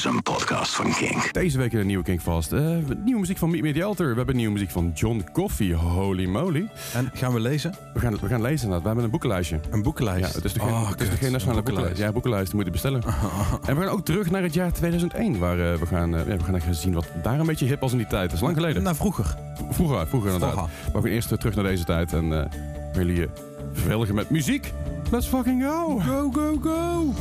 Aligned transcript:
is 0.00 0.06
een 0.06 0.22
podcast 0.22 0.74
van 0.74 0.92
Kink. 0.92 1.32
Deze 1.32 1.58
week 1.58 1.72
in 1.72 1.78
de 1.78 1.84
nieuwe 1.84 2.04
Kinkvast. 2.04 2.52
Uh, 2.52 2.76
nieuwe 3.04 3.20
muziek 3.20 3.38
van 3.38 3.50
Meet 3.50 3.62
Me 3.62 3.72
The 3.72 3.84
Alter. 3.84 4.10
We 4.10 4.16
hebben 4.16 4.36
nieuwe 4.36 4.52
muziek 4.52 4.70
van 4.70 4.90
John 4.94 5.24
Coffee. 5.32 5.74
Holy 5.74 6.26
moly. 6.26 6.70
En 6.92 7.10
gaan 7.14 7.32
we 7.32 7.40
lezen? 7.40 7.74
We 7.94 8.00
gaan, 8.00 8.18
we 8.20 8.26
gaan 8.26 8.40
lezen 8.40 8.64
inderdaad. 8.64 8.80
We 8.80 8.86
hebben 8.86 9.04
een 9.04 9.10
boekenlijstje. 9.10 9.60
Een 9.70 9.82
boekenlijst? 9.82 10.28
Ja, 10.28 10.34
het 10.34 10.44
is 10.44 10.52
de, 10.52 10.60
geen, 10.60 10.86
het 10.86 11.00
is 11.00 11.10
de 11.10 11.16
geen 11.16 11.32
nationale 11.32 11.62
boekenlijst. 11.62 11.98
Ja, 11.98 12.12
boekenlijst. 12.12 12.46
Die 12.46 12.54
moet 12.54 12.64
je 12.64 12.70
bestellen. 12.70 13.02
en 13.66 13.76
we 13.76 13.82
gaan 13.82 13.88
ook 13.88 14.04
terug 14.04 14.30
naar 14.30 14.42
het 14.42 14.54
jaar 14.54 14.72
2001. 14.72 15.38
Waar 15.38 15.58
uh, 15.58 15.74
we 15.74 15.86
gaan, 15.86 16.14
uh, 16.14 16.26
ja, 16.26 16.36
we 16.36 16.44
gaan 16.44 16.54
even 16.54 16.74
zien 16.74 16.92
wat 16.92 17.06
daar 17.22 17.40
een 17.40 17.46
beetje 17.46 17.66
hip 17.66 17.80
was 17.80 17.92
in 17.92 17.98
die 17.98 18.06
tijd. 18.06 18.24
Dat 18.24 18.34
is 18.34 18.40
lang 18.40 18.54
geleden. 18.54 18.82
Naar 18.82 18.96
vroeger. 18.96 19.36
Vroeger, 19.70 20.06
vroeger 20.06 20.32
inderdaad. 20.32 20.56
Vroeger. 20.56 20.92
Maar 20.92 21.02
we 21.02 21.08
gaan 21.08 21.16
eerst 21.16 21.28
terug 21.28 21.54
naar 21.54 21.64
deze 21.64 21.84
tijd. 21.84 22.12
En 22.12 22.24
uh, 22.24 22.44
willen 22.92 23.14
je 23.14 23.28
vervelgen 23.72 24.14
met 24.14 24.30
muziek? 24.30 24.72
Let's 25.10 25.26
fucking 25.26 25.64
go! 25.64 25.98
Go, 25.98 26.30
go, 26.30 26.58
go! 26.62 27.14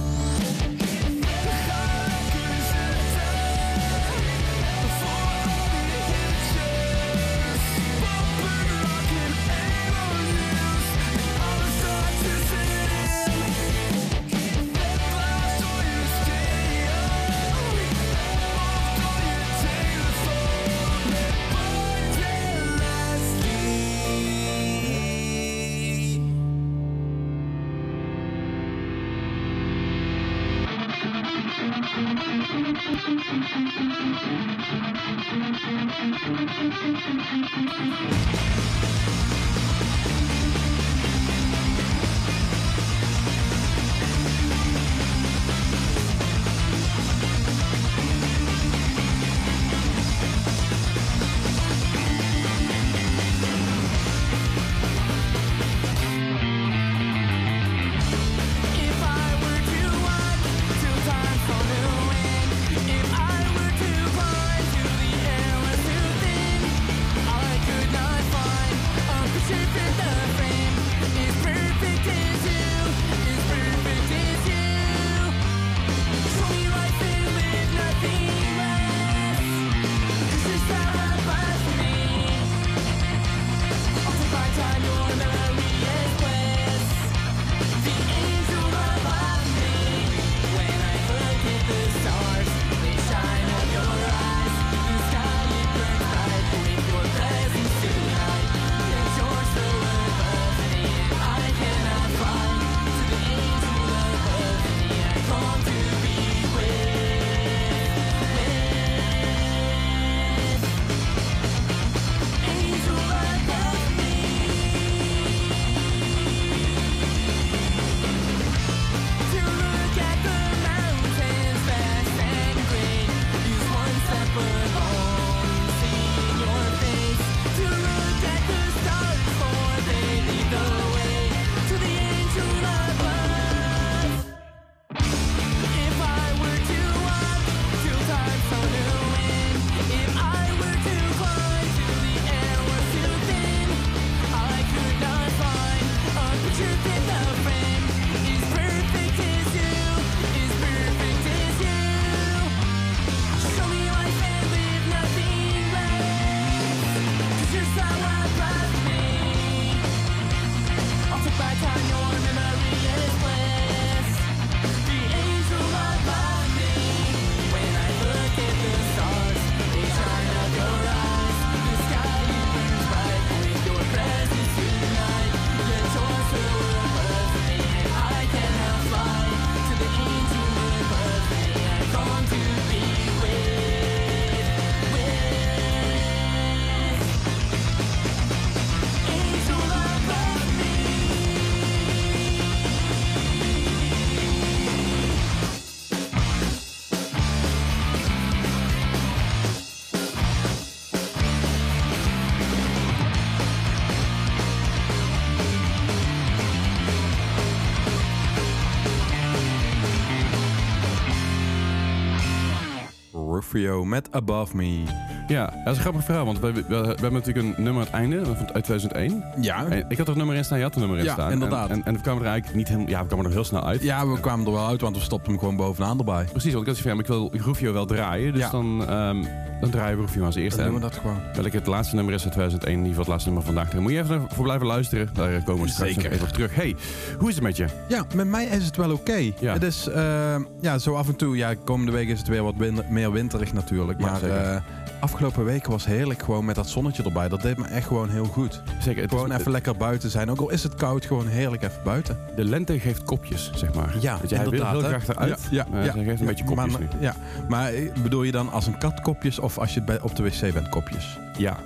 Rufio 213.52 213.84
met 213.84 214.12
Above 214.12 214.56
Me. 214.56 215.19
Ja, 215.30 215.46
dat 215.46 215.72
is 215.72 215.76
een 215.76 215.82
grappig 215.82 216.04
verhaal, 216.04 216.26
want 216.26 216.40
we, 216.40 216.54
hebben 216.68 217.14
natuurlijk 217.14 217.48
een 217.58 217.64
nummer 217.64 217.82
aan 217.82 217.88
het 217.88 217.90
einde 217.96 218.26
van 218.26 218.36
2001. 218.36 219.24
Ja. 219.42 219.66
En 219.66 219.86
ik 219.88 219.98
had 219.98 220.08
er 220.08 220.18
nummer 220.18 220.36
in 220.36 220.46
staan, 220.46 220.58
je 220.58 220.64
had 220.64 220.74
er 220.74 220.80
nummer 220.80 220.98
in 220.98 221.04
ja, 221.04 221.14
staan. 221.14 221.32
inderdaad. 221.32 221.70
En, 221.70 221.76
en, 221.76 221.84
en, 221.86 221.94
we 221.94 222.02
kwamen 222.02 222.22
er 222.24 222.28
eigenlijk 222.28 222.58
niet 222.58 222.68
helemaal, 222.68 222.90
ja, 222.90 223.02
we 223.02 223.08
kwamen 223.08 223.26
er 223.26 223.32
heel 223.32 223.44
snel 223.44 223.66
uit. 223.66 223.82
Ja, 223.84 224.08
we 224.08 224.20
kwamen 224.20 224.46
er 224.46 224.52
wel 224.52 224.68
uit, 224.68 224.82
want 224.82 224.96
we 224.96 225.02
stopten 225.02 225.30
hem 225.32 225.40
gewoon 225.40 225.56
bovenaan 225.56 225.98
erbij. 225.98 226.24
Precies, 226.32 226.54
want 226.54 226.68
ik 226.68 226.74
had 226.74 226.82
gezegd, 226.82 227.00
ik 227.00 227.08
wil 227.08 227.30
Rufio 227.34 227.74
wel 227.74 227.86
draaien, 227.86 228.34
dus 228.34 228.42
Ja. 228.42 228.50
dan, 228.50 228.86
ehm, 228.88 229.24
dan 229.62 229.70
draaien 229.70 229.98
we 229.98 230.04
Rufio 230.04 230.26
als 230.26 230.36
eerste. 230.36 230.58
Dan 230.62 230.66
doen 230.72 230.76
we 230.76 230.82
dat 230.82 230.96
gewoon. 230.96 231.18
Welk 231.34 231.52
het 231.54 231.68
laatste 231.68 231.96
nummer 231.96 232.14
is 232.14 232.22
van 232.22 232.32
2001, 232.32 232.78
in 232.80 232.86
ieder 232.86 232.90
geval 232.98 233.04
het 233.04 233.12
laatste 233.14 233.30
nummer 233.30 233.46
van 233.46 233.54
vandaag. 233.56 233.74
Daar 233.74 233.82
moet 233.82 233.92
je 233.92 234.00
even 234.00 234.28
voor 234.34 234.44
blijven 234.44 234.68
luisteren, 234.68 235.10
daar 235.14 235.44
komen 235.44 235.64
we 235.64 235.70
straks 235.70 235.94
Zeker. 235.94 236.12
even 236.12 236.28
op 236.28 236.34
terug. 236.34 236.56
Hey, 236.56 236.76
hoe 237.20 237.30
is 237.30 237.36
het 237.36 237.44
met 237.44 237.58
je? 237.58 237.66
Ja, 237.88 238.06
met 238.16 238.28
mij 238.28 238.46
is 238.46 238.66
het 238.66 238.76
wel 238.78 238.92
oké. 238.92 239.32
Ja. 239.40 239.54
Het 239.54 239.64
is, 239.64 239.88
eh, 239.88 240.36
ja, 240.62 240.78
zo 240.78 240.94
af 240.96 241.08
en 241.08 241.16
toe, 241.16 241.38
ja, 241.38 241.54
komende 241.64 241.92
week 241.92 242.08
is 242.08 242.20
het 242.20 242.28
weer 242.28 242.44
wat 242.44 242.54
win- 242.58 242.82
meer 242.90 243.12
winterig 243.12 243.54
natuurlijk. 243.54 244.00
Ja, 244.00 244.06
maar. 244.12 244.64
Afgelopen 245.00 245.46
weken 245.46 245.72
was 245.72 245.86
heerlijk 245.86 246.24
gewoon 246.24 246.46
met 246.46 246.56
dat 246.56 246.70
zonnetje 246.70 247.04
erbij. 247.04 247.28
Dat 247.28 247.42
deed 247.42 247.58
me 247.58 247.68
echt 247.68 247.88
gewoon 247.88 248.10
heel 248.10 248.26
goed. 248.26 248.62
Zeker, 248.82 249.02
het 249.02 249.12
is- 249.12 249.20
Gewoon 249.20 249.38
even 249.38 249.52
lekker 249.52 249.78
buiten 249.78 250.10
zijn. 250.10 250.30
Ook 250.32 250.40
al 250.40 250.50
is 250.50 250.64
het 250.64 250.76
koud, 250.76 251.06
gewoon 251.06 251.28
heerlijk 251.28 251.64
even 251.64 251.84
buiten. 251.84 252.18
de 252.36 252.44
lente 252.46 252.80
geeft 252.80 253.04
kopjes, 253.04 253.52
zeg 253.56 253.74
maar. 253.74 253.96
Ja, 254.00 254.18
Want 254.18 254.30
jij 254.30 254.40
wil 254.40 254.52
inderdaad, 254.52 254.72
heel 254.74 254.84
hè? 254.84 254.88
graag 255.00 255.08
eruit, 255.08 255.30
Ja, 255.30 255.48
ja, 255.52 255.66
maar 255.72 255.86
ja. 255.86 255.94
hij 255.94 256.04
geeft 256.04 256.20
een 256.20 256.26
beetje 256.26 256.44
kopjes 256.46 256.72
maar, 256.72 256.80
nu. 256.82 256.88
Ja, 257.00 257.16
maar 257.50 257.74
eh, 257.74 257.92
bedoel 258.04 258.24
je 258.24 258.32
dan 258.32 258.52
als 258.52 258.68
een 258.68 258.78
kat 258.78 259.02
kopjes 259.02 259.40
of 259.40 259.58
als 259.58 259.74
je 259.74 260.00
op 260.02 260.16
de 260.16 260.24
wc 260.24 260.54
bent 260.54 260.70
kopjes? 260.70 261.20
Ja. 261.38 261.58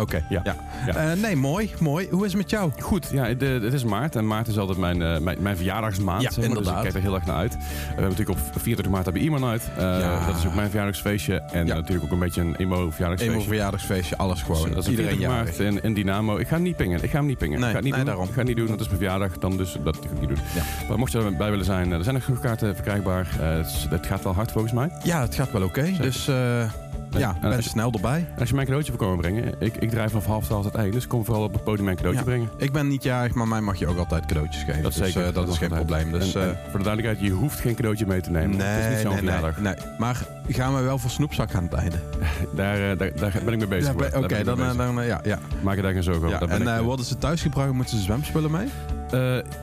Oké, 0.00 0.22
Ja. 0.28 0.40
ja. 0.44 0.56
Ja. 0.86 0.94
Eh, 1.12 1.20
nee, 1.20 1.36
mooi, 1.36 1.70
mooi. 1.80 2.08
Hoe 2.10 2.24
is 2.24 2.32
het 2.32 2.40
met 2.40 2.50
jou? 2.50 2.70
Goed, 2.80 3.08
ja, 3.12 3.34
de- 3.34 3.60
het 3.62 3.72
is 3.72 3.84
maart 3.84 4.16
en 4.16 4.26
maart 4.26 4.48
is 4.48 4.58
altijd 4.58 4.78
mijn, 4.78 5.02
eh, 5.02 5.18
mijn, 5.18 5.36
mijn 5.40 5.56
verjaardagsmaand. 5.56 6.22
Ja, 6.22 6.30
zeg 6.30 6.38
maar, 6.38 6.48
dus 6.48 6.56
inderdaad. 6.58 6.76
ik 6.84 6.90
kijk 6.90 6.94
er 7.04 7.10
heel 7.10 7.14
erg 7.18 7.26
naar 7.26 7.36
uit. 7.36 7.52
we 7.56 7.64
hebben 7.86 8.08
natuurlijk 8.10 8.38
op 8.38 8.44
24 8.44 8.88
maart 8.92 9.04
hebben 9.04 9.22
Iman 9.22 9.44
uit. 9.44 9.70
Eh, 9.76 9.82
Ja. 9.82 10.26
Dat 10.26 10.36
is 10.36 10.46
ook 10.46 10.54
mijn 10.54 10.68
verjaardagsfeestje. 10.68 11.34
En 11.40 11.66
natuurlijk 11.66 12.04
ook 12.04 12.10
een 12.12 12.18
beetje 12.18 12.40
een 12.40 12.54
emo 12.56 12.74
Eenmaal 12.74 12.90
verjaardagsfeestje. 12.92 13.46
verjaardagsfeestje, 13.48 14.16
alles 14.16 14.42
gewoon. 14.42 14.70
dat 14.70 14.84
is 14.84 14.90
Iedereen 14.90 15.18
maart 15.28 15.58
in, 15.58 15.94
Dynamo. 15.94 16.36
Ik 16.36 16.48
ga 16.48 16.54
hem 16.54 16.62
niet 16.62 16.76
pingen. 16.76 17.02
Ik 17.02 17.10
ga 17.10 17.16
hem 17.16 17.26
niet 17.26 17.38
pingen. 17.38 17.60
Nee, 17.60 17.68
ik 17.68 17.74
ga 17.74 17.82
het 17.82 17.84
niet 17.84 17.94
nee, 17.94 18.04
doen. 18.04 18.10
daarom. 18.12 18.26
Ik 18.28 18.32
ga 18.32 18.38
het 18.38 18.48
niet 18.48 18.56
doen. 18.56 18.66
Dat 18.66 18.80
is 18.80 18.86
mijn 18.86 18.98
verjaardag. 18.98 19.38
Dan 19.38 19.56
dus 19.56 19.76
dat 19.84 19.96
ga 19.96 20.02
ik 20.14 20.20
niet 20.20 20.28
doen. 20.28 20.38
Maar 20.88 20.98
mocht 20.98 21.12
je 21.12 21.18
erbij 21.18 21.50
willen 21.50 21.64
zijn, 21.64 21.86
eh, 21.92 21.96
er 21.98 22.02
zijn 22.02 22.14
nog 22.14 22.24
genoeg 22.24 22.40
kaarten 22.40 22.74
verkrijgbaar. 22.74 23.28
Eh, 23.40 23.90
het, 23.90 24.06
gaat 24.06 24.22
wel 24.22 24.34
hard 24.34 24.52
volgens 24.52 24.72
mij. 24.72 24.90
Ja, 25.02 25.20
het 25.20 25.34
gaat 25.34 25.52
wel 25.52 25.62
oké. 25.62 25.92
Dus 26.00 26.28
eh, 26.28 26.34
ja, 27.10 27.36
en 27.40 27.48
ben 27.48 27.62
snel 27.62 27.92
erbij. 27.92 28.26
Als 28.38 28.48
je 28.48 28.54
mij 28.54 28.62
een 28.62 28.68
cadeautje 28.68 28.92
voor 28.92 29.00
komen 29.06 29.18
brengen, 29.18 29.54
ik, 29.58 29.76
ik 29.76 29.90
draai 29.90 30.08
vanaf 30.08 30.26
half 30.26 30.44
twaalf 30.44 30.64
tot 30.64 30.74
één. 30.74 30.90
Dus 30.90 31.06
kom 31.06 31.24
vooral 31.24 31.42
op 31.42 31.52
het 31.52 31.64
podium 31.64 31.84
mijn 31.84 31.96
cadeautje 31.96 32.24
Ja. 32.24 32.30
brengen. 32.30 32.48
Ik 32.56 32.72
ben 32.72 32.88
niet 32.88 33.02
jarig, 33.02 33.34
maar 33.34 33.48
mij 33.48 33.60
mag 33.60 33.78
je 33.78 33.86
ook 33.86 33.98
altijd 33.98 34.26
cadeautjes 34.26 34.62
geven. 34.62 34.82
Dat 34.82 34.94
dus, 34.94 35.06
zeker. 35.06 35.26
eh, 35.28 35.34
dat, 35.34 35.48
is 35.48 35.58
geen 35.58 35.68
probleem. 35.68 36.12
Dus, 36.12 36.34
En- 36.34 36.42
eh, 36.42 36.48
voor 36.70 36.78
de 36.78 36.84
duidelijkheid, 36.84 37.30
je 37.30 37.36
hoeft 37.36 37.60
geen 37.60 37.74
cadeautje 37.74 38.06
mee 38.06 38.20
te 38.20 38.30
nemen. 38.30 38.58
het 38.58 38.84
is 38.84 38.90
niet 38.90 39.00
zo'n 39.00 39.24
nee, 39.24 39.40
nee, 39.40 39.52
nee. 39.60 39.74
Maar 39.98 40.26
gaan 40.48 40.74
we 40.74 40.80
wel 40.80 40.98
voor 40.98 41.10
snoepzak 41.10 41.54
aan 41.54 41.62
het 41.64 41.72
einde? 41.72 41.96
Daar, 42.54 42.90
eh, 42.90 42.98
daar, 42.98 43.10
daar 43.16 43.32
ben 43.44 43.52
ik 43.52 43.58
mee 43.58 43.68
bezig. 43.68 43.94
Oké, 43.94 44.44
dan, 44.44 44.76
dan 44.76 45.04
ja. 45.04 45.20
ja. 45.24 45.38
Maak 45.62 45.76
je 45.76 45.82
daar 45.82 45.92
geen 45.92 46.02
zorgen 46.02 46.24
over. 46.26 46.48
En 46.48 46.78
ik, 46.78 46.84
worden 46.84 47.06
ze 47.06 47.18
thuisgebracht? 47.18 47.72
Moeten 47.72 47.96
ze 47.96 48.02
zwemspullen 48.02 48.50
mee? 48.50 48.68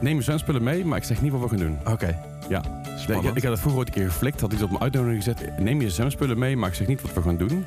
neem 0.02 0.16
je 0.16 0.22
zwemspullen 0.22 0.64
mee, 0.64 0.86
maar 0.86 0.98
ik 0.98 1.04
zeg 1.04 1.22
niet 1.22 1.32
wat 1.32 1.42
we 1.42 1.48
gaan 1.48 1.58
doen. 1.58 1.78
Oké. 1.86 2.20
Ja. 2.50 2.62
Nee, 2.96 3.04
Spannend. 3.04 3.28
ik, 3.28 3.36
ik 3.36 3.44
had 3.44 3.52
het 3.52 3.60
vroeger 3.60 3.80
ooit 3.80 3.88
een 3.88 3.94
keer 3.94 4.08
geflikt, 4.12 4.42
had 4.42 4.54
iets 4.54 4.62
op 4.62 4.70
mijn 4.70 4.82
uitnodiging 4.82 5.24
gezet. 5.24 5.60
Neem 5.60 5.82
je 5.82 5.90
zwemspullen 5.90 6.38
mee, 6.40 6.58
maar 6.58 6.70
ik 6.70 6.76
zeg 6.76 6.88
niet 6.88 7.02
wat 7.02 7.14
we 7.14 7.22
gaan 7.22 7.38
doen. 7.38 7.66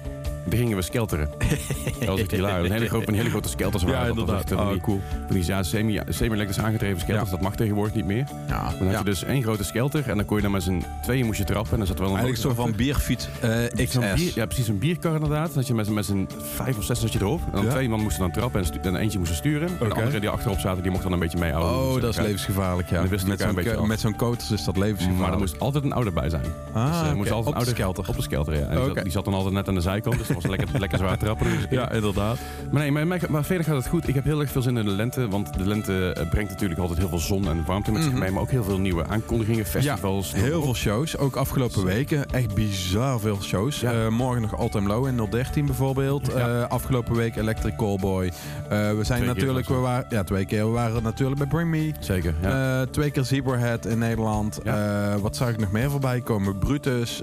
Gingen 0.50 0.76
we 0.76 0.82
skelteren. 0.82 1.30
dat 1.98 2.08
was 2.08 2.20
echt 2.20 2.30
hilarisch. 2.30 2.66
Een 2.66 2.72
hele, 2.72 2.88
grote, 2.88 3.08
een 3.08 3.14
hele 3.14 3.30
grote 3.30 3.48
skelters 3.48 3.82
waren. 3.82 3.98
Ja, 4.00 4.06
dat. 4.06 4.16
Dat 4.16 4.26
was 4.26 4.34
inderdaad. 4.36 4.58
echt, 4.58 4.66
Oh, 4.68 4.72
die- 4.72 4.80
cool. 4.80 5.00
van 5.26 5.36
die 5.36 5.46
ja, 5.46 5.62
semi- 5.62 6.00
semi-elektrisch 6.08 6.58
aangedreven 6.58 7.00
skelters. 7.00 7.24
Ja. 7.30 7.34
Dat 7.34 7.44
mag 7.44 7.56
tegenwoordig 7.56 7.94
niet 7.94 8.04
meer. 8.04 8.24
Ja, 8.48 8.72
Dan 8.78 8.88
had 8.88 8.98
je 8.98 9.04
dus 9.04 9.24
één 9.24 9.42
grote 9.42 9.64
skelter 9.64 10.08
en 10.10 10.16
dan 10.16 10.24
kon 10.24 10.36
je 10.36 10.42
dan 10.42 10.50
met 10.52 10.62
z'n 10.62 10.82
tweeën 11.02 11.26
moest 11.26 11.38
je 11.38 11.44
trappen. 11.44 11.72
En 11.72 11.78
dan 11.78 11.86
zat 11.86 11.98
wel 11.98 12.08
een 12.08 12.16
Eigenlijk 12.16 12.42
zo 12.42 12.48
motor 12.48 12.64
van 12.64 12.76
bierfiets 12.76 13.28
XS. 13.74 13.92
Zo'n 13.92 14.04
bier, 14.14 14.32
ja, 14.34 14.46
precies, 14.46 14.68
een 14.68 14.78
bierkar 14.78 15.14
inderdaad. 15.14 15.54
Dat 15.54 15.66
je 15.66 15.74
met, 15.74 15.88
met 15.90 16.04
z'n 16.04 16.28
vijf 16.54 16.78
of 16.78 16.84
zes 16.84 17.00
zat 17.00 17.12
je 17.12 17.18
erop. 17.20 17.40
En 17.52 17.62
dan 17.62 17.68
twee 17.68 17.88
man 17.88 18.00
moesten 18.00 18.20
dan 18.22 18.30
trappen 18.32 18.60
en, 18.60 18.66
stu- 18.66 18.78
en 18.82 18.96
eentje 18.96 19.18
moest 19.18 19.34
sturen. 19.34 19.68
En 19.80 19.88
de 19.88 19.94
andere 19.94 20.20
die 20.20 20.28
achterop 20.28 20.58
zaten, 20.58 20.82
die 20.82 20.90
mocht 20.90 21.02
dan 21.02 21.12
een 21.12 21.18
beetje 21.18 21.38
mee 21.38 21.52
houden. 21.52 21.72
Oh, 21.86 21.92
Dus, 21.92 22.02
dat 22.02 22.10
is 22.10 22.16
levensgevaarlijk, 22.20 22.90
ja. 22.90 23.02
Met 23.10 23.20
zo'n 23.20 23.30
een 23.58 23.78
af. 23.78 23.86
met 23.86 24.00
zo'n 24.00 24.16
koters 24.16 24.50
is 24.50 24.64
dat 24.64 24.76
levensgevaarlijk. 24.76 25.22
Maar 25.24 25.32
er 25.32 25.38
moest 25.38 25.60
altijd 25.60 25.84
een 25.84 25.92
ouder 25.92 26.12
bij 26.12 26.28
zijn. 26.30 26.44
ah, 26.72 27.00
Dus, 27.00 27.08
eh, 27.10 27.14
moest 27.14 27.30
altijd 27.30 27.30
op 27.30 27.36
een 27.36 27.42
de 27.44 27.50
ouder- 27.56 27.74
skelter. 27.74 28.04
Op 28.08 28.16
de 28.16 28.22
skelter, 28.22 28.54
ja. 28.58 29.02
Die, 29.02 29.12
zat, 29.12 29.24
dan 29.24 29.34
altijd 29.34 29.54
net 29.54 29.68
aan 29.68 29.74
de 29.74 29.80
zijkant, 29.80 30.18
dus 30.18 30.36
was 30.42 30.50
lekker, 30.50 30.80
lekker 30.80 30.98
zwaar 30.98 31.18
trappen. 31.18 31.46
Dus 31.50 31.66
Ja, 31.70 31.92
inderdaad. 31.92 32.38
Maar 32.70 32.90
nee, 32.90 33.04
maar, 33.06 33.18
maar, 33.28 33.44
verder 33.44 33.64
gaat 33.66 33.76
het 33.76 33.86
goed. 33.86 34.08
Ik 34.08 34.14
heb 34.14 34.24
heel 34.24 34.40
erg 34.40 34.50
veel 34.50 34.62
zin 34.62 34.76
in 34.76 34.84
de 34.84 34.90
lente, 34.90 35.28
want 35.28 35.54
de 35.58 35.66
lente 35.66 36.12
eh, 36.12 36.28
brengt 36.28 36.50
natuurlijk 36.50 36.80
altijd 36.80 36.98
heel 36.98 37.08
veel 37.08 37.18
zon 37.18 37.48
en 37.48 37.64
warmte 37.66 37.92
met 37.92 38.02
zich 38.02 38.10
Mhm. 38.12 38.20
mee. 38.20 38.30
Maar 38.30 38.42
ook 38.42 38.50
heel 38.50 38.64
veel 38.64 38.78
nieuwe 38.78 39.06
aankondigingen, 39.06 39.64
festivals. 39.66 40.32
maar 40.32 40.40
Heel 40.40 40.62
veel 40.62 40.74
shows, 40.74 41.16
ook 41.16 41.36
afgelopen 41.36 41.84
weken. 41.84 42.26
Echt 42.30 42.54
bizar 42.54 43.20
veel 43.20 43.42
shows. 43.42 43.80
Ja. 43.80 43.92
Eh, 43.92 44.08
morgen 44.08 44.42
nog 44.42 44.58
All 44.58 44.68
Time 44.68 44.88
Low 44.88 45.06
in 45.06 45.26
013 45.30 45.66
bijvoorbeeld. 45.66 46.26
Ja. 46.26 46.60
Eh, 46.62 46.68
afgelopen 46.68 47.14
week 47.14 47.36
Electric 47.36 47.76
Callboy. 47.76 48.32
We 48.68 48.98
zijn 49.02 49.24
natuurlijk, 49.24 49.68
we 49.68 49.74
waren, 49.74 50.06
ja 50.08 50.24
twee 50.24 50.44
keer. 50.44 50.64
We 50.64 50.70
waren 50.72 51.02
natuurlijk 51.02 51.38
bij 51.38 51.46
Bring 51.46 51.70
Me. 51.70 51.92
Zeker, 52.00 52.34
ja. 52.42 52.86
Twee 52.86 53.10
keer 53.10 53.24
Zebrahead 53.24 53.86
in 53.86 53.98
Nederland. 53.98 54.58
Ja. 54.64 55.18
Wat 55.18 55.36
zag 55.36 55.48
ik 55.48 55.58
nog 55.58 55.72
meer 55.72 55.90
voorbij 55.90 56.20
komen? 56.20 56.58
Brutus. 56.58 57.22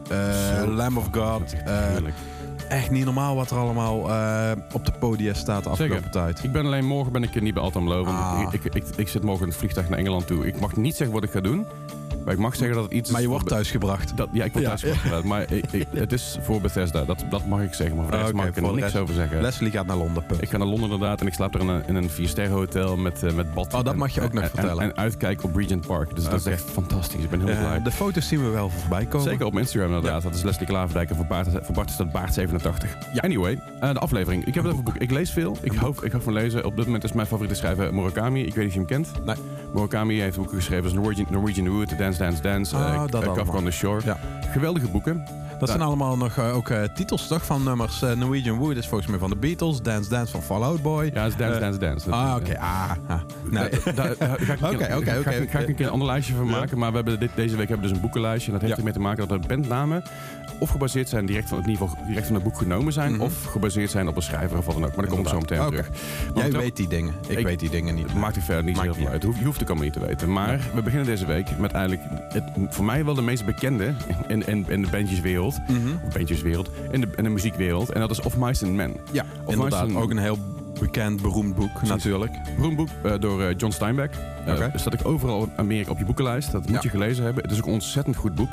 Lamb 0.67 0.97
of 0.97 1.07
God. 1.11 1.53
Heerlijk. 1.63 2.13
Echt 2.69 2.89
niet 2.91 3.05
normaal 3.05 3.35
wat 3.35 3.51
er 3.51 3.57
allemaal 3.57 4.09
eh, 4.09 4.51
op 4.73 4.85
de 4.85 4.91
podia 4.91 5.33
staat 5.33 5.63
de 5.63 5.69
afgelopen 5.69 5.95
Zeker. 5.97 6.11
tijd. 6.11 6.43
Ik 6.43 6.51
ben 6.51 6.65
alleen 6.65 6.85
morgen 6.85 7.11
ben 7.11 7.23
ik 7.23 7.41
niet 7.41 7.53
bij 7.53 7.63
Altam 7.63 7.87
Low, 7.87 8.05
want 8.05 8.17
Ah. 8.17 8.53
ik, 8.53 8.63
ik, 8.63 8.75
ik, 8.75 8.83
ik 8.95 9.07
zit 9.07 9.23
morgen 9.23 9.43
in 9.43 9.49
het 9.49 9.57
vliegtuig 9.57 9.89
naar 9.89 9.99
Engeland 9.99 10.27
toe. 10.27 10.47
Ik 10.47 10.59
mag 10.59 10.75
niet 10.75 10.95
zeggen 10.95 11.15
wat 11.15 11.23
ik 11.23 11.31
ga 11.31 11.39
doen, 11.41 11.65
maar 12.25 12.33
ik 12.33 12.39
mag 12.39 12.55
zeggen 12.55 12.75
dat 12.75 12.83
het 12.85 12.93
iets 12.93 13.11
Maar 13.11 13.21
je 13.21 13.27
wordt 13.27 13.47
thuisgebracht. 13.47 14.17
Dat, 14.17 14.29
ja, 14.31 14.43
ik 14.43 14.51
word 14.51 14.63
Ja. 14.63 14.69
thuis 14.69 14.81
gebracht, 14.81 15.03
inderdaad. 15.03 15.27
Maar 15.29 15.51
ik, 15.51 15.71
ik- 15.71 15.87
het 16.05 16.11
is 16.13 16.37
voor 16.41 16.61
Bethesda, 16.61 17.05
dat, 17.05 17.25
dat 17.29 17.45
mag 17.45 17.61
ik 17.61 17.73
zeggen. 17.73 17.95
Maar 17.95 18.05
voor 18.05 18.13
de 18.13 18.17
rest 18.21 18.29
Oké, 18.29 18.37
mag 18.41 18.47
ik 18.47 18.55
er 18.55 18.61
niks 18.61 18.79
rest- 18.81 18.95
over 18.97 19.13
zeggen. 19.15 19.41
Leslie 19.41 19.71
gaat 19.71 19.85
naar 19.85 19.97
Londen. 19.97 20.25
punt. 20.25 20.41
Ik 20.41 20.49
ga 20.49 20.57
naar 20.57 20.67
Londen 20.67 20.89
inderdaad 20.91 21.21
en 21.21 21.27
ik 21.27 21.33
slaap 21.33 21.53
er 21.55 21.61
in 21.61 21.67
een, 21.67 21.83
in 21.87 21.95
een 21.95 22.09
viersterren 22.09 22.51
hotel 22.53 22.97
met, 22.97 23.23
eh, 23.23 23.33
met 23.33 23.53
bad. 23.53 23.65
Oh, 23.65 23.71
dat 23.71 23.87
en- 23.93 23.97
mag 23.97 24.13
je 24.13 24.21
ook 24.21 24.33
nog 24.33 24.43
en- 24.43 24.49
vertellen. 24.49 24.83
En, 24.83 24.95
uitkijk 24.97 25.43
op 25.43 25.55
Regent 25.55 25.87
Park. 25.87 26.15
Dus 26.15 26.23
dat 26.23 26.33
is 26.39 26.45
echt 26.45 26.63
fantastisch. 26.71 27.23
Ik 27.23 27.29
ben 27.29 27.39
heel 27.39 27.49
Eh, 27.49 27.59
blij. 27.59 27.81
de 27.81 27.91
foto's 27.91 28.27
zien 28.27 28.43
we 28.43 28.49
wel 28.49 28.69
voorbij 28.69 29.05
komen. 29.05 29.27
Zeker 29.29 29.45
op 29.45 29.57
Instagram 29.57 29.95
inderdaad. 29.95 30.21
Dat 30.23 30.35
is 30.35 30.43
Leslie 30.43 30.67
Klaverdijk 30.67 31.09
en 31.09 31.15
voor 31.15 31.25
Bart, 31.25 31.47
voor 31.61 31.75
Bart 31.75 31.89
is 31.89 31.95
dat 31.97 32.07
Baart87. 32.07 32.97
Ja. 33.13 33.21
Anyway, 33.21 33.59
eh, 33.79 33.93
de 33.93 33.99
aflevering. 33.99 34.45
Ik 34.45 34.53
heb 34.53 34.63
het 34.63 34.71
over 34.71 34.83
boek. 34.85 34.95
Ik 34.97 35.11
lees 35.11 35.31
veel. 35.31 35.57
Ik 35.61 35.73
hou, 35.73 35.93
ik 36.01 36.11
hou 36.11 36.23
van 36.23 36.33
lezen. 36.33 36.65
Op 36.65 36.75
dit 36.75 36.85
moment 36.85 37.03
is 37.03 37.11
mijn 37.13 37.27
favoriete 37.27 37.55
schrijver 37.55 37.93
Murakami. 37.93 38.39
Ik 38.45 38.55
weet 38.55 38.55
niet 38.55 38.67
of 38.67 38.73
je 38.73 38.79
hem 38.79 38.87
kent. 38.87 39.25
Nee. 39.25 39.35
Murakami 39.73 40.19
heeft 40.19 40.37
boeken 40.37 40.55
geschreven 40.57 40.83
als 40.83 40.93
Norwegian, 40.93 41.27
Norwegian 41.29 41.69
Wood, 41.69 41.97
Dance 42.17 42.41
Dance 42.41 42.41
Dance, 42.41 42.75
Ah, 42.75 42.93
eh, 42.93 43.21
eh, 43.21 43.55
on 43.55 43.63
the 43.63 43.71
Shore. 43.71 44.01
Ja. 44.05 44.17
Geweldige 44.53 44.87
boeken. 44.87 45.23
Dat 45.59 45.69
zijn 45.69 45.81
allemaal 45.81 46.17
nog 46.17 46.37
eh, 46.37 46.55
ook 46.55 46.69
eh, 46.69 46.81
titels 46.95 47.27
toch 47.27 47.45
van 47.45 47.63
nummers. 47.63 48.01
Eh, 48.01 48.11
Norwegian 48.15 48.57
Wood 48.57 48.75
is 48.75 48.87
volgens 48.87 49.09
mij 49.09 49.19
van 49.19 49.29
de 49.29 49.35
Beatles. 49.35 49.81
Dance 49.81 50.09
Dance 50.09 50.31
van 50.31 50.41
Fall 50.41 50.61
Out 50.61 50.81
Boy. 50.81 51.11
Ja, 51.13 51.23
het 51.23 51.31
is 51.31 51.37
Dance 51.37 51.59
Dance 51.59 51.79
Dance. 51.79 52.11
ah, 52.11 52.31
Dat- 52.33 52.41
oké. 52.41 52.59
Ah, 52.59 52.91
ah. 53.07 53.21
Oké, 54.73 54.95
oké, 54.95 54.95
oké. 54.95 55.21
ga 55.49 55.59
ik- 55.59 55.67
een 55.67 55.75
keer 55.75 55.85
een 55.85 55.91
ander 55.91 56.07
lijstje 56.07 56.35
van 56.35 56.49
maken. 56.49 56.77
Maar 56.77 56.89
we 56.89 56.95
hebben 56.95 57.19
dit, 57.19 57.29
deze 57.35 57.55
week 57.55 57.67
hebben 57.67 57.77
we 57.77 57.87
dus 57.87 57.95
een 57.95 58.01
boekenlijstje. 58.01 58.51
En 58.51 58.57
dat 58.57 58.67
heeft 58.67 58.77
ermee 58.79 58.93
te 58.93 58.99
maken 58.99 59.27
dat 59.27 59.41
de 59.41 59.47
bandnamen 59.47 60.03
of 60.59 60.69
gebaseerd 60.69 61.09
zijn 61.09 61.25
direct 61.25 61.49
van, 61.49 61.57
ieder 61.57 61.71
geval 61.87 62.05
direct 62.07 62.25
van 62.25 62.35
het 62.35 62.43
boek 62.43 62.57
genomen 62.57 62.93
zijn. 62.93 63.11
Mhm. 63.11 63.21
Of 63.21 63.43
gebaseerd 63.43 63.91
zijn 63.91 64.07
op 64.07 64.15
een 64.15 64.21
schrijver 64.21 64.57
of 64.57 64.65
wat 64.65 64.73
dan 64.75 64.83
ook. 64.85 64.95
Maar 64.95 65.05
daar 65.05 65.13
kom 65.15 65.23
ik 65.23 65.27
zo 65.27 65.39
meteen 65.39 65.57
Inderdaad. 65.57 65.85
terug. 66.33 66.43
Jij 66.51 66.51
weet 66.51 66.75
die 66.75 66.87
dingen. 66.87 67.13
Ik, 67.27 67.37
Ik- 67.39 67.45
weet 67.45 67.59
die 67.59 67.69
dingen 67.69 67.95
niet. 67.95 68.07
Het 68.07 68.15
maakt 68.19 68.35
er 68.35 68.41
verder 68.41 68.63
niet 68.63 68.75
zo 68.77 68.81
Maakt 68.83 68.95
heel 68.95 69.05
veel 69.05 69.13
niet 69.13 69.23
uit. 69.23 69.37
Je 69.39 69.45
hoeft- 69.45 69.59
het 69.59 69.67
allemaal 69.69 69.85
niet 69.85 69.93
te 69.93 70.05
weten. 70.05 70.31
Maar 70.31 70.59
we 70.73 70.81
beginnen 70.81 71.07
deze 71.07 71.25
week 71.25 71.57
met 71.57 71.71
eigenlijk 71.71 72.07
het, 72.29 72.43
voor 72.69 72.85
mij 72.85 73.05
wel 73.05 73.13
de 73.13 73.21
meest 73.21 73.45
bekende 73.45 73.93
in, 74.27 74.47
in, 74.47 74.65
in 74.69 74.81
de 74.81 74.87
bandjeswereld. 74.91 75.44
Of 75.45 76.13
bandjeswereld. 76.13 76.69
In 76.91 77.01
de, 77.01 77.07
in 77.15 77.23
de 77.23 77.29
muziekwereld. 77.29 77.89
En 77.91 77.99
dat 77.99 78.11
is 78.11 78.21
Of 78.21 78.37
Mice 78.37 78.65
and 78.65 78.73
Men. 78.73 78.95
Ja, 79.11 79.25
Of 79.45 79.53
inderdaad. 79.53 79.83
Mice 79.85 79.95
and- 79.95 80.03
Ook 80.03 80.11
een 80.11 80.17
heel 80.17 80.37
bekend, 80.79 81.21
beroemd 81.21 81.55
boek 81.55 81.81
natuurlijk. 81.81 82.31
Beroemd 82.55 82.75
boek 82.75 82.87
eh, 83.03 83.13
door 83.19 83.41
eh, 83.43 83.53
John 83.57 83.71
Steinbeck. 83.73 84.11
Eh 84.45 84.53
Oké. 84.53 84.71
staat 84.75 84.93
ik 84.93 85.05
overal 85.07 85.43
in 85.43 85.51
Amerika 85.55 85.91
op 85.91 85.97
je 85.97 86.05
boekenlijst. 86.05 86.51
Dat 86.51 86.61
moet 86.61 86.71
Ja. 86.71 86.79
je 86.81 86.89
gelezen 86.89 87.23
hebben. 87.23 87.43
Het 87.43 87.51
is 87.51 87.57
ook 87.59 87.65
een 87.65 87.71
ontzettend 87.73 88.15
goed 88.15 88.35
boek. 88.35 88.51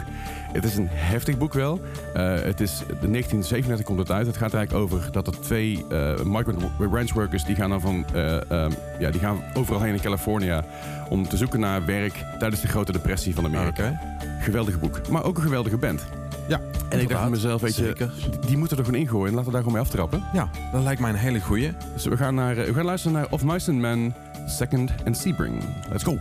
Het 0.53 0.65
is 0.65 0.77
een 0.77 0.89
heftig 0.91 1.39
boek 1.39 1.53
wel. 1.53 1.81
Eh, 2.15 2.35
het 2.35 2.61
is, 2.61 2.83
in 3.01 3.11
1937 3.11 3.87
komt 3.87 3.99
het 3.99 4.11
uit. 4.11 4.27
Het 4.27 4.37
gaat 4.37 4.55
eigenlijk 4.55 4.85
over 4.85 5.09
dat 5.13 5.27
er 5.27 5.41
twee 5.41 5.85
eh, 5.91 6.15
migrant 6.25 6.63
ranch 6.79 7.13
workers... 7.13 7.45
die 7.45 7.57
gaan 7.57 7.71
dan 7.71 7.81
van... 7.81 8.05
eh, 8.15 8.51
ehm, 8.51 8.71
ja, 8.99 9.11
die 9.11 9.21
gaan 9.21 9.41
overal 9.55 9.81
heen 9.83 9.95
in 9.95 10.01
California... 10.01 10.65
om 11.09 11.29
te 11.29 11.37
zoeken 11.37 11.61
naar 11.61 11.85
werk 11.85 12.25
tijdens 12.39 12.61
de 12.63 12.69
grote 12.69 12.93
depressie 12.93 13.35
van 13.35 13.45
Amerika. 13.45 13.69
Oké. 13.89 13.99
Geweldig 14.41 14.81
boek. 14.81 15.09
Maar 15.09 15.25
ook 15.25 15.37
een 15.37 15.43
geweldige 15.43 15.77
band. 15.77 16.05
Ja, 16.49 16.61
En 16.89 17.01
ik 17.01 17.09
dacht 17.09 17.31
mezelf, 17.31 17.61
weet 17.61 17.77
je... 17.77 17.85
Zeker. 17.85 18.11
Die 18.47 18.57
moeten 18.57 18.79
er 18.79 18.85
gewoon 18.85 19.01
ingooien. 19.01 19.31
Laten 19.35 19.47
we 19.47 19.53
daar 19.53 19.63
gewoon 19.63 19.77
mee 19.77 19.87
aftrappen. 19.87 20.25
Ja, 20.33 20.51
dat 20.73 20.83
lijkt 20.83 21.01
mij 21.01 21.11
een 21.11 21.17
hele 21.17 21.41
goeie. 21.41 21.73
Dus 21.95 22.05
we 22.05 22.17
gaan, 22.17 22.35
naar, 22.35 22.57
eh, 22.57 22.67
we 22.67 22.75
gaan 22.75 22.85
luisteren 22.85 23.17
naar 23.17 23.27
Of 23.31 23.45
Mice 23.45 23.71
and 23.71 23.81
Men, 23.81 24.15
Second 24.47 24.91
and 25.07 25.17
Sebring. 25.17 25.63
Let's 25.91 26.03
go. 26.05 26.19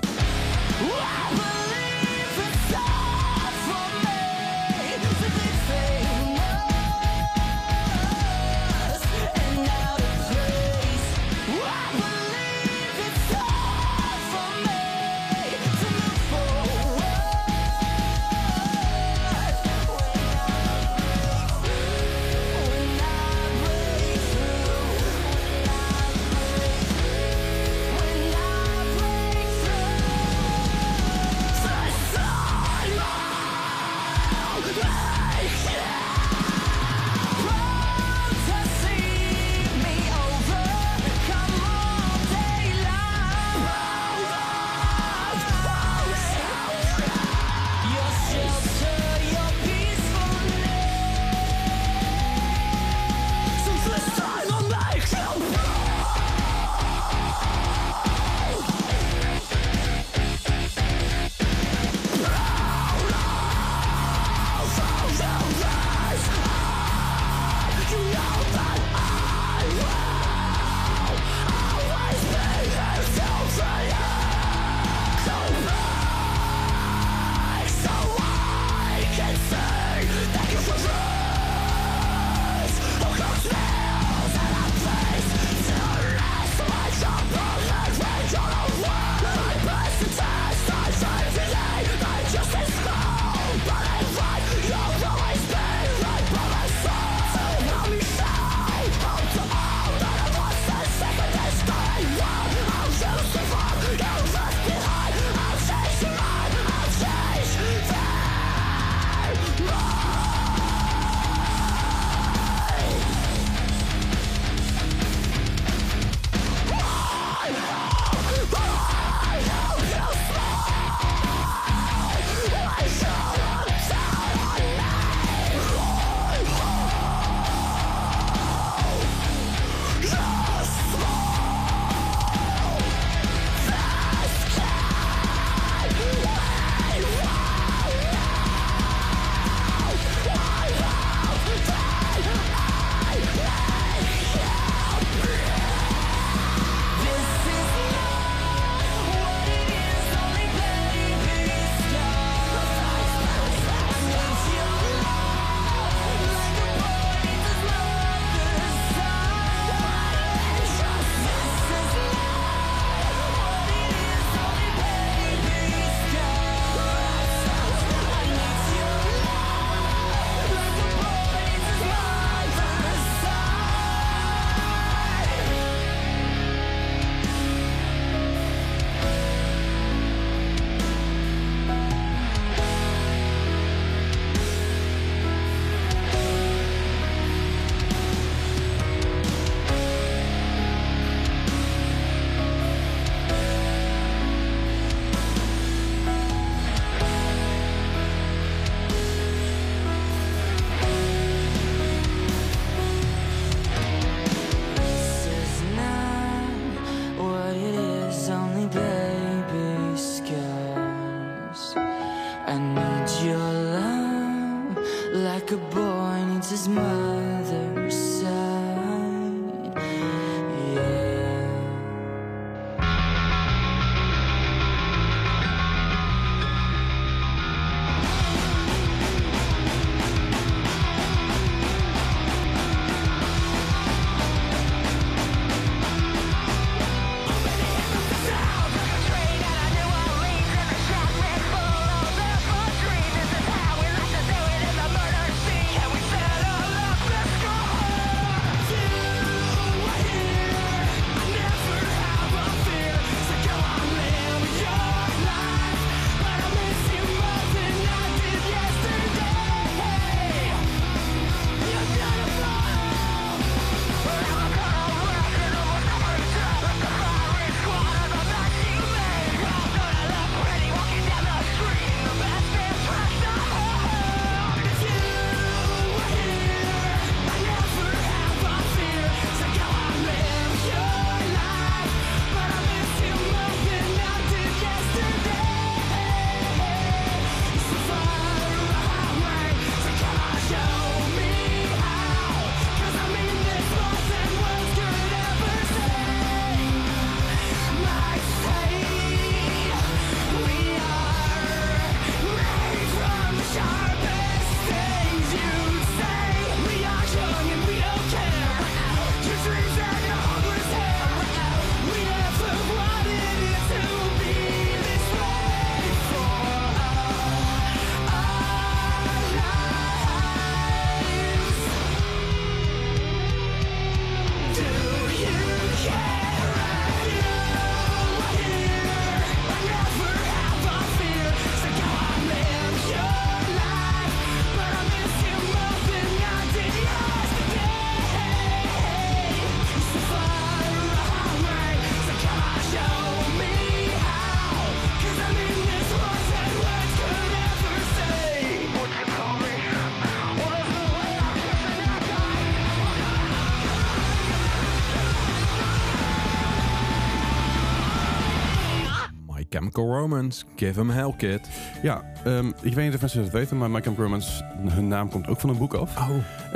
Chemical 359.61 359.85
Romance, 359.85 360.43
Give 360.55 360.79
'em 360.79 360.89
Hell 360.89 361.13
Kid. 361.17 361.49
Ja, 361.81 362.03
ehm, 362.23 362.47
ik 362.61 362.73
weet 362.73 362.85
niet 362.85 362.93
of 362.93 363.01
mensen 363.01 363.21
het 363.21 363.31
weten, 363.31 363.57
maar 363.57 363.71
My 363.71 363.81
Chemical 363.81 364.03
Romance, 364.05 364.43
hun 364.67 364.87
naam 364.87 365.09
komt 365.09 365.27
ook 365.27 365.39
van 365.39 365.49
een 365.49 365.57
boek 365.57 365.73
af. 365.73 365.97
Oh, 365.97 366.09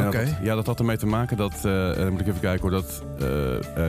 oké. 0.05 0.25
dat 0.25 0.33
ja, 0.41 0.55
dat 0.55 0.65
had 0.65 0.79
ermee 0.79 0.97
te 0.97 1.05
maken 1.05 1.38
dat, 1.38 1.65
eh, 1.65 2.01
eh, 2.01 2.12
moet 2.12 2.21
ik 2.21 2.27
even 2.27 2.39
kijken 2.39 2.62
hoor, 2.62 2.71
dat 2.71 3.03
eh, 3.19 3.88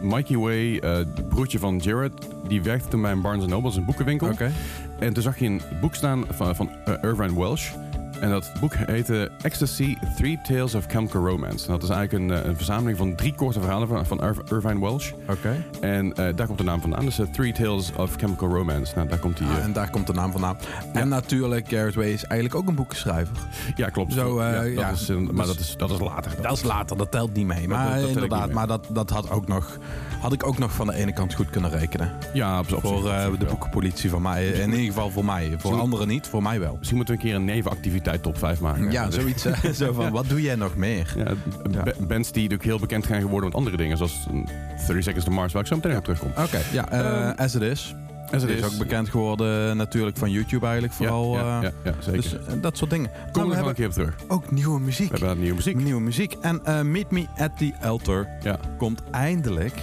Mikey 0.00 0.36
Way, 0.36 0.80
broertje 1.28 1.58
van 1.58 1.76
Jared, 1.76 2.12
die 2.48 2.62
werkte 2.62 2.88
toen 2.88 3.02
bij 3.02 3.12
een 3.12 3.20
Barnes 3.20 3.46
Noble, 3.46 3.62
dat 3.62 3.72
is 3.72 3.78
een 3.78 3.84
boekenwinkel. 3.84 4.28
Oké. 4.28 4.50
En 4.98 5.12
toen 5.12 5.22
zag 5.22 5.38
je 5.38 5.46
een 5.46 5.60
boek 5.80 5.94
staan 5.94 6.24
van, 6.30 6.56
van 6.56 6.70
Irvine 7.02 7.38
Welsh. 7.38 7.70
En 8.20 8.30
dat 8.30 8.52
boek 8.60 8.74
heette 8.74 9.30
Ecstasy, 9.42 9.96
Three 10.16 10.40
Tales 10.42 10.74
of 10.74 10.84
Chemical 10.88 11.26
Romance. 11.26 11.66
En 11.66 11.72
dat 11.72 11.82
is 11.82 11.88
eigenlijk 11.88 12.30
een, 12.30 12.38
eh, 12.42 12.48
een 12.48 12.56
verzameling 12.56 12.98
van 12.98 13.14
drie 13.14 13.34
korte 13.34 13.60
verhalen 13.60 13.88
van, 13.88 14.06
van 14.06 14.22
Irv- 14.24 14.50
Irvine 14.50 14.80
Welsh. 14.80 15.10
Oké. 15.28 15.64
En 15.80 16.12
eh, 16.14 16.36
daar 16.36 16.46
komt 16.46 16.58
de 16.58 16.64
naam 16.64 16.80
vandaan. 16.80 17.04
Dus 17.04 17.18
eh, 17.18 17.26
Three 17.26 17.52
Tales 17.52 17.92
of 17.96 18.14
Chemical 18.16 18.48
Romance. 18.48 18.92
Nou, 18.96 19.08
daar 19.08 19.18
komt 19.18 19.36
die... 19.38 19.46
Ah, 19.46 19.62
en 19.64 19.72
daar 19.72 19.90
komt 19.90 20.06
de 20.06 20.12
naam 20.12 20.30
vandaan. 20.32 20.56
En 20.92 21.08
natuurlijk, 21.08 21.68
Garrett 21.68 21.94
Way 21.94 22.06
is 22.12 22.24
eigenlijk 22.24 22.60
ook 22.60 22.68
een 22.68 22.74
boekenschrijver. 22.74 23.36
ja, 23.76 23.88
klopt. 23.88 24.12
Zo, 24.12 24.42
ja, 24.42 24.52
dat 24.62 24.72
ja, 24.72 24.88
is, 24.90 25.08
maar 25.08 25.18
dus- 25.34 25.46
dat 25.46 25.58
is, 25.58 25.74
dat 25.76 25.90
is 25.90 25.98
later. 25.98 26.32
Dat 26.42 26.52
is 26.52 26.62
later, 26.62 26.96
dat 26.96 27.10
telt 27.10 27.34
niet 27.34 27.46
mee. 27.46 27.68
Maar 27.68 28.00
dat 28.00 28.08
inderdaad, 28.08 28.46
mee. 28.46 28.54
maar 28.54 28.66
dat, 28.66 28.86
dat 28.92 29.10
had, 29.10 29.30
ook 29.30 29.46
nog, 29.48 29.78
had 30.20 30.32
ik 30.32 30.46
ook 30.46 30.58
nog 30.58 30.72
van 30.72 30.86
de 30.86 30.94
ene 30.94 31.12
kant 31.12 31.34
goed 31.34 31.50
kunnen 31.50 31.70
rekenen. 31.70 32.12
Ja, 32.32 32.58
op, 32.58 32.72
op 32.72 32.80
voor 32.80 33.02
zich 33.02 33.38
de 33.38 33.44
boekenpolitie 33.44 34.10
van 34.10 34.22
mij. 34.22 34.46
In 34.46 34.70
ieder 34.70 34.84
geval 34.86 35.10
voor 35.10 35.24
mij. 35.24 35.44
Voor 35.46 35.52
Misschien- 35.52 35.78
anderen 35.80 36.08
niet, 36.08 36.26
voor 36.26 36.42
mij 36.42 36.60
wel. 36.60 36.74
Misschien 36.76 36.96
moeten 36.96 37.14
we 37.14 37.20
een 37.20 37.26
keer 37.26 37.36
een 37.36 37.44
nevenactiviteit 37.44 38.04
top 38.20 38.38
5 38.38 38.60
maken. 38.60 38.90
Ja, 38.90 39.10
zoiets. 39.10 39.44
hè. 39.44 39.72
Zo 39.84 39.92
van, 39.92 40.10
wat 40.12 40.28
doe 40.28 40.42
jij 40.42 40.54
nog 40.54 40.76
meer? 40.76 41.14
Ja, 41.16 41.24
Ja. 41.70 41.82
ba- 41.82 41.92
Bands 42.06 42.32
die 42.32 42.42
natuurlijk 42.42 42.68
heel 42.68 42.78
bekend 42.78 43.04
zijn 43.04 43.20
geworden 43.20 43.48
met 43.48 43.58
andere 43.58 43.76
dingen. 43.76 43.96
Zoals 43.96 44.26
mm, 44.30 44.44
30 44.86 45.02
Seconds 45.04 45.24
to 45.24 45.30
Mars, 45.30 45.52
waar 45.52 45.62
ik 45.62 45.68
zo 45.68 45.74
meteen 45.76 45.96
op 45.96 46.02
terugkom. 46.04 46.30
Oké, 46.30 46.60
ja, 46.72 46.88
eh, 46.90 47.28
Ehm, 47.28 47.32
As 47.36 47.54
It 47.54 47.62
Is. 47.62 47.94
As 48.30 48.42
it 48.42 48.48
is 48.48 48.64
ook 48.64 48.78
bekend 48.78 49.08
geworden 49.08 49.76
natuurlijk 49.76 50.16
van 50.16 50.30
YouTube 50.30 50.64
eigenlijk 50.64 50.94
vooral. 50.94 51.32
ja, 51.34 51.56
eh, 51.56 51.62
ja, 51.62 51.70
ja, 51.84 51.92
zeker. 52.00 52.20
Dus 52.22 52.32
eh, 52.46 52.54
dat 52.60 52.76
soort 52.76 52.90
dingen. 52.90 53.10
Kom 53.10 53.18
Nou, 53.22 53.32
er 53.32 53.32
we 53.32 53.40
nog 53.46 53.54
hebben 53.54 53.68
een 53.68 53.74
keer 53.74 53.86
op 53.86 53.92
terug. 53.92 54.14
We 54.28 54.34
ook 54.34 54.50
nieuwe 54.50 54.80
muziek. 54.80 55.10
hebben 55.10 55.28
daar 55.28 55.36
nieuwe 55.36 55.54
muziek. 55.54 55.76
Nieuwe 55.76 56.00
muziek. 56.00 56.36
En 56.40 56.60
eh, 56.64 56.80
Meet 56.82 57.10
Me 57.10 57.26
at 57.36 57.58
the 57.58 57.72
Altar 57.82 58.28
Ja. 58.42 58.58
komt 58.78 59.02
eindelijk. 59.10 59.74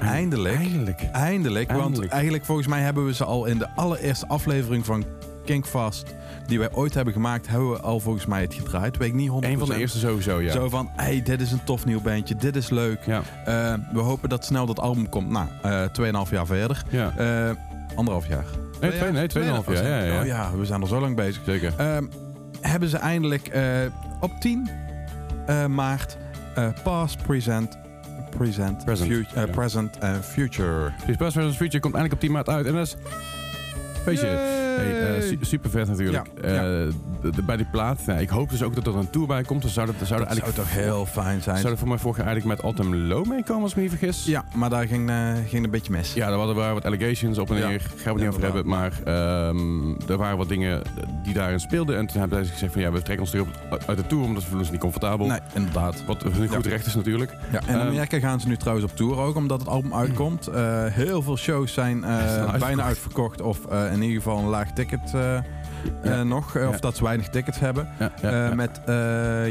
Eindelijk. 0.00 0.56
Eindelijk. 0.56 1.02
Eindelijk. 1.12 1.68
Want 1.68 1.80
Eindelijk. 1.82 2.12
eigenlijk 2.12 2.44
volgens 2.44 2.66
mij 2.66 2.80
hebben 2.80 3.06
we 3.06 3.14
ze 3.14 3.24
al 3.24 3.44
in 3.46 3.58
de 3.58 3.68
allereerste 3.74 4.26
aflevering 4.28 4.84
van 4.84 5.04
Kinkfast 5.52 6.14
die 6.46 6.58
wij 6.58 6.72
ooit 6.72 6.94
hebben 6.94 7.12
gemaakt, 7.12 7.48
hebben 7.48 7.70
we 7.70 7.80
al 7.80 8.00
volgens 8.00 8.26
mij 8.26 8.40
het 8.40 8.54
gedraaid. 8.54 8.96
Weet 8.96 9.08
ik 9.08 9.14
niet 9.14 9.30
100%. 9.30 9.32
Een 9.40 9.58
van 9.58 9.68
de 9.68 9.76
eerste 9.76 9.98
sowieso, 9.98 10.40
ja. 10.40 10.52
Zo 10.52 10.68
van, 10.68 10.90
hey, 10.96 11.22
dit 11.22 11.40
is 11.40 11.52
een 11.52 11.64
tof 11.64 11.84
nieuw 11.84 12.00
bandje, 12.00 12.36
dit 12.36 12.56
is 12.56 12.68
leuk. 12.70 13.04
Ja, 13.06 13.22
Eh, 13.44 13.74
we 13.92 14.00
hopen 14.00 14.28
dat 14.28 14.44
snel 14.44 14.66
dat 14.66 14.80
album 14.80 15.08
komt. 15.08 15.28
Nou, 15.30 15.46
eh 15.62 15.84
2,5 15.92 16.30
jaar 16.30 16.46
verder. 16.46 16.82
ja. 16.88 17.12
Eh 17.16 17.50
anderhalf 17.96 18.28
jaar. 18.28 18.44
Nee, 18.80 18.90
twee, 18.90 19.12
nee, 19.12 19.26
tweeënhalf 19.26 19.66
jaar. 19.72 19.82
Ja, 19.88 19.98
ja, 19.98 20.12
ja. 20.12 20.20
Oh 20.20 20.26
ja, 20.26 20.50
we 20.56 20.64
zijn 20.64 20.80
al 20.80 20.86
zo 20.86 21.00
lang 21.00 21.16
bezig. 21.16 21.42
Zeker. 21.44 21.72
Ehm, 21.76 22.04
hebben 22.60 22.88
ze 22.88 22.96
eindelijk 22.96 23.50
op 24.20 24.30
10 24.40 24.68
eh, 25.46 25.66
maart 25.66 26.16
past, 26.82 27.22
present, 27.22 27.78
present, 28.36 28.84
Present, 28.84 29.10
fut- 29.12 29.30
ja. 29.34 29.46
present 29.46 29.98
en 29.98 30.22
future. 30.24 30.92
Dus 31.06 31.16
Best 31.16 31.36
vs. 31.36 31.56
Future 31.56 31.80
komt 31.80 31.94
eindelijk 31.94 32.12
op 32.12 32.20
10 32.20 32.32
maart 32.32 32.48
uit. 32.48 32.66
En 32.66 32.72
dat 32.74 32.86
is... 32.86 32.96
Weet 34.08 34.20
je, 34.20 34.26
hey, 34.26 35.16
eh, 35.16 35.22
su- 35.22 35.38
super 35.40 35.70
vet 35.70 35.88
natuurlijk. 35.88 36.26
Ja, 36.40 36.42
Eh, 36.48 36.54
ja. 36.54 36.62
de- 36.62 37.30
de- 37.30 37.42
bij 37.42 37.56
die 37.56 37.66
plaat. 37.70 38.00
ja, 38.06 38.14
ik 38.14 38.28
hoop 38.28 38.50
dus 38.50 38.62
ook 38.62 38.74
dat 38.74 38.86
er 38.86 38.96
een 38.96 39.10
tour 39.10 39.26
bij 39.26 39.42
komt. 39.42 39.62
Dan 39.62 39.70
zou 39.70 39.86
dat, 39.86 39.94
zou 40.02 40.20
dat 40.20 40.28
Dat 40.28 40.38
zou 40.38 40.52
toch 40.52 40.70
heel 40.72 41.06
fijn 41.06 41.42
zijn. 41.42 41.58
Zou 41.58 41.72
er 41.72 41.78
voor 41.78 41.88
mij 41.88 41.98
vorig 41.98 42.16
jaar 42.16 42.26
eigenlijk 42.26 42.56
met 42.56 42.64
Autumn 42.64 43.06
Low 43.06 43.26
meekomen, 43.26 43.62
als 43.62 43.70
ik 43.70 43.76
me 43.76 43.82
niet 43.82 43.90
vergis? 43.98 44.24
Ja, 44.24 44.44
maar 44.54 44.70
daar 44.70 44.86
ging, 44.86 45.08
eh, 45.10 45.16
ging 45.48 45.64
een 45.64 45.70
beetje 45.70 45.92
mis. 45.92 46.12
Ja, 46.14 46.28
er 46.30 46.36
waren, 46.36 46.54
waren 46.54 46.74
wat 46.74 46.84
allegations 46.84 47.38
op 47.38 47.50
en 47.50 47.56
Ja. 47.56 47.68
neer. 47.68 47.80
Gaan 47.80 47.90
we 47.96 48.08
het 48.10 48.16
niet 48.18 48.28
over 48.28 48.42
hebben. 48.42 48.66
Maar 48.66 48.92
ehm, 49.04 50.10
er 50.10 50.16
waren 50.16 50.36
wat 50.36 50.48
dingen 50.48 50.82
die 51.22 51.34
daarin 51.34 51.60
speelden. 51.60 51.96
En 51.96 52.06
toen 52.06 52.20
hebben 52.20 52.44
ze 52.44 52.52
gezegd 52.52 52.72
van 52.72 52.82
ja, 52.82 52.90
we 52.92 53.02
trekken 53.02 53.20
ons 53.20 53.30
terug 53.30 53.46
op- 53.70 53.82
uit 53.86 53.98
de 53.98 54.06
tour. 54.06 54.24
Omdat 54.24 54.48
we 54.50 54.56
ons 54.56 54.70
niet 54.70 54.80
comfortabel. 54.80 55.26
Nee, 55.26 55.38
inderdaad. 55.54 56.04
Wat 56.06 56.24
een 56.24 56.34
goed 56.34 56.64
Ja. 56.64 56.70
recht 56.70 56.86
is 56.86 56.94
natuurlijk. 56.94 57.30
Ja, 57.52 57.60
en 57.60 57.68
in 57.74 57.74
Ehm, 57.80 57.86
Amerika 57.88 58.18
gaan 58.18 58.40
ze 58.40 58.48
nu 58.48 58.56
trouwens 58.56 58.90
op 58.90 58.96
tour 58.96 59.16
ook, 59.18 59.36
omdat 59.36 59.60
het 59.60 59.68
album 59.68 59.94
uitkomt. 59.94 60.46
Eh, 60.46 60.84
heel 60.84 61.22
veel 61.22 61.36
shows 61.36 61.72
zijn 61.72 62.00
bijna 62.58 62.82
uitverkocht. 62.82 63.40
Of 63.42 63.66
eh, 63.66 63.92
in 64.02 64.08
ieder 64.08 64.22
geval 64.22 64.38
een 64.38 64.48
laag 64.48 64.72
ticket 64.72 65.14
eh, 65.14 65.36
eh, 65.36 65.42
Ja. 66.04 66.22
nog. 66.22 66.56
eh, 66.56 66.68
Of 66.68 66.80
dat 66.80 66.96
ze 66.96 67.02
weinig 67.02 67.28
tickets 67.28 67.58
hebben. 67.58 67.88
Met 68.54 68.80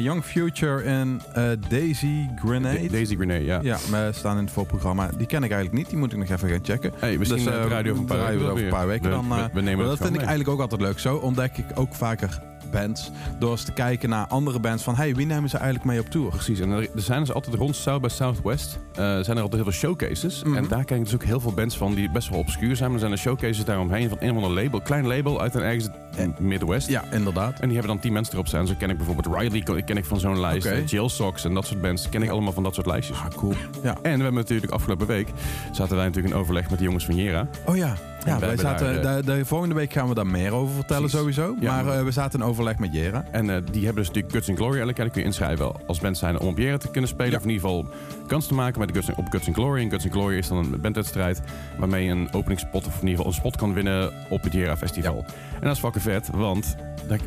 Young 0.02 0.24
Future 0.24 0.82
en 0.82 1.22
Daisy 1.70 2.28
Grenade. 2.46 2.82
Da- 2.82 2.88
Daisy 2.92 3.16
Grenade, 3.16 3.44
ja. 3.44 3.60
Ja, 3.64 3.78
maar 3.92 4.14
staan 4.14 4.38
in 4.38 4.44
het 4.44 4.54
voorprogramma. 4.54 5.10
Die 5.18 5.28
ken 5.28 5.44
ik 5.44 5.52
eigenlijk 5.52 5.74
niet. 5.74 5.90
Die 5.90 5.98
moet 5.98 6.12
ik 6.14 6.18
nog 6.20 6.30
even 6.30 6.50
gaan 6.50 6.60
checken. 6.64 6.92
Hey, 7.00 7.18
misschien 7.18 7.44
Dus, 7.44 7.54
radio 7.68 7.92
over 7.92 8.02
een 8.02 8.08
paar 8.10 8.26
weken. 8.28 8.40
we 8.46 8.52
over 8.52 8.64
een 8.64 8.70
paar 8.70 8.88
weken 8.88 9.04
We- 9.04 9.10
dan, 9.10 9.30
we, 9.30 9.50
we 9.54 9.62
nemen 9.62 9.86
dat 9.86 9.98
vind 9.98 10.10
ik 10.14 10.20
eigenlijk 10.20 10.50
ook 10.50 10.60
altijd 10.60 10.82
leuk. 10.82 11.00
Zo 11.00 11.16
ontdek 11.16 11.58
ik 11.58 11.66
ook 11.76 11.94
vaker 11.96 12.40
bands. 12.70 13.12
Door 13.40 13.52
eens 13.52 13.64
te 13.64 13.72
kijken 13.72 14.10
naar 14.10 14.28
andere 14.28 14.60
bands 14.60 14.84
van... 14.84 14.96
hey, 14.96 15.16
wie 15.16 15.26
nemen 15.26 15.50
ze 15.50 15.58
eigenlijk 15.58 15.86
mee 15.86 16.00
op 16.00 16.10
tour? 16.10 16.30
Precies, 16.30 16.60
en 16.60 16.72
er, 16.72 16.90
zijn 16.96 17.20
dus 17.20 17.34
altijd 17.34 17.56
rond 17.56 17.76
South 17.76 18.02
by 18.02 18.08
Southwest 18.08 18.80
eh, 18.92 19.04
zijn 19.04 19.38
er 19.38 19.44
altijd 19.44 19.54
heel 19.54 19.72
veel 19.72 19.72
showcases. 19.72 20.44
Mhm. 20.44 20.56
En 20.56 20.68
daar 20.68 20.84
krijg 20.84 21.00
je 21.02 21.06
dus 21.06 21.16
ook 21.16 21.24
heel 21.24 21.40
veel 21.40 21.54
bands 21.54 21.78
van 21.78 21.96
die 21.96 22.12
best 22.12 22.30
wel 22.30 22.40
obscuur 22.40 22.76
zijn. 22.76 22.92
Maar 22.92 22.94
er 22.94 23.00
zijn 23.00 23.12
er 23.12 23.18
showcases 23.18 23.66
daaromheen 23.66 24.10
van 24.10 24.18
een 24.22 24.30
of 24.30 24.44
ander 24.44 24.64
label, 24.64 24.82
klein 24.82 25.08
label 25.08 25.42
uit 25.42 25.56
een 25.56 25.62
ergens 25.62 25.90
in 26.18 26.30
het 26.30 26.40
Midwest. 26.40 26.88
Ja, 26.88 27.04
inderdaad. 27.12 27.60
En 27.60 27.68
die 27.68 27.78
hebben 27.78 27.88
dan 27.88 28.00
10 28.00 28.14
mensen 28.14 28.34
erop 28.34 28.48
staan. 28.48 28.68
Zo 28.68 28.74
ken 28.78 28.90
ik 28.90 28.98
bijvoorbeeld 28.98 29.36
Riley, 29.36 29.82
ken- 29.84 29.98
ik 29.98 30.06
van 30.06 30.20
zo'n 30.20 30.40
lijst. 30.40 30.92
Jill 30.92 31.10
Sox 31.10 31.46
en 31.46 31.54
dat 31.54 31.66
soort 31.66 31.82
bands 31.82 32.10
ken 32.10 32.24
ik 32.24 32.30
allemaal 32.30 32.54
van 32.54 32.64
dat 32.64 32.74
soort 32.74 32.88
lijstjes. 32.88 33.18
Ah, 33.18 33.28
cool. 33.28 33.54
Ja. 33.84 33.98
En 34.02 34.18
we 34.18 34.24
hebben 34.24 34.34
natuurlijk 34.34 34.72
afgelopen 34.72 35.08
week 35.08 35.28
zaten 35.72 35.96
wij 35.96 36.06
natuurlijk 36.06 36.34
in 36.34 36.40
overleg 36.40 36.70
met 36.70 36.80
de 36.80 36.86
jongens 36.86 37.06
van 37.06 37.16
Jera. 37.16 37.48
Oh 37.66 37.76
ja. 37.76 37.96
Ja, 38.28 38.40
wij 38.40 38.58
zaten, 38.58 39.02
daar, 39.02 39.22
de, 39.26 39.38
de 39.38 39.46
volgende 39.46 39.76
week 39.76 39.94
gaan 39.94 40.08
we 40.08 40.14
daar 40.14 40.28
meer 40.28 40.52
over 40.54 40.76
vertellen 40.76 41.10
Precies. 41.10 41.20
sowieso. 41.20 41.56
Ja, 41.60 41.72
maar 41.76 41.86
maar- 41.86 41.98
eh, 41.98 42.04
we 42.04 42.12
zaten 42.12 42.40
in 42.40 42.46
overleg 42.46 42.78
met 42.80 42.94
Jera. 42.94 43.26
En 43.32 43.50
eh, 43.50 43.56
die 43.72 43.86
hebben 43.86 43.96
dus 44.04 44.08
natuurlijk 44.08 44.34
Guts 44.34 44.50
and 44.50 44.58
Glory. 44.58 44.94
Keer 44.94 45.10
kun 45.10 45.22
je 45.22 45.28
inschrijven 45.28 45.72
als 45.88 46.00
band 46.00 46.18
zijn 46.18 46.40
om 46.40 46.48
op 46.48 46.58
Jera 46.58 46.78
te 46.78 46.92
kunnen 46.92 47.10
spelen. 47.10 47.32
Ja. 47.32 47.38
Of 47.38 47.44
in 47.44 47.50
ieder 47.50 47.68
geval 47.70 47.86
kans 48.28 48.48
te 48.48 48.54
maken 48.54 48.80
met 48.80 48.88
de 48.88 48.94
Guts, 48.94 49.10
op 49.18 49.26
Guts 49.30 49.48
and 49.48 49.56
Glory. 49.56 49.82
En 49.82 49.90
Guts 49.90 50.04
and 50.04 50.14
Glory 50.14 50.38
is 50.38 50.48
dan 50.48 50.58
een 50.58 50.82
bandwedstrijd 50.82 51.42
waarmee 51.78 52.04
je 52.06 52.12
een 52.12 52.28
openingsspot 52.34 52.86
of 52.88 52.94
in 52.94 53.08
ieder 53.08 53.10
geval 53.10 53.26
een 53.28 53.34
spot 53.34 53.56
kan 53.56 53.74
winnen 53.74 54.12
op 54.30 54.44
het 54.44 54.54
Jera 54.54 54.78
Festival. 54.78 55.26
En 55.54 55.62
dat 55.62 55.72
is 55.76 55.80
fucking 55.80 56.04
vet, 56.04 56.30
want 56.34 56.76
daar- 57.08 57.20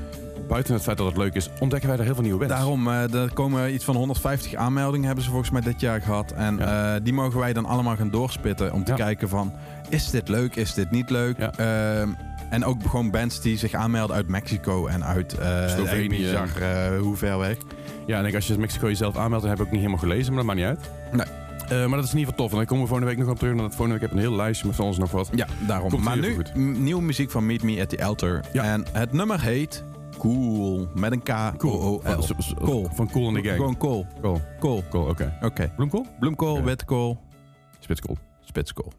buiten 0.51 0.75
het 0.75 0.83
feit 0.83 0.97
dat 0.99 1.07
het 1.07 1.17
leuk 1.17 1.35
is, 1.35 1.49
ontdekken 1.61 1.89
wij 1.89 1.99
er 1.99 2.05
heel 2.05 2.15
veel 2.15 2.23
nieuwe 2.23 2.39
bands. 2.39 2.55
Daarom, 2.55 2.89
eh, 2.89 3.15
er 3.15 3.33
komen 3.33 3.75
iets 3.75 3.85
van 3.85 3.97
150 3.97 4.55
aanmeldingen 4.55 5.07
hebben 5.07 5.25
ze 5.25 5.31
volgens 5.31 5.51
mij 5.51 5.61
dit 5.61 5.81
jaar 5.81 6.01
gehad. 6.03 6.33
En 6.33 6.57
Ja. 6.57 6.95
eh, 6.95 7.01
die 7.03 7.13
mogen 7.13 7.39
wij 7.41 7.53
dan 7.53 7.65
allemaal 7.67 7.97
gaan 7.97 8.11
doorspitten 8.11 8.73
om 8.73 8.85
te 8.85 8.91
Ja. 8.91 8.97
kijken 8.97 9.29
van... 9.29 9.53
is 9.89 10.11
dit 10.11 10.29
leuk, 10.29 10.57
is 10.57 10.75
dit 10.75 10.91
niet 10.91 11.11
leuk? 11.11 11.39
Ja. 11.39 11.53
Ehm, 11.57 12.09
en 12.51 12.65
ook 12.65 12.83
gewoon 12.83 13.11
bands 13.11 13.41
die 13.41 13.59
zich 13.59 13.73
aanmelden 13.73 14.17
uit 14.17 14.29
Mexico 14.29 14.87
en 14.87 15.05
uit 15.05 15.39
eh 15.39 15.69
Slovenië. 15.69 16.31
Eh, 16.31 16.99
hoe 17.01 17.17
ver 17.17 17.39
weg. 17.39 17.57
Ja, 18.07 18.19
en 18.19 18.25
ik, 18.25 18.35
als 18.35 18.47
je 18.47 18.59
Mexico 18.59 18.87
jezelf 18.87 19.17
aanmeldt, 19.17 19.45
dan 19.45 19.51
heb 19.53 19.61
ik 19.61 19.67
ook 19.67 19.73
niet 19.73 19.81
helemaal 19.81 20.03
gelezen, 20.03 20.35
maar 20.35 20.45
dat 20.45 20.55
maakt 20.57 20.59
niet 20.59 20.79
uit. 20.79 20.91
Nee. 21.13 21.27
Maar 21.89 21.97
dat 21.99 22.05
is 22.05 22.13
in 22.13 22.19
ieder 22.19 22.33
geval 22.33 22.35
tof. 22.35 22.51
En 22.51 22.57
daar 22.57 22.67
komen 22.67 22.83
we 22.83 22.89
volgende 22.89 23.13
week 23.15 23.21
nog 23.25 23.29
op 23.33 23.39
terug. 23.39 23.55
Want 23.55 23.75
volgende 23.75 23.93
week 23.93 24.01
heb 24.01 24.11
ik 24.11 24.17
een 24.17 24.29
heel 24.31 24.37
lijstje 24.37 24.67
met 24.67 24.77
van 24.77 24.85
alles 24.85 24.99
nog 24.99 25.11
wat. 25.11 25.29
Ja, 25.35 25.47
daarom. 25.67 25.91
Komt 25.91 26.05
maar 26.05 26.19
nu 26.19 26.37
nieuwe 26.79 27.03
muziek 27.03 27.31
van 27.31 27.47
Meet 27.47 27.63
Me 27.63 27.81
at 27.81 27.89
the 27.89 28.05
Altar. 28.05 28.41
Ja. 28.53 28.65
En 28.65 28.85
het 28.93 29.13
nummer 29.13 29.41
heet 29.41 29.85
Cool. 30.21 30.89
Met 30.95 31.13
een 31.13 31.23
K. 31.23 31.65
O-O-L. 31.65 32.01
Van, 32.03 32.23
s- 32.23 32.33
s- 32.39 32.55
Cool. 32.65 32.89
van 32.95 33.11
Cool 33.11 33.29
in 33.29 33.35
the 33.35 33.41
Gang. 33.49 33.57
Gewoon 33.57 33.77
cool. 33.77 34.07
Cool. 34.21 34.41
Cool. 34.59 34.83
Cool, 34.91 35.09
oké. 35.09 35.39
Oké. 35.43 35.73
Bloemkool? 35.77 36.07
Bloemkool, 36.19 36.53
Oké. 36.57 36.63
witkool, 36.65 37.19
Spitskool. 37.81 38.17
spitskool. 38.41 38.93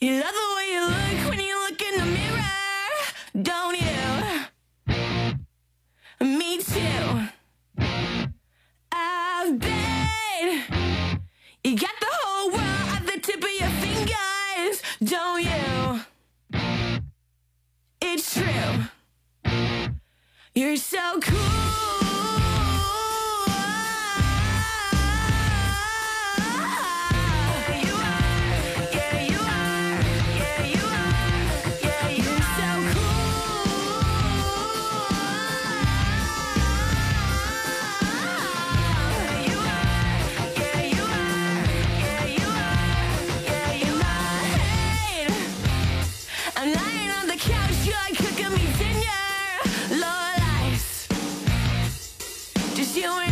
You 0.00 0.12
love 0.20 0.32
the 0.32 0.54
way 0.56 0.70
you 0.72 0.80
look 0.86 1.28
when 1.28 1.40
you 1.40 1.54
look 1.58 1.82
in 1.82 1.98
the 1.98 2.06
mirror, 2.06 3.42
don't 3.42 3.80
you? 3.80 3.87
You're 20.58 20.74
so 20.74 21.20
cool. 21.20 21.77
Just 53.00 53.27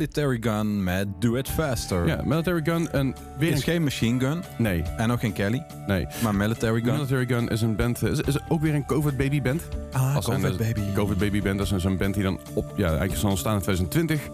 Military 0.00 0.38
Gun 0.40 0.84
met 0.84 1.06
Do 1.18 1.34
It 1.34 1.48
Faster. 1.48 2.06
Ja, 2.06 2.20
Military 2.24 2.60
Gun. 2.64 2.92
En 2.92 3.14
weer 3.38 3.50
is 3.50 3.56
een... 3.56 3.62
geen 3.62 3.82
Machine 3.82 4.20
Gun 4.20 4.42
Nee, 4.58 4.82
en 4.96 5.10
ook 5.10 5.20
geen 5.20 5.32
Kelly, 5.32 5.64
nee. 5.86 6.06
maar 6.22 6.34
Military 6.34 6.80
Gun. 6.80 6.92
Military 6.92 7.26
Gun 7.26 7.48
is 7.48 7.60
een 7.62 7.76
band, 7.76 8.02
is, 8.02 8.20
is 8.20 8.38
ook 8.48 8.60
weer 8.60 8.74
een 8.74 8.86
COVID 8.86 9.16
Baby 9.16 9.42
band. 9.42 9.62
Ah, 9.92 10.16
Als 10.16 10.24
Covid 10.26 10.56
Baby. 10.56 10.80
COVID 10.94 11.18
Baby 11.18 11.42
Band, 11.42 11.58
dat 11.58 11.72
is 11.72 11.84
een 11.84 11.96
band 11.96 12.14
die 12.14 12.22
dan 12.22 12.40
op, 12.54 12.72
ja, 12.76 12.88
eigenlijk 12.88 13.18
zal 13.18 13.30
ontstaan 13.30 13.54
in 13.54 13.62
2020. 13.62 14.28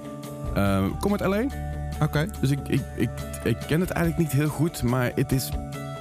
Eh, 0.54 0.84
kom 1.00 1.12
uit 1.12 1.20
LA, 1.20 1.44
Oké. 2.02 2.26
dus 2.40 2.50
ik, 2.50 2.58
ik, 2.68 2.80
ik, 2.96 3.10
ik 3.44 3.56
ken 3.66 3.80
het 3.80 3.90
eigenlijk 3.90 4.28
niet 4.28 4.40
heel 4.40 4.48
goed, 4.48 4.82
maar 4.82 5.12
het 5.14 5.32
is, 5.32 5.48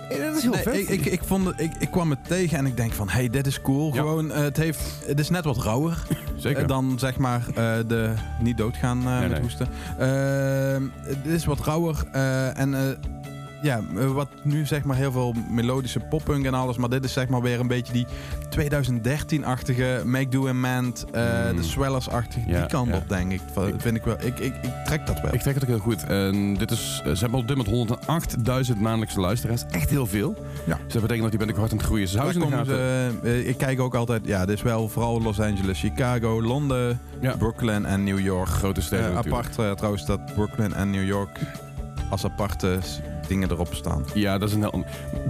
het 0.09 0.35
is 0.35 0.41
heel 0.41 0.51
Nee, 0.51 0.61
vet. 0.63 0.75
ik, 0.75 0.89
ik, 0.89 1.05
ik, 1.05 1.21
vond 1.23 1.45
het, 1.45 1.59
ik, 1.59 1.71
ik 1.79 1.91
kwam 1.91 2.09
het 2.09 2.19
tegen 2.27 2.57
en 2.57 2.65
ik 2.65 2.77
denk 2.77 2.93
van, 2.93 3.09
hey, 3.09 3.29
dit 3.29 3.47
is 3.47 3.61
cool. 3.61 3.93
Ja. 3.93 3.99
Gewoon, 3.99 4.31
eh, 4.31 4.41
het, 4.41 4.57
heeft, 4.57 4.81
het 5.05 5.19
is 5.19 5.29
net 5.29 5.43
wat 5.45 5.57
rauwer 5.57 5.97
Zeker. 6.45 6.61
eh, 6.61 6.67
dan 6.67 6.99
zeg 6.99 7.17
maar 7.17 7.45
eh, 7.47 7.73
de 7.87 8.13
niet 8.39 8.57
doodgaan 8.57 8.97
eh, 8.97 9.05
Nee, 9.05 9.19
met 9.21 9.31
nee. 9.31 9.41
hoesten. 9.41 9.67
Het 11.01 11.25
is 11.25 11.45
wat 11.45 11.59
rauwer 11.59 12.05
en 12.53 12.97
ja, 13.65 13.81
eh, 13.97 14.11
wat 14.11 14.27
nu 14.43 14.65
zeg 14.65 14.83
maar 14.83 14.95
heel 14.97 15.11
veel 15.11 15.33
melodische 15.49 15.99
poppunk 15.99 16.45
en 16.45 16.53
alles, 16.53 16.77
maar 16.77 16.89
dit 16.89 17.03
is 17.03 17.13
zeg 17.13 17.27
maar 17.27 17.41
weer 17.41 17.59
een 17.59 17.67
beetje 17.67 17.93
die 17.93 18.05
2013-achtige 18.49 20.01
Make 20.05 20.27
Do 20.29 20.47
Amend, 20.47 21.05
eh 21.11 21.23
Mm. 21.49 21.55
de 21.55 21.63
Swellers-achtige, 21.63 22.49
Ja, 22.49 22.59
die 22.59 22.67
kant 22.67 22.87
ja. 22.89 22.95
op 22.97 23.09
denk 23.09 23.31
ik. 23.31 23.41
Ik- 23.67 23.73
vind 23.77 23.95
ik 23.97 24.03
wel. 24.03 24.15
Ik, 24.19 24.39
ik, 24.39 24.53
ik 24.61 24.71
trek 24.85 25.05
dat 25.05 25.21
wel. 25.21 25.33
Ik 25.33 25.41
trek 25.41 25.53
het 25.53 25.63
ook 25.63 25.69
heel 25.69 25.79
goed. 25.79 26.03
En 26.03 26.53
dit 26.57 26.71
is, 26.71 27.01
eh, 27.05 27.11
ze 27.11 27.19
hebben 27.19 27.39
op 27.39 27.47
dit 27.47 27.57
moment 27.57 27.75
108.000 27.75 28.79
maandelijkse 28.81 29.19
luisteraars. 29.19 29.63
Echt 29.71 29.89
heel 29.89 30.05
veel. 30.07 30.35
Ja. 30.65 30.77
Dus 30.83 30.93
dat 30.93 31.01
betekent 31.01 31.21
dat 31.21 31.29
die 31.29 31.39
bent 31.39 31.51
ook 31.51 31.57
hard 31.57 31.71
aan 31.71 31.77
het 31.77 31.85
groeien. 31.85 32.09
Houden 32.17 32.65
ze 32.65 33.11
eh, 33.23 33.47
ik 33.47 33.57
kijk 33.57 33.79
ook 33.79 33.95
altijd, 33.95 34.21
ja, 34.25 34.45
dit 34.45 34.55
is 34.55 34.61
wel 34.61 34.89
vooral 34.89 35.21
Los 35.21 35.39
Angeles, 35.39 35.79
Chicago, 35.79 36.41
Londen, 36.41 36.99
Ja. 37.19 37.35
Brooklyn 37.37 37.85
en 37.85 38.03
New 38.03 38.19
York. 38.19 38.47
Grote 38.47 38.81
steden 38.81 39.13
natuurlijk. 39.13 39.45
apart 39.55 39.77
trouwens 39.77 40.05
dat 40.05 40.33
Brooklyn 40.33 40.73
en 40.73 40.89
New 40.89 41.05
York 41.05 41.39
als 42.09 42.25
aparte 42.25 42.77
dingen 43.27 43.51
erop 43.51 43.73
staan. 43.73 44.05
Ja, 44.13 44.37
dat 44.37 44.49
is 44.49 44.55
een 44.55 44.61
heel... 44.61 44.83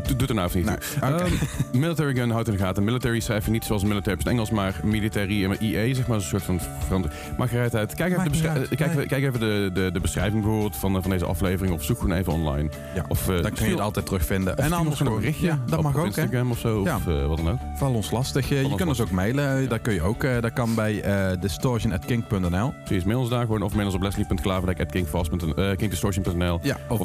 Doe 0.07 0.15
doet 0.15 0.29
er 0.29 0.35
nou 0.35 0.47
even 0.47 0.59
niet 0.59 0.69
Nee, 0.69 0.77
toe. 0.77 1.13
oké. 1.13 1.23
Ehm, 1.23 1.33
military 1.79 2.15
gun 2.15 2.29
houdt 2.29 2.47
in 2.47 2.53
de 2.53 2.59
gaten. 2.59 2.83
Military 2.83 3.19
schrijven 3.19 3.51
niet 3.51 3.63
zoals 3.65 3.83
military 3.83 4.11
op 4.13 4.17
het 4.19 4.27
Engels, 4.27 4.49
maar 4.49 4.79
military 4.83 5.43
en 5.43 5.63
IE, 5.63 5.95
zeg 5.95 6.07
maar, 6.07 6.17
een 6.17 6.23
soort 6.23 6.43
van 6.43 6.59
verandering. 6.85 7.19
Maakt 7.37 7.51
eruit 7.51 7.75
uit. 7.75 7.93
Kijk 7.95 8.09
even, 8.11 8.23
Maakt 8.23 8.29
de, 8.29 8.35
niet 8.35 8.43
beschri- 8.43 8.59
uit, 8.59 8.69
eh, 8.71 8.77
kijk, 8.77 8.95
nee. 8.95 9.05
kijk 9.05 9.23
even 9.23 9.39
de, 9.39 9.69
de, 9.73 9.89
de 9.93 9.99
beschrijving 9.99 10.41
bijvoorbeeld 10.43 10.75
van, 10.75 10.95
eh, 10.95 11.01
van 11.01 11.11
deze 11.11 11.25
aflevering 11.25 11.75
of 11.75 11.83
zoek 11.83 11.99
gewoon 11.99 12.17
even 12.17 12.33
online. 12.33 12.69
Ja, 12.95 13.05
Of, 13.07 13.21
eh, 13.21 13.27
Dan 13.27 13.41
kun 13.41 13.49
je 13.51 13.55
stuur- 13.57 13.69
het 13.69 13.79
altijd 13.79 14.05
terugvinden. 14.05 14.57
of 14.57 14.63
En 14.65 14.73
anders 14.73 14.97
gewoon 14.97 15.13
een 15.13 15.19
berichtje. 15.19 15.45
Ja, 15.45 15.59
dat 15.65 15.77
op, 15.77 15.83
mag 15.83 15.93
op 15.93 15.97
ook, 15.99 16.15
hè. 16.15 16.21
Instagram 16.21 16.51
of 16.51 16.59
zo, 16.59 16.81
Ja. 16.83 16.95
of 16.95 17.07
eh, 17.07 17.25
wat 17.27 17.37
dan 17.37 17.49
ook. 17.51 17.57
Val 17.75 17.93
ons 17.93 18.11
lastig. 18.11 18.49
Je, 18.49 18.55
je 18.55 18.65
ons 18.65 18.75
kunt 18.75 18.89
ons 18.89 19.01
ook 19.01 19.11
mailen. 19.11 19.69
Dat 19.69 19.81
kun 19.81 19.93
je 19.93 20.01
ook. 20.01 20.23
eh, 20.23 20.41
dat 20.41 20.53
kan 20.53 20.75
bij 20.75 21.01
eh 21.01 21.41
distortion.kink.nl. 21.41 22.73
Precies, 22.85 23.03
mail 23.03 23.19
ons 23.19 23.29
daar 23.29 23.45
gewoon 23.45 23.61
of 23.61 23.73
mail 23.73 23.85
ons 23.85 23.95
op 23.95 24.01
leslie.klaverdijk.kingdistortion.nl 24.01 26.59
Ja, 26.61 26.77
of 26.87 26.99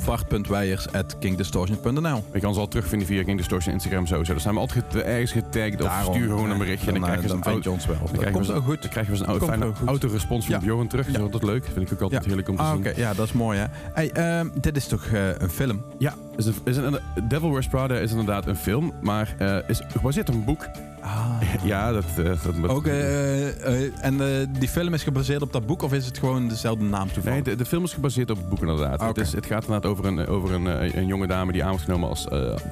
bart.weijers.kingdistortion.nl. 0.85 2.25
Je 2.33 2.41
kan 2.41 2.55
ze 2.55 2.61
al 2.61 2.69
terugvinden 2.69 3.07
via 3.09 3.25
King 3.25 3.37
Distortion 3.37 3.75
Instagram 3.75 4.07
sowieso. 4.07 4.33
Daar 4.33 4.41
zijn 4.41 4.55
we 4.55 4.61
altijd 4.61 4.95
ergens 4.95 5.33
getagd 5.33 5.83
of 5.83 5.91
stuur 6.03 6.29
gewoon 6.29 6.45
eh, 6.45 6.51
een 6.53 6.59
berichtje. 6.59 6.87
en 6.87 6.93
dan, 6.93 7.03
Dan, 7.03 7.11
krijg 7.11 7.23
je 7.23 7.29
dan 7.29 7.43
vind 7.53 7.65
je 7.65 7.71
ons 7.71 7.87
wel. 7.87 7.97
Dan 7.97 8.07
Dat 8.07 8.19
krijgen 8.21 8.43
we 8.47 8.53
ook 8.53 8.65
goed. 8.65 8.83
Dan 8.83 8.91
krijgen 8.91 9.15
we 9.19 9.25
Komt 9.25 9.45
fijne 9.45 9.73
autorespons 9.87 10.47
van. 10.47 10.61
Johan 10.63 10.87
terug. 10.89 11.07
Dat 11.07 11.15
is 11.17 11.23
altijd 11.23 11.43
leuk. 11.43 11.65
Vind 11.65 11.87
ik 11.87 11.93
ook 11.93 12.01
altijd 12.01 12.25
heerlijk 12.25 12.49
om 12.49 12.57
te 12.57 12.63
Ah, 12.63 12.71
zien. 12.71 12.79
Oké, 12.79 12.93
ja, 12.97 13.15
dat 13.15 13.27
is 13.27 13.33
mooi 13.33 13.59
hè. 13.59 13.65
Hey, 13.93 14.11
ehm, 14.11 14.49
dit 14.61 14.77
is 14.77 14.87
toch 14.87 15.07
eh, 15.07 15.29
een 15.39 15.51
film? 15.51 15.83
Ja, 15.99 16.15
is 16.37 16.47
een, 16.47 16.55
is 16.65 16.77
een, 16.77 16.99
Devil 17.29 17.51
Wears 17.51 17.67
Prada 17.69 17.95
is 17.95 18.11
inderdaad 18.11 18.47
een 18.47 18.57
film, 18.57 18.93
maar 19.01 19.35
eh, 19.39 19.57
is 19.67 19.83
gebaseerd 19.89 20.29
op 20.29 20.35
een 20.35 20.45
boek. 20.45 20.69
Ah. 21.03 21.31
Ja, 21.65 21.93
dat... 21.93 22.05
eh, 22.19 22.25
dat, 22.25 22.39
dat- 22.61 22.71
Ook, 22.71 22.87
eh, 22.87 23.49
eh, 23.85 23.91
en 24.01 24.17
die 24.59 24.69
film 24.69 24.95
is 24.95 25.03
gebaseerd 25.03 25.43
op 25.43 25.53
dat 25.53 25.67
boek 25.67 25.83
of 25.83 25.93
is 25.93 26.07
het 26.07 26.19
gewoon 26.19 26.49
dezelfde 26.49 26.85
naam 26.85 27.05
Nee, 27.05 27.15
toevallig? 27.15 27.43
de, 27.43 27.57
de 27.57 27.65
film 27.65 27.85
is 27.85 27.93
gebaseerd 27.93 28.31
op 28.31 28.37
het 28.37 28.49
boek 28.49 28.61
inderdaad. 28.61 28.99
Ah, 29.01 29.09
het, 29.09 29.19
is, 29.19 29.33
het 29.33 29.47
gaat 29.47 29.65
inderdaad 29.65 29.91
over 29.91 30.05
een, 30.05 30.27
over 30.27 30.53
een, 30.55 30.97
een 30.99 31.07
jonge 31.07 31.27
dame 31.27 31.53
die 31.53 31.63
aan 31.65 31.71
wordt 31.71 31.85
genomen 31.85 32.09
als 32.09 32.27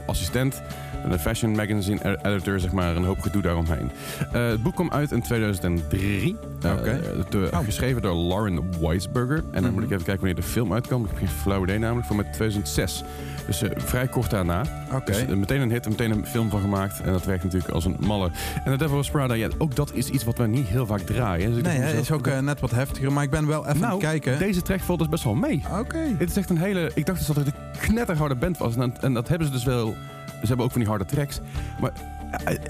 assistent. 0.07 0.63
Een 1.05 1.19
fashion 1.19 1.51
magazine 1.57 2.01
ed- 2.01 2.25
editor, 2.25 2.61
zeg 2.61 2.73
maar, 2.73 2.97
een 2.97 3.05
hoop 3.05 3.21
gedoe 3.21 3.43
daaromheen. 3.43 3.91
Het 4.29 4.63
boek 4.63 4.75
kwam 4.75 4.91
uit 4.91 5.13
in 5.13 5.23
2003. 5.23 6.37
Eh, 6.63 6.73
Oké. 6.73 7.01
door- 7.29 7.49
Oh. 7.53 7.59
Geschreven 7.65 8.03
door 8.03 8.15
Lauren 8.15 8.81
Weisberger. 8.81 9.37
En 9.37 9.45
dan 9.53 9.63
Mhm. 9.63 9.73
moet 9.73 9.83
ik 9.83 9.91
even 9.91 10.05
kijken 10.05 10.25
wanneer 10.25 10.43
de 10.43 10.49
film 10.49 10.73
uitkwam. 10.73 11.03
Ik 11.05 11.09
heb 11.11 11.19
geen 11.19 11.29
flauw 11.29 11.63
idee 11.63 11.79
namelijk, 11.79 12.07
van 12.07 12.17
met 12.17 12.33
2006. 12.33 13.03
Dus 13.49 13.63
eh, 13.63 13.71
vrij 13.77 14.07
kort 14.09 14.31
daarna. 14.31 14.63
Oké. 14.93 15.05
Dus 15.05 15.25
eh, 15.27 15.29
meteen 15.37 15.61
een 15.61 15.71
hit, 15.71 15.85
en 15.85 15.91
meteen 15.91 16.11
een 16.11 16.27
film 16.27 16.51
van 16.51 16.61
gemaakt. 16.61 17.01
En 17.01 17.13
dat 17.13 17.25
werkt 17.25 17.45
natuurlijk 17.45 17.71
als 17.73 17.85
een 17.85 17.97
malle. 18.01 18.31
En 18.65 18.73
The 18.73 18.77
Devil 18.77 18.95
Wears 18.95 19.11
Prada, 19.11 19.35
ja, 19.35 19.49
ook 19.59 19.75
dat 19.77 19.93
is 19.95 20.09
iets 20.09 20.25
wat 20.25 20.39
we 20.39 20.47
niet 20.47 20.67
heel 20.67 20.87
vaak 20.87 21.01
draaien. 21.01 21.55
Dus 21.55 21.63
nee, 21.63 21.79
mezelf, 21.79 22.01
is 22.01 22.11
ook 22.11 22.27
eh, 22.27 22.39
net 22.39 22.61
wat 22.61 22.71
heftiger, 22.71 23.13
maar 23.13 23.23
ik 23.25 23.31
ben 23.31 23.47
wel 23.47 23.67
even 23.67 23.81
nou, 23.81 23.87
aan 23.93 23.99
het 23.99 24.07
kijken. 24.07 24.39
deze 24.39 24.63
track 24.63 24.81
valt 24.81 24.99
dus 24.99 25.09
best 25.09 25.25
wel 25.25 25.35
mee. 25.35 25.63
Oké. 25.79 25.99
Het 26.19 26.31
is 26.31 26.37
echt 26.37 26.51
een 26.51 26.59
hele... 26.59 26.91
Ik 26.95 27.07
dacht 27.07 27.19
dus 27.19 27.27
dat 27.27 27.37
het 27.37 27.47
een 27.47 27.53
knetterharde 27.81 28.35
band 28.35 28.59
was. 28.59 28.77
En, 28.77 28.95
en 29.01 29.15
dat 29.15 29.29
hebben 29.29 29.47
ze 29.47 29.53
dus 29.53 29.65
wel... 29.65 29.97
Ze 30.41 30.47
hebben 30.47 30.65
ook 30.65 30.73
van 30.73 30.81
die 30.81 30.91
harde 30.91 31.05
tracks. 31.05 31.41
Maar 31.81 31.93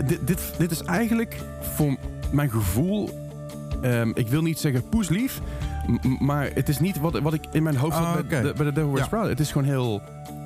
dit, 0.07 0.27
dit, 0.27 0.41
dit 0.59 0.71
is 0.71 0.83
eigenlijk 0.83 1.37
voor 1.61 1.97
mijn 2.31 2.51
gevoel... 2.51 3.11
ehm, 3.83 4.11
ik 4.15 4.29
wil 4.29 4.43
niet 4.43 4.59
zeggen 4.59 4.89
poeslief. 4.89 5.41
Maar 6.19 6.51
het 6.55 6.69
is 6.69 6.79
niet 6.79 6.99
wat, 7.01 7.19
wat 7.19 7.35
ik 7.35 7.45
in 7.53 7.63
mijn 7.63 7.77
hoofd 7.77 7.95
had 7.97 8.05
Ah, 8.07 8.13
bij, 8.13 8.23
oké. 8.23 8.43
de, 8.43 8.53
bij 8.57 8.65
de 8.67 8.73
Devil 8.73 8.89
Wears 8.89 9.01
Ja. 9.01 9.09
Prada. 9.09 9.29
Het 9.29 9.41
is 9.41 9.53
gewoon 9.53 9.67
heel 9.69 10.03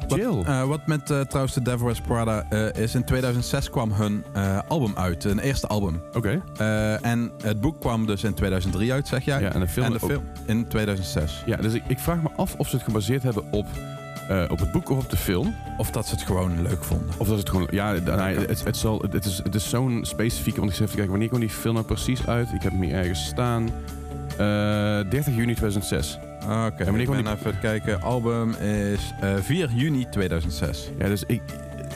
chill. 0.08 0.34
Wat, 0.34 0.46
eh, 0.46 0.64
wat 0.64 0.86
met 0.86 1.10
eh, 1.10 1.20
trouwens 1.20 1.54
de 1.54 1.62
Devil 1.62 1.84
Wears 1.84 2.00
Prada 2.00 2.44
eh, 2.48 2.82
is, 2.82 2.94
in 2.94 3.04
2006 3.04 3.70
kwam 3.70 3.92
hun 3.92 4.24
album 4.68 4.92
uit, 4.94 5.24
een 5.24 5.38
eerste 5.38 5.66
album. 5.66 6.02
Oké. 6.12 6.42
En 7.02 7.32
het 7.42 7.60
boek 7.60 7.80
kwam 7.80 8.06
dus 8.06 8.24
in 8.24 8.34
2003 8.34 8.92
uit, 8.92 9.08
zeg 9.08 9.24
jij? 9.24 9.40
Ja, 9.40 9.52
en 9.52 9.60
de 9.60 9.68
film 9.68 9.86
en 9.86 9.92
de 9.92 9.98
film 9.98 10.24
in 10.46 10.68
2006. 10.68 11.42
Ja, 11.46 11.56
dus 11.56 11.72
ik, 11.72 11.82
ik 11.86 11.98
vraag 11.98 12.22
me 12.22 12.28
af 12.36 12.54
of 12.56 12.68
ze 12.68 12.76
het 12.76 12.84
gebaseerd 12.84 13.22
hebben 13.22 13.44
op, 13.50 13.66
op 14.48 14.58
het 14.58 14.72
boek 14.72 14.90
of 14.90 14.98
op 14.98 15.10
de 15.10 15.16
film. 15.16 15.54
Of 15.76 15.90
dat 15.90 16.06
ze 16.06 16.14
het 16.14 16.24
gewoon 16.24 16.62
leuk 16.62 16.84
vonden. 16.84 17.08
Of 17.18 17.28
dat 17.28 17.38
het 17.38 17.48
gewoon... 17.48 17.68
Ja, 17.70 17.92
nee, 17.92 18.38
het, 18.38 18.64
het, 18.64 18.76
zal, 18.76 19.04
het 19.10 19.24
is, 19.24 19.40
het 19.42 19.54
is 19.54 19.68
zo'n 19.68 20.00
specifieke... 20.02 20.58
Want 20.58 20.70
ik 20.70 20.76
zit 20.76 20.86
even 20.86 20.90
te 20.90 20.94
kijken, 20.94 21.10
wanneer 21.10 21.28
kwam 21.28 21.40
die 21.40 21.50
film 21.50 21.74
nou 21.74 21.86
precies 21.86 22.26
uit? 22.26 22.52
Ik 22.52 22.62
heb 22.62 22.72
hem 22.72 22.82
hier 22.82 22.94
ergens 22.94 23.26
staan. 23.26 23.68
Eh 24.38 25.10
30 25.10 25.34
juni 25.34 25.54
2006. 25.54 26.18
Oké, 26.42 26.84
wanneer 26.84 27.00
ik 27.00 27.10
ben 27.10 27.24
die- 27.24 27.32
even 27.34 27.58
kijken. 27.60 28.02
Album 28.02 28.50
is 28.52 29.12
eh 29.20 29.34
4 29.40 29.70
juni 29.74 30.06
2006. 30.10 30.90
Ja, 30.98 31.06
dus 31.08 31.24
ik... 31.26 31.42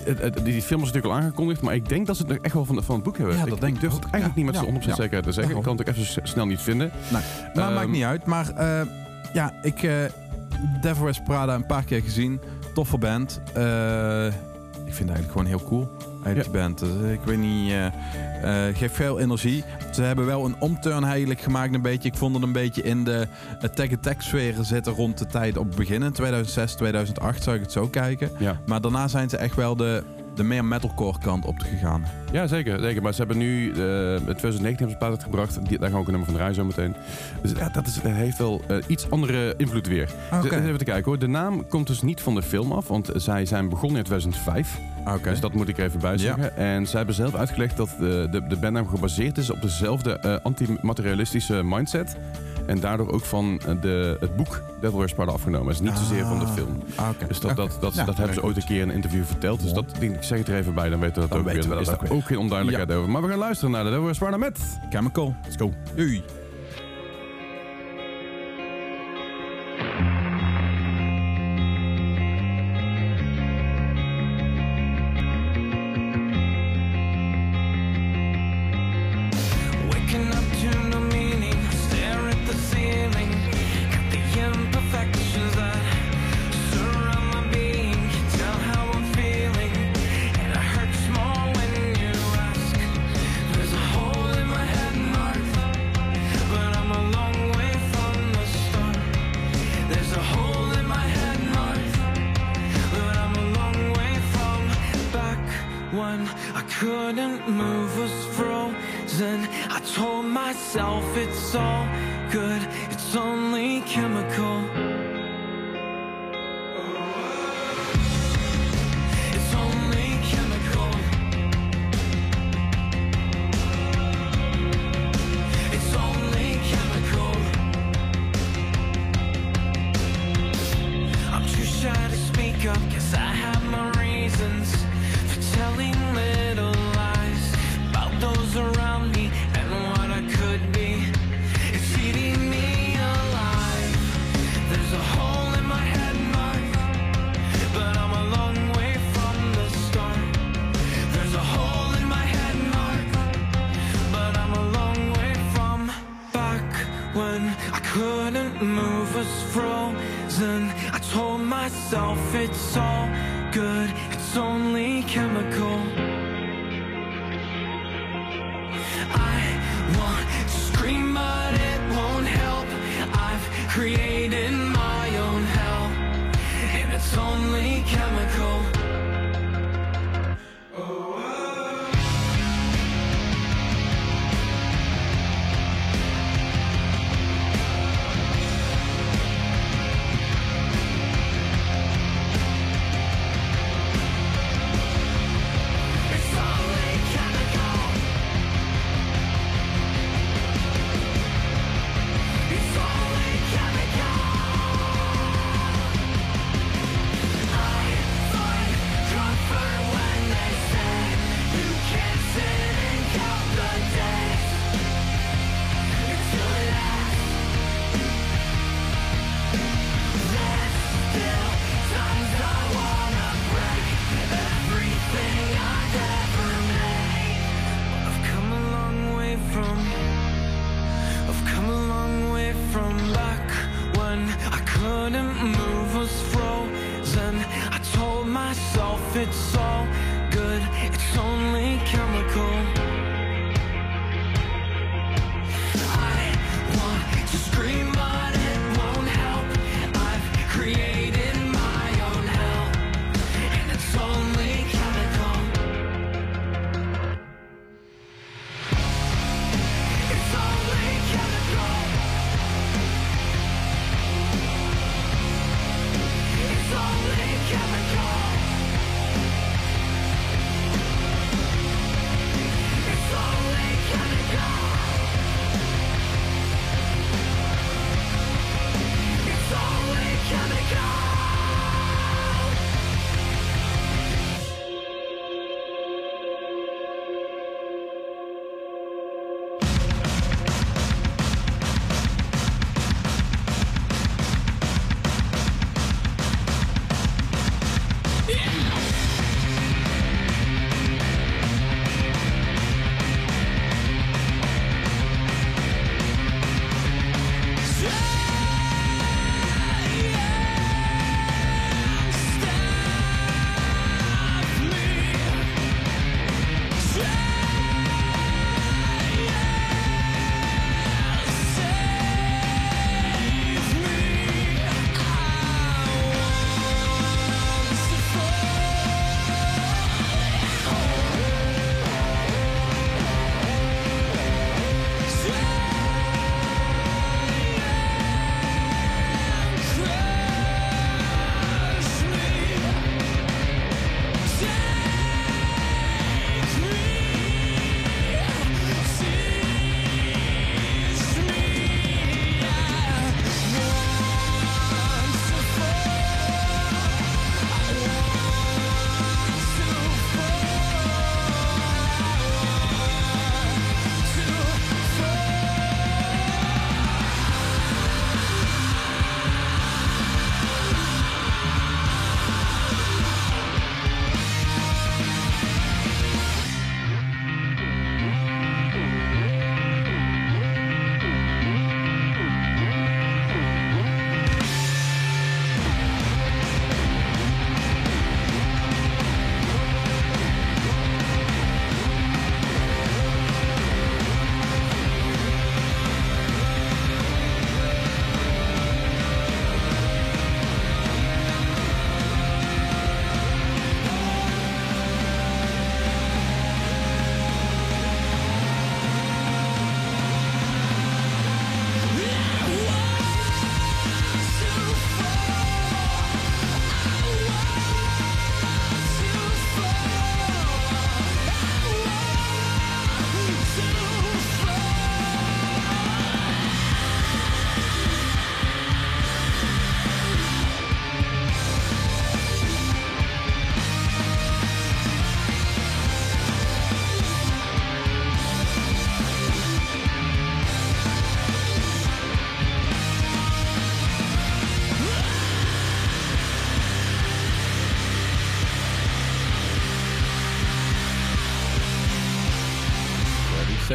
Het, 0.04 0.20
het- 0.20 0.44
die 0.44 0.62
film 0.62 0.80
was 0.80 0.88
natuurlijk 0.92 1.14
al 1.14 1.20
aangekondigd, 1.20 1.61
maar 1.61 1.74
ik 1.74 1.88
denk 1.88 2.06
dat 2.06 2.16
ze 2.16 2.22
het 2.22 2.30
nog 2.32 2.40
echt 2.42 2.54
wel 2.54 2.64
van, 2.64 2.82
van 2.85 2.94
het 2.94 3.04
boek 3.04 3.16
hebben. 3.18 3.37
Ja, 3.37 3.44
dat 3.44 3.54
ik, 3.54 3.61
denk 3.61 3.74
ik 3.74 3.80
durf 3.80 3.92
het 3.94 4.02
eigenlijk 4.11 4.35
Ja, 4.37 4.42
niet 4.42 4.52
met 4.64 4.74
ja, 4.74 4.80
100% 4.80 4.85
ja. 4.88 4.94
zekerheid 4.94 5.24
te 5.24 5.32
zeggen. 5.32 5.56
Ik 5.56 5.62
kan 5.62 5.76
het 5.76 5.88
ook 5.88 5.94
even 5.94 6.28
snel 6.28 6.46
niet 6.46 6.61
vinden. 6.61 6.90
Maar 7.12 7.22
Ehm, 7.54 7.74
maakt 7.74 7.88
niet 7.90 8.02
uit. 8.04 8.24
Maar 8.26 8.48
eh, 8.50 8.80
ja, 9.32 9.52
ik 9.62 9.82
uh, 9.82 9.92
Devil 10.80 11.02
Wears 11.02 11.20
Prada 11.24 11.54
een 11.54 11.66
paar 11.66 11.85
keer 11.85 12.02
gezien. 12.02 12.40
Toffe 12.74 12.98
band. 12.98 13.40
Ik 14.87 14.94
vind 14.94 15.09
het 15.09 15.16
eigenlijk 15.18 15.30
gewoon 15.30 15.46
heel 15.46 15.62
cool. 15.64 15.88
Die 16.34 16.50
band. 16.50 16.78
Dus, 16.78 17.12
ik 17.12 17.20
weet 17.24 17.38
niet. 17.38 17.70
eh, 17.70 17.86
eh, 18.68 18.76
geeft 18.76 18.94
veel 18.94 19.20
energie. 19.20 19.64
Ze 19.92 20.02
hebben 20.02 20.26
wel 20.26 20.44
een 20.44 20.56
omturn 20.58 21.04
eigenlijk 21.04 21.40
gemaakt 21.40 21.74
een 21.74 21.82
beetje. 21.82 22.08
Ik 22.08 22.16
vond 22.16 22.34
het 22.34 22.42
een 22.44 22.52
beetje 22.52 22.82
in 22.82 23.04
de 23.04 23.26
Attack 23.60 23.92
Attack 23.92 24.20
sferen 24.22 24.64
zitten 24.64 24.92
rond 24.92 25.18
de 25.18 25.26
tijd 25.26 25.56
op 25.56 25.66
het 25.66 25.76
begin. 25.76 26.02
In 26.02 26.12
2006, 26.12 26.74
2008 26.74 27.42
zou 27.42 27.56
ik 27.56 27.62
het 27.62 27.72
zo 27.72 27.88
kijken. 27.88 28.30
Ja. 28.38 28.60
Maar 28.66 28.80
daarna 28.80 29.08
zijn 29.08 29.28
ze 29.30 29.36
echt 29.36 29.54
wel 29.54 29.76
de, 29.76 30.02
de 30.37 30.42
meer 30.44 30.64
metalcore 30.64 31.18
kant 31.18 31.44
op 31.44 31.59
gegaan. 31.59 32.05
Ja, 32.33 32.46
zeker, 32.46 32.81
zeker. 32.81 33.03
Maar 33.03 33.12
ze 33.12 33.18
hebben 33.18 33.38
nu, 33.38 33.70
eh 33.70 33.77
2019 33.77 34.62
hebben 34.62 34.90
ze 34.90 34.96
plaat 34.96 35.11
uitgebracht. 35.11 35.68
Die, 35.68 35.79
daar 35.79 35.90
gaan 35.90 35.92
we 35.92 35.99
ook 35.99 36.07
een 36.07 36.11
nummer 36.11 36.29
van 36.29 36.35
draaien 36.35 36.55
zo 36.55 36.64
meteen. 36.64 36.94
Dus 37.42 37.53
ja, 37.53 37.68
dat, 37.68 37.87
is, 37.87 37.94
dat 37.94 38.12
heeft 38.12 38.38
wel 38.38 38.62
eh, 38.68 38.77
iets 38.87 39.11
andere 39.11 39.55
invloed 39.57 39.87
weer. 39.87 40.09
Oké. 40.33 40.49
Dus 40.49 40.59
even 40.59 40.79
te 40.79 40.85
kijken 40.85 41.05
hoor. 41.05 41.18
De 41.18 41.27
naam 41.27 41.68
komt 41.68 41.87
dus 41.87 42.03
niet 42.03 42.20
van 42.20 42.35
de 42.35 42.42
film 42.42 42.72
af, 42.72 42.88
want 42.88 43.11
zij 43.14 43.46
zijn 43.46 43.68
begonnen 43.68 43.99
in 43.99 44.05
2005. 44.05 44.79
Oké. 45.07 45.31
Dus 45.31 45.40
dat 45.40 45.53
moet 45.53 45.68
ik 45.68 45.79
even 45.79 46.01
bijzeggen. 46.01 46.57
En 46.57 46.87
zij 46.87 46.96
hebben 46.96 47.14
zelf 47.14 47.35
uitgelegd 47.35 47.77
dat 47.77 47.88
de, 47.99 48.29
de, 48.31 48.46
de 48.46 48.57
bandnaam 48.57 48.88
gebaseerd 48.88 49.38
is 49.38 49.51
op 49.51 49.62
dezelfde 49.62 50.18
eh, 50.18 50.37
antimaterialistische 50.42 51.62
mindset. 51.64 52.16
En 52.66 52.81
daardoor 52.81 53.12
ook 53.12 53.24
van 53.24 53.61
eh, 53.66 53.74
de, 53.81 54.16
het 54.20 54.37
boek 54.37 54.62
Devil 54.81 54.98
Wears 54.98 55.12
Prada 55.12 55.33
afgenomen. 55.33 55.72
is 55.72 55.81
niet 55.81 55.96
zozeer 55.96 56.24
van 56.24 56.38
de 56.38 56.46
film. 56.46 56.83
Ah. 56.94 57.09
Dus 57.29 57.40
dat, 57.40 57.57
dat, 57.57 57.76
dat, 57.81 57.94
Ja, 57.94 58.05
dat 58.05 58.16
hebben 58.16 58.35
ze 58.35 58.42
ooit 58.42 58.57
een 58.57 58.64
keer 58.64 58.81
in 58.81 58.88
een 58.88 58.94
interview 58.94 59.24
verteld. 59.24 59.62
Dus 59.62 59.72
dat, 59.72 59.85
ik 60.00 60.16
zeg 60.20 60.38
het 60.38 60.48
er 60.48 60.57
even 60.57 60.74
bij, 60.74 60.88
dan 60.88 61.00
weten 61.00 61.14
we 61.14 61.20
dat 61.20 61.31
Dan 61.31 61.38
ook 61.38 61.44
weten 61.44 61.61
weer. 61.61 61.68
we 61.68 61.74
Dan 61.74 61.85
is 61.85 61.90
dat 61.90 62.00
daar 62.00 62.11
ook 62.11 62.16
ook 62.16 62.24
geen 62.26 62.38
onduidelijkheid 62.38 62.92
over. 62.92 63.11
Maar 63.11 63.22
we 63.22 63.29
gaan 63.29 63.38
luisteren 63.38 63.70
naar 63.70 63.85
de 63.85 63.88
Devil 63.88 64.05
Wears 64.05 64.18
Prada 64.18 64.37
met... 64.37 64.79
Chemical. 64.90 65.35
Let's 65.44 65.57
go. 65.57 65.72
Doei. 65.94 66.22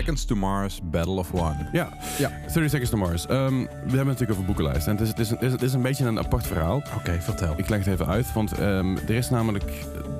Seconds 0.01 0.25
to 0.25 0.35
Mars, 0.35 0.79
Battle 0.83 1.13
of 1.13 1.33
One. 1.33 1.55
Ja, 1.71 1.89
Ja. 2.17 2.31
30 2.53 2.69
Seconds 2.69 2.89
to 2.89 2.97
Mars. 2.97 3.25
Ehm, 3.27 3.53
we 3.59 3.67
hebben 3.67 3.97
het 3.97 4.05
natuurlijk 4.05 4.31
over 4.31 4.45
boekenlijst. 4.45 4.87
En 4.87 4.91
het 4.97 5.01
is, 5.01 5.07
het, 5.09 5.19
is 5.19 5.29
een, 5.31 5.37
het 5.51 5.61
is- 5.61 5.73
een 5.73 5.81
beetje 5.81 6.05
een 6.05 6.19
apart 6.19 6.47
verhaal. 6.47 6.81
Oké, 6.97 7.17
vertel. 7.21 7.53
Ik 7.57 7.69
leg 7.69 7.79
het 7.85 7.87
even 7.93 8.07
uit, 8.07 8.33
want 8.33 8.51
ehm, 8.51 8.95
er 8.97 9.09
is 9.15 9.29
namelijk 9.29 9.71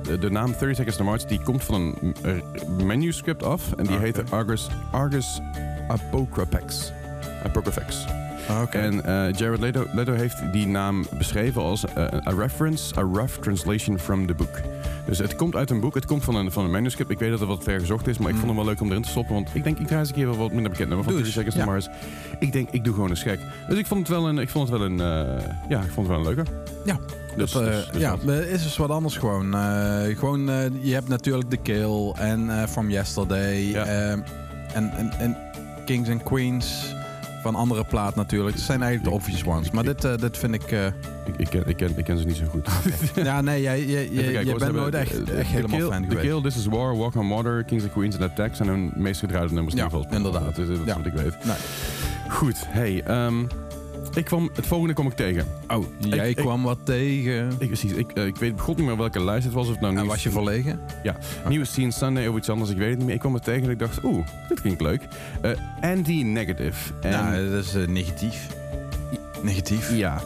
de, 0.02 0.18
de 0.18 0.30
naam 0.30 0.50
30 0.58 0.76
Seconds 0.76 0.96
to 0.96 1.04
Mars, 1.04 1.26
die 1.26 1.40
komt 1.42 1.64
van 1.64 1.94
een 2.00 2.14
eh, 2.22 2.84
manuscript 2.86 3.42
af. 3.44 3.72
En 3.72 3.84
die 3.84 3.94
Oké. 3.94 4.02
heette 4.04 4.24
Argus, 4.30 4.68
Argus 4.92 5.40
Apocryphex. 5.88 6.92
Apocryphex. 7.44 8.04
Oké. 8.62 8.78
En 8.78 9.04
eh, 9.04 9.32
Jared 9.38 9.60
Leto, 9.60 9.86
Leto 9.92 10.12
heeft 10.12 10.52
die 10.52 10.66
naam 10.66 11.06
beschreven 11.18 11.62
als 11.62 11.84
eh, 11.84 12.04
a 12.26 12.30
reference, 12.38 12.98
a 12.98 13.02
rough 13.02 13.38
translation 13.40 13.98
from 13.98 14.26
the 14.26 14.34
book. 14.34 14.60
Dus 15.06 15.18
het 15.18 15.36
komt 15.36 15.56
uit 15.56 15.70
een 15.70 15.80
boek, 15.80 15.94
het 15.94 16.06
komt 16.06 16.24
van 16.24 16.34
een, 16.34 16.52
van 16.52 16.64
een 16.64 16.70
manuscript. 16.70 17.10
Ik 17.10 17.18
weet 17.18 17.30
dat 17.30 17.38
het 17.40 17.48
wat 17.48 17.62
ver 17.62 17.80
gezocht 17.80 18.06
is, 18.06 18.18
maar 18.18 18.28
ik 18.28 18.34
vond 18.34 18.46
hem 18.46 18.56
wel 18.56 18.64
leuk 18.64 18.80
om 18.80 18.88
erin 18.90 19.02
te 19.02 19.08
stoppen. 19.08 19.34
Want 19.34 19.48
ik 19.52 19.64
denk, 19.64 19.78
ik 19.78 19.88
ga 19.88 19.98
eens 19.98 20.08
een 20.08 20.14
keer 20.14 20.26
wel 20.26 20.36
wat 20.36 20.52
minder 20.52 20.70
bekend 20.70 20.88
nummer 20.88 21.04
van 21.04 21.14
Doe 21.14 21.22
30 21.22 21.44
eens, 21.44 21.54
Seconds 21.54 21.56
ja. 21.56 21.88
Mars. 21.88 21.88
Ik 22.38 22.52
denk, 22.52 22.70
ik 22.70 22.84
doe 22.84 22.94
gewoon 22.94 23.10
een 23.10 23.16
schek. 23.16 23.40
Dus 23.68 23.78
ik 23.78 23.86
vond 23.86 24.00
het 24.00 24.08
wel 24.08 24.28
een, 24.28 24.38
ik 24.38 24.48
vond 24.48 24.68
het 24.68 24.78
wel 24.78 24.86
een, 24.86 25.00
eh, 25.00 25.44
ja, 25.68 25.80
ik 25.80 25.90
vond 25.90 26.08
het 26.08 26.16
wel 26.16 26.18
een 26.26 26.34
leuke. 26.34 26.50
Ja. 26.84 26.98
Dus, 27.36 27.52
Dat, 27.52 27.64
dus- 27.64 27.88
dus 27.92 28.00
ja, 28.00 28.16
dat. 28.24 28.34
is 28.44 28.62
dus 28.62 28.76
wat 28.76 28.90
anders 28.90 29.16
gewoon. 29.16 29.54
Eh, 29.54 30.18
gewoon 30.18 30.44
je 30.80 30.92
hebt 30.94 31.08
natuurlijk 31.08 31.50
The 31.50 31.56
Kill 31.56 32.10
en 32.10 32.68
From 32.68 32.90
Yesterday. 32.90 33.60
Ja. 33.60 33.84
en, 33.84 34.24
en, 34.74 35.12
en 35.18 35.36
Kings 35.84 36.08
and 36.08 36.22
Queens 36.22 36.94
van 37.42 37.54
andere 37.54 37.84
plaat 37.84 38.14
natuurlijk. 38.14 38.56
Dat 38.56 38.64
zijn 38.64 38.82
eigenlijk 38.82 39.10
de 39.10 39.16
obvious 39.20 39.44
ones. 39.44 39.70
Maar 39.70 39.84
dit, 39.84 40.04
eh, 40.04 40.16
dit 40.16 40.38
vind 40.38 40.54
ik... 40.54 40.62
eh, 40.62 40.86
Ik, 40.86 40.92
ik, 41.36 41.48
ken, 41.50 41.62
ik, 41.66 41.76
ken, 41.76 41.92
ik 41.98 42.04
ken 42.04 42.18
ze 42.18 42.24
niet 42.26 42.36
zo 42.36 42.44
goed. 42.50 42.68
ja, 43.26 43.40
nee, 43.40 43.60
jij, 43.62 43.84
jij, 43.84 43.88
jij, 43.88 44.00
Even 44.02 44.14
kijken, 44.32 44.32
jij 44.32 44.50
hoor, 44.50 44.58
ze 44.58 44.64
bent 44.64 44.76
nooit 44.76 44.94
echt, 44.94 45.12
eh, 45.12 45.38
echt 45.38 45.48
The 45.50 45.54
helemaal 45.56 45.78
Kill- 45.78 45.88
fan 45.88 46.02
The 46.02 46.08
geweest. 46.08 46.26
Kill, 46.28 46.42
This 46.42 46.56
Is 46.56 46.66
War, 46.66 46.96
Walk 46.96 47.14
on 47.14 47.28
Water, 47.28 47.64
Kings 47.64 47.84
and 47.84 47.92
Queens 47.92 48.16
en 48.16 48.22
Attack 48.22 48.54
zijn 48.54 48.68
hun 48.68 48.92
meest 48.96 49.20
gedraaide 49.20 49.54
nummers. 49.54 49.74
Ja, 49.74 49.88
inderdaad. 50.10 50.44
Dat 50.56 50.58
is, 50.58 50.66
dat 50.66 50.78
is 50.78 50.84
Ja. 50.86 50.96
wat 50.96 51.06
ik 51.06 51.12
weet. 51.12 51.44
Nee. 51.44 51.56
Goed, 52.28 52.56
hey, 52.68 53.02
ehm, 53.02 53.34
ik 54.14 54.24
kwam, 54.24 54.50
het 54.54 54.66
volgende 54.66 54.94
kom 54.94 55.06
ik 55.06 55.12
tegen. 55.12 55.46
Oh, 55.68 55.84
jij 55.98 56.28
ik- 56.30 56.36
kwam 56.36 56.62
wat 56.62 56.78
tegen. 56.84 57.50
Ik, 57.58 57.66
precies, 57.66 57.92
ik, 57.92 58.10
eh, 58.12 58.26
ik 58.26 58.36
weet 58.36 58.60
god 58.60 58.76
niet 58.76 58.86
meer 58.86 58.96
welke 58.96 59.24
lijst 59.24 59.44
het 59.44 59.54
was. 59.54 59.66
Of 59.66 59.72
het 59.72 59.80
nou 59.80 59.96
en 59.96 60.06
was 60.06 60.22
je 60.22 60.30
verlegen? 60.30 60.80
Nieuwe 61.48 61.64
Scene 61.64 61.90
Sunday 61.90 62.26
of 62.26 62.36
iets 62.36 62.48
anders, 62.48 62.70
ik 62.70 62.76
weet 62.76 62.88
het 62.88 62.96
niet 62.96 63.06
meer. 63.06 63.14
Ik 63.14 63.20
kwam 63.20 63.34
er 63.34 63.40
tegen 63.40 63.62
en 63.64 63.70
ik 63.70 63.78
dacht, 63.78 64.04
oeh, 64.04 64.26
dit 64.48 64.60
klinkt 64.60 64.80
leuk. 64.80 65.02
Eh, 65.42 65.50
Andy 65.80 66.22
Negative. 66.22 66.92
En, 67.00 67.10
nou, 67.10 67.50
dat 67.50 67.64
is 67.64 67.74
eh, 67.74 67.86
negatief. 67.88 68.46
Negatief. 69.42 69.96
Ja. 69.96 70.18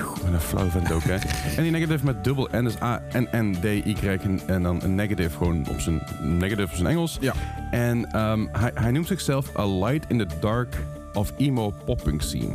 goed, 0.00 0.22
wat 0.22 0.32
een 0.32 0.40
flauw 0.40 0.68
vent 0.68 0.92
ook, 0.92 1.02
hè. 1.04 1.14
Andy 1.58 1.70
Negative 1.70 2.04
met 2.04 2.24
dubbel 2.24 2.48
N, 2.56 2.64
dus 2.64 2.80
A-N-N-D-Y 2.82 4.06
en, 4.06 4.40
en 4.46 4.62
dan 4.62 4.82
een 4.82 4.94
negative 4.94 5.36
gewoon 5.36 5.66
op 5.68 5.80
zijn 5.80 6.02
negative 6.22 6.62
op 6.70 6.74
zijn 6.74 6.86
Engels. 6.86 7.18
Ja. 7.20 7.32
En 7.70 8.10
ehm, 8.12 8.46
hij, 8.52 8.70
hij 8.74 8.90
noemt 8.90 9.06
zichzelf 9.06 9.56
A 9.58 9.66
Light 9.66 10.04
in 10.08 10.18
the 10.18 10.26
Dark 10.40 10.76
of 11.12 11.32
Emo 11.36 11.72
Popping 11.84 12.22
Scene. 12.22 12.54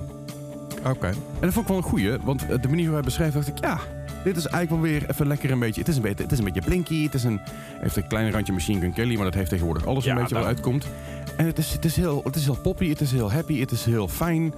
Oké. 0.85 1.07
En 1.07 1.15
dat 1.39 1.53
vond 1.53 1.65
ik 1.65 1.67
wel 1.67 1.77
een 1.77 1.83
goeie, 1.89 2.17
want 2.23 2.41
eh, 2.49 2.61
de 2.61 2.67
manier 2.67 2.85
hoe 2.85 2.93
hij 2.93 3.03
beschrijft, 3.03 3.33
dacht 3.33 3.47
ik, 3.47 3.59
ja, 3.59 3.79
dit 4.23 4.37
is 4.37 4.45
eigenlijk 4.45 4.83
wel 4.83 4.91
weer 4.91 5.09
even 5.09 5.27
lekker 5.27 5.51
een 5.51 5.59
beetje. 5.59 5.79
Het 5.79 5.89
is 5.89 5.95
een 5.95 6.01
beetje, 6.01 6.23
het 6.23 6.31
is 6.31 6.37
een 6.37 6.43
beetje 6.43 6.61
blinky, 6.61 7.03
het 7.03 7.13
is 7.13 7.23
een, 7.23 7.39
heeft 7.81 7.95
een 7.95 8.07
klein 8.07 8.31
randje 8.31 8.53
Machine 8.53 8.79
Gun 8.79 8.93
Kelly, 8.93 9.15
maar 9.15 9.23
dat 9.25 9.33
heeft 9.33 9.49
tegenwoordig 9.49 9.85
alles 9.85 10.03
Ja, 10.03 10.11
een 10.11 10.17
beetje 10.17 10.33
wel 10.35 10.43
daarom. 10.43 10.63
uitkomt. 10.63 10.87
En 11.37 11.45
het 11.45 11.57
is, 11.57 11.71
het, 11.73 11.85
is 11.85 11.95
heel, 11.95 12.21
het 12.23 12.35
is 12.35 12.43
heel 12.45 12.57
poppy, 12.61 12.89
het 12.89 13.01
is 13.01 13.11
heel 13.11 13.31
happy, 13.31 13.59
het 13.59 13.71
is 13.71 13.85
heel 13.85 14.07
fijn. 14.07 14.53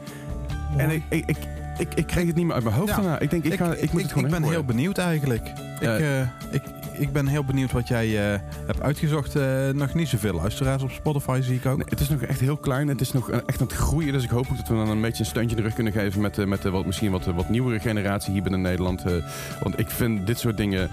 En 0.78 0.90
ik, 0.90 1.04
ik, 1.10 1.24
ik, 1.30 1.38
ik, 1.78 1.94
ik 1.94 2.08
kreeg 2.08 2.26
het 2.26 2.36
niet 2.36 2.46
meer 2.46 2.54
uit 2.56 2.64
mijn 2.64 2.76
hoofd 2.76 2.90
Ja. 2.90 2.96
daarna. 2.96 3.20
Ik 3.20 3.30
denk, 3.30 3.44
ik, 3.44 3.54
ga, 3.54 3.74
ik, 3.74 3.92
moet 3.92 4.02
het 4.02 4.12
gewoon 4.12 4.26
ik 4.34 4.40
ben 4.40 4.44
heel 4.50 4.64
benieuwd 4.64 4.98
eigenlijk. 4.98 5.48
Ik, 5.80 5.82
Eh, 5.88 6.22
eh, 6.22 6.28
ik, 6.52 6.62
ik 7.00 7.12
ben 7.12 7.28
heel 7.28 7.44
benieuwd 7.44 7.72
wat 7.72 7.88
jij 7.88 8.34
eh, 8.34 8.40
hebt 8.66 8.82
uitgezocht. 8.82 9.36
Eh, 9.36 9.70
nog 9.70 9.94
niet 9.94 10.08
zoveel 10.08 10.34
luisteraars 10.34 10.84
op 10.84 10.92
Spotify 10.92 11.40
zie 11.44 11.56
ik 11.56 11.66
ook. 11.66 11.78
Nee, 11.78 11.86
het 11.90 12.00
is 12.00 12.10
nog 12.10 12.22
echt 12.22 12.40
heel 12.40 12.58
klein. 12.58 12.88
Het 12.88 13.02
is 13.02 13.12
nog 13.12 13.30
eh, 13.30 13.38
echt 13.46 13.62
aan 13.62 13.68
het 13.68 13.76
groeien. 13.76 14.14
Dus 14.14 14.24
ik 14.24 14.30
hoop 14.30 14.48
ook 14.52 14.58
dat 14.58 14.68
we 14.68 14.76
dan 14.76 14.90
een 14.90 15.02
beetje 15.02 15.20
een 15.24 15.30
steuntje 15.30 15.56
in 15.56 15.62
de 15.62 15.68
rug 15.68 15.76
kunnen 15.76 15.94
geven 15.94 16.22
met, 16.22 16.46
met 16.46 16.64
wat, 16.64 16.86
misschien 16.86 17.12
wat, 17.12 17.26
wat 17.26 17.50
nieuwere 17.50 17.80
generatie 17.80 18.32
hier 18.34 18.42
binnen 18.42 18.62
Nederland. 18.62 19.04
want 19.64 19.80
ik 19.80 19.90
vind 19.90 20.28
dit 20.28 20.40
soort 20.40 20.58
dingen. 20.58 20.90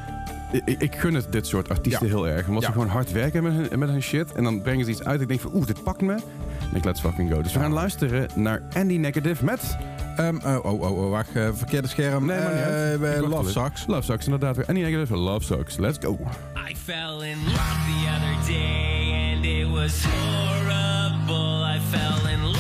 Ik, 0.65 0.81
ik- 0.81 0.95
gun 0.95 1.15
het 1.15 1.33
dit 1.33 1.47
soort 1.47 1.69
artiesten 1.69 2.07
Ja. 2.07 2.13
heel 2.15 2.29
erg. 2.29 2.49
Omdat 2.49 2.63
Ja. 2.63 2.69
ze 2.69 2.75
gewoon 2.75 2.89
hard 2.89 3.13
werken 3.13 3.43
met 3.43 3.53
hun, 3.53 3.79
met 3.79 3.89
hun 3.89 4.03
shit. 4.03 4.33
En 4.33 4.45
dan 4.45 4.63
brengen 4.63 4.85
ze 4.85 4.91
iets 4.91 5.05
uit. 5.05 5.21
Ik 5.21 5.29
denk 5.29 5.41
van 5.41 5.51
oeh, 5.55 5.67
dit 5.67 5.83
pakt 5.83 6.01
me. 6.01 6.13
En 6.13 6.77
ik 6.77 6.85
let's 6.85 7.01
fucking 7.01 7.33
go. 7.33 7.43
Dus 7.43 7.53
we 7.53 7.59
gaan 7.59 7.73
luisteren 7.73 8.29
naar 8.35 8.63
Andy 8.77 8.97
Negative 8.97 9.45
met 9.45 9.77
Ehm, 10.17 10.37
oh, 10.45 10.65
oh, 10.65 10.81
oh, 10.83 10.99
oh, 11.05 11.11
wacht. 11.11 11.37
eh, 11.37 11.49
verkeerde 11.53 11.89
scherm. 11.89 12.27
Nee, 12.27 12.39
maar 12.41 12.55
niet. 12.55 13.03
Eh, 13.03 13.21
wacht 13.21 13.33
Love. 13.35 13.51
Sucks. 13.51 13.87
Love 13.87 14.03
Sucks. 14.03 14.25
Inderdaad 14.25 14.57
weer 14.57 14.67
Andy 14.67 14.81
Negative 14.81 15.17
Love 15.17 15.45
Sucks. 15.45 15.77
Let's 15.79 15.99
go. 16.01 16.19
I 16.71 16.75
fell 16.85 17.23
in 17.23 17.39
love 17.45 17.79
the 17.87 18.09
other 18.17 18.47
day 18.47 19.33
and 19.35 19.45
it 19.45 19.69
was 19.71 20.05
horrible. 20.05 21.65
I 21.77 21.81
fell 21.91 22.31
in 22.33 22.43
love 22.43 22.54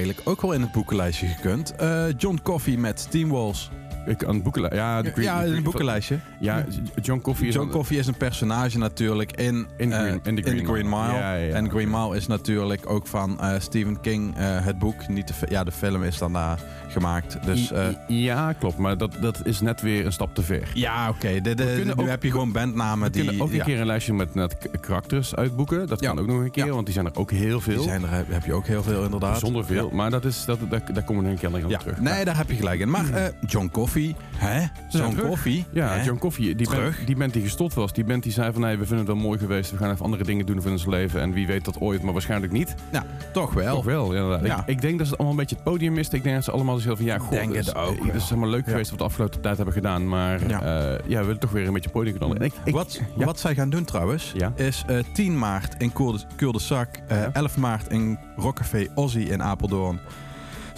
eigenlijk 0.00 0.28
ook 0.28 0.40
wel 0.40 0.52
in 0.52 0.60
het 0.60 0.72
boekenlijstje 0.72 1.26
gekund. 1.26 1.74
Eh, 1.74 2.04
John 2.16 2.38
Coffey 2.42 2.76
met 2.76 3.00
Steam 3.00 3.28
Walls. 3.28 3.70
Ik, 4.10 4.22
een 4.22 4.42
boekenlijst. 4.42 4.76
Ja, 4.76 5.02
de 5.02 5.10
Green- 5.10 5.24
ja, 5.24 5.40
het 5.42 5.62
boekenlijstje. 5.62 6.18
Ja, 6.40 6.64
John 7.02 7.20
Coffey 7.20 7.46
is 7.46 7.54
John 7.54 7.66
een- 7.66 7.72
Coffey 7.72 7.96
is 7.96 8.06
een 8.06 8.16
personage 8.16 8.78
natuurlijk 8.78 9.32
in, 9.32 9.66
In 9.76 9.92
eh, 9.92 9.98
Green- 9.98 10.20
in 10.22 10.34
the 10.34 10.42
Green 10.64 10.88
Mile. 10.88 11.12
Ja, 11.12 11.34
ja. 11.34 11.54
En 11.54 11.70
Green 11.70 11.90
Mile 11.90 12.16
is 12.16 12.26
natuurlijk 12.26 12.90
ook 12.90 13.06
van 13.06 13.40
eh, 13.40 13.54
Stephen 13.58 14.00
King 14.00 14.36
eh, 14.36 14.64
het 14.64 14.78
boek. 14.78 15.08
Niet 15.08 15.28
de, 15.28 15.34
ja, 15.48 15.64
de 15.64 15.72
film 15.72 16.02
is 16.02 16.18
daarna 16.18 16.56
gemaakt. 16.88 17.38
Dus 17.44 17.72
I- 18.08 18.14
ja, 18.24 18.52
klopt. 18.52 18.76
Maar 18.78 18.98
dat, 18.98 19.12
dat 19.20 19.40
is 19.44 19.60
net 19.60 19.80
weer 19.80 20.06
een 20.06 20.12
stap 20.12 20.34
te 20.34 20.42
ver. 20.42 20.70
ja, 20.74 21.08
oké. 21.08 21.40
De- 21.40 21.54
de- 21.54 21.64
We 21.64 21.74
kunnen 21.74 21.96
Nu 21.96 22.02
ook- 22.02 22.08
heb 22.08 22.22
je 22.22 22.30
gewoon 22.30 22.52
bandnamen 22.52 23.12
die... 23.12 23.24
kunnen 23.24 23.42
ook 23.42 23.52
een 23.52 23.62
keer 23.62 23.80
een 23.80 23.86
lijstje 23.86 24.14
met, 24.14 24.28
k- 24.32 24.80
karakters 24.80 25.34
uitboeken. 25.36 25.86
Dat 25.86 26.00
kan 26.00 26.18
ook 26.18 26.26
nog 26.26 26.40
een 26.40 26.50
keer, 26.50 26.72
want 26.72 26.84
die 26.84 26.94
zijn 26.94 27.06
er 27.06 27.12
ook 27.14 27.30
heel 27.30 27.60
veel. 27.60 27.74
die 27.74 27.82
zijn 27.88 28.02
er, 28.02 28.08
heb, 28.28 28.44
je 28.44 28.52
ook 28.52 28.66
heel 28.66 28.82
veel 28.82 29.04
inderdaad. 29.04 29.30
Bijzonder 29.30 29.64
veel. 29.64 29.90
Maar 29.92 30.10
dat 30.10 30.24
is, 30.24 30.44
dat, 30.44 30.58
daar, 30.70 30.82
daar 30.92 31.02
komen 31.04 31.22
we 31.22 31.30
nog 31.30 31.42
een 31.42 31.50
keer 31.50 31.62
aan 31.64 31.78
terug. 31.80 32.00
nee, 32.00 32.24
daar 32.24 32.36
heb 32.36 32.50
je 32.50 32.56
gelijk 32.56 32.80
in. 32.80 32.90
Maar 32.90 33.08
eh, 33.12 33.24
John 33.46 33.68
Coffey, 33.72 33.99
hè? 34.36 34.66
Terug. 34.90 35.14
Coffey, 35.20 35.64
Ja, 35.72 35.88
hè? 35.88 36.02
John 36.04 36.18
Coffey, 36.18 36.54
die 36.54 36.66
Terug. 36.66 36.94
band, 36.96 37.06
die 37.06 37.16
band 37.16 37.32
die 37.32 37.42
gestopt 37.42 37.74
was, 37.74 37.92
die 37.92 38.04
band 38.04 38.22
die 38.22 38.32
zei 38.32 38.52
van 38.52 38.60
nee, 38.60 38.76
we 38.78 38.86
vinden 38.86 39.06
het 39.06 39.14
wel 39.14 39.24
mooi 39.26 39.38
geweest, 39.38 39.70
we 39.70 39.76
gaan 39.76 39.90
even 39.90 40.04
andere 40.04 40.24
dingen 40.24 40.46
doen 40.46 40.62
van 40.62 40.70
ons 40.72 40.86
leven 40.86 41.20
en 41.20 41.32
wie 41.32 41.46
weet 41.46 41.64
dat 41.64 41.80
ooit, 41.80 42.02
maar 42.02 42.12
waarschijnlijk 42.12 42.52
niet. 42.52 42.74
Ja, 42.92 43.04
toch 43.32 43.52
wel. 43.54 43.74
Toch 43.74 43.84
wel, 43.84 44.12
inderdaad. 44.14 44.46
Ja. 44.46 44.58
Ik, 44.60 44.66
ik 44.66 44.80
denk 44.80 44.98
dat 44.98 45.06
ze 45.06 45.12
allemaal 45.16 45.30
een 45.32 45.38
beetje 45.40 45.54
het 45.54 45.64
podium 45.64 45.92
misten. 45.92 46.16
Ik 46.18 46.22
denk 46.24 46.34
dat 46.34 46.44
ze 46.44 46.50
allemaal 46.50 46.76
zo 46.78 46.94
van 46.94 47.04
ja, 47.04 47.18
god, 47.18 47.30
Denk 47.30 47.48
het 47.48 47.56
is, 47.60 47.66
het 47.66 47.76
ook 47.76 48.06
het 48.06 48.14
is 48.14 48.28
helemaal 48.28 48.48
leuk 48.50 48.64
Ja. 48.64 48.70
geweest 48.70 48.90
wat 48.90 48.98
we 48.98 49.04
de 49.04 49.10
afgelopen 49.10 49.40
tijd 49.40 49.56
hebben 49.56 49.74
gedaan, 49.74 50.08
maar 50.08 50.48
Ja. 50.48 50.64
ja, 50.64 50.98
ja 51.06 51.18
we 51.18 51.24
willen 51.24 51.38
toch 51.40 51.50
weer 51.50 51.66
een 51.66 51.72
beetje 51.72 51.90
podium 51.90 52.16
knallen. 52.16 52.36
En 52.38 52.44
ik, 52.44 52.52
ik, 52.64 52.72
wat, 52.74 53.00
ja. 53.16 53.24
wat 53.24 53.40
zij 53.40 53.54
gaan 53.54 53.70
doen 53.70 53.84
trouwens, 53.84 54.32
Ja. 54.36 54.52
is 54.56 54.84
eh 54.86 54.96
10 55.12 55.38
maart 55.38 55.74
in 55.82 55.92
Cul-de-Sac, 56.36 56.88
eh 57.08 57.16
Ja. 57.18 57.30
11 57.32 57.56
maart 57.56 57.88
in 57.88 58.18
Rockcafé 58.36 58.86
Ozzy 58.94 59.18
in 59.18 59.42
Apeldoorn, 59.42 59.98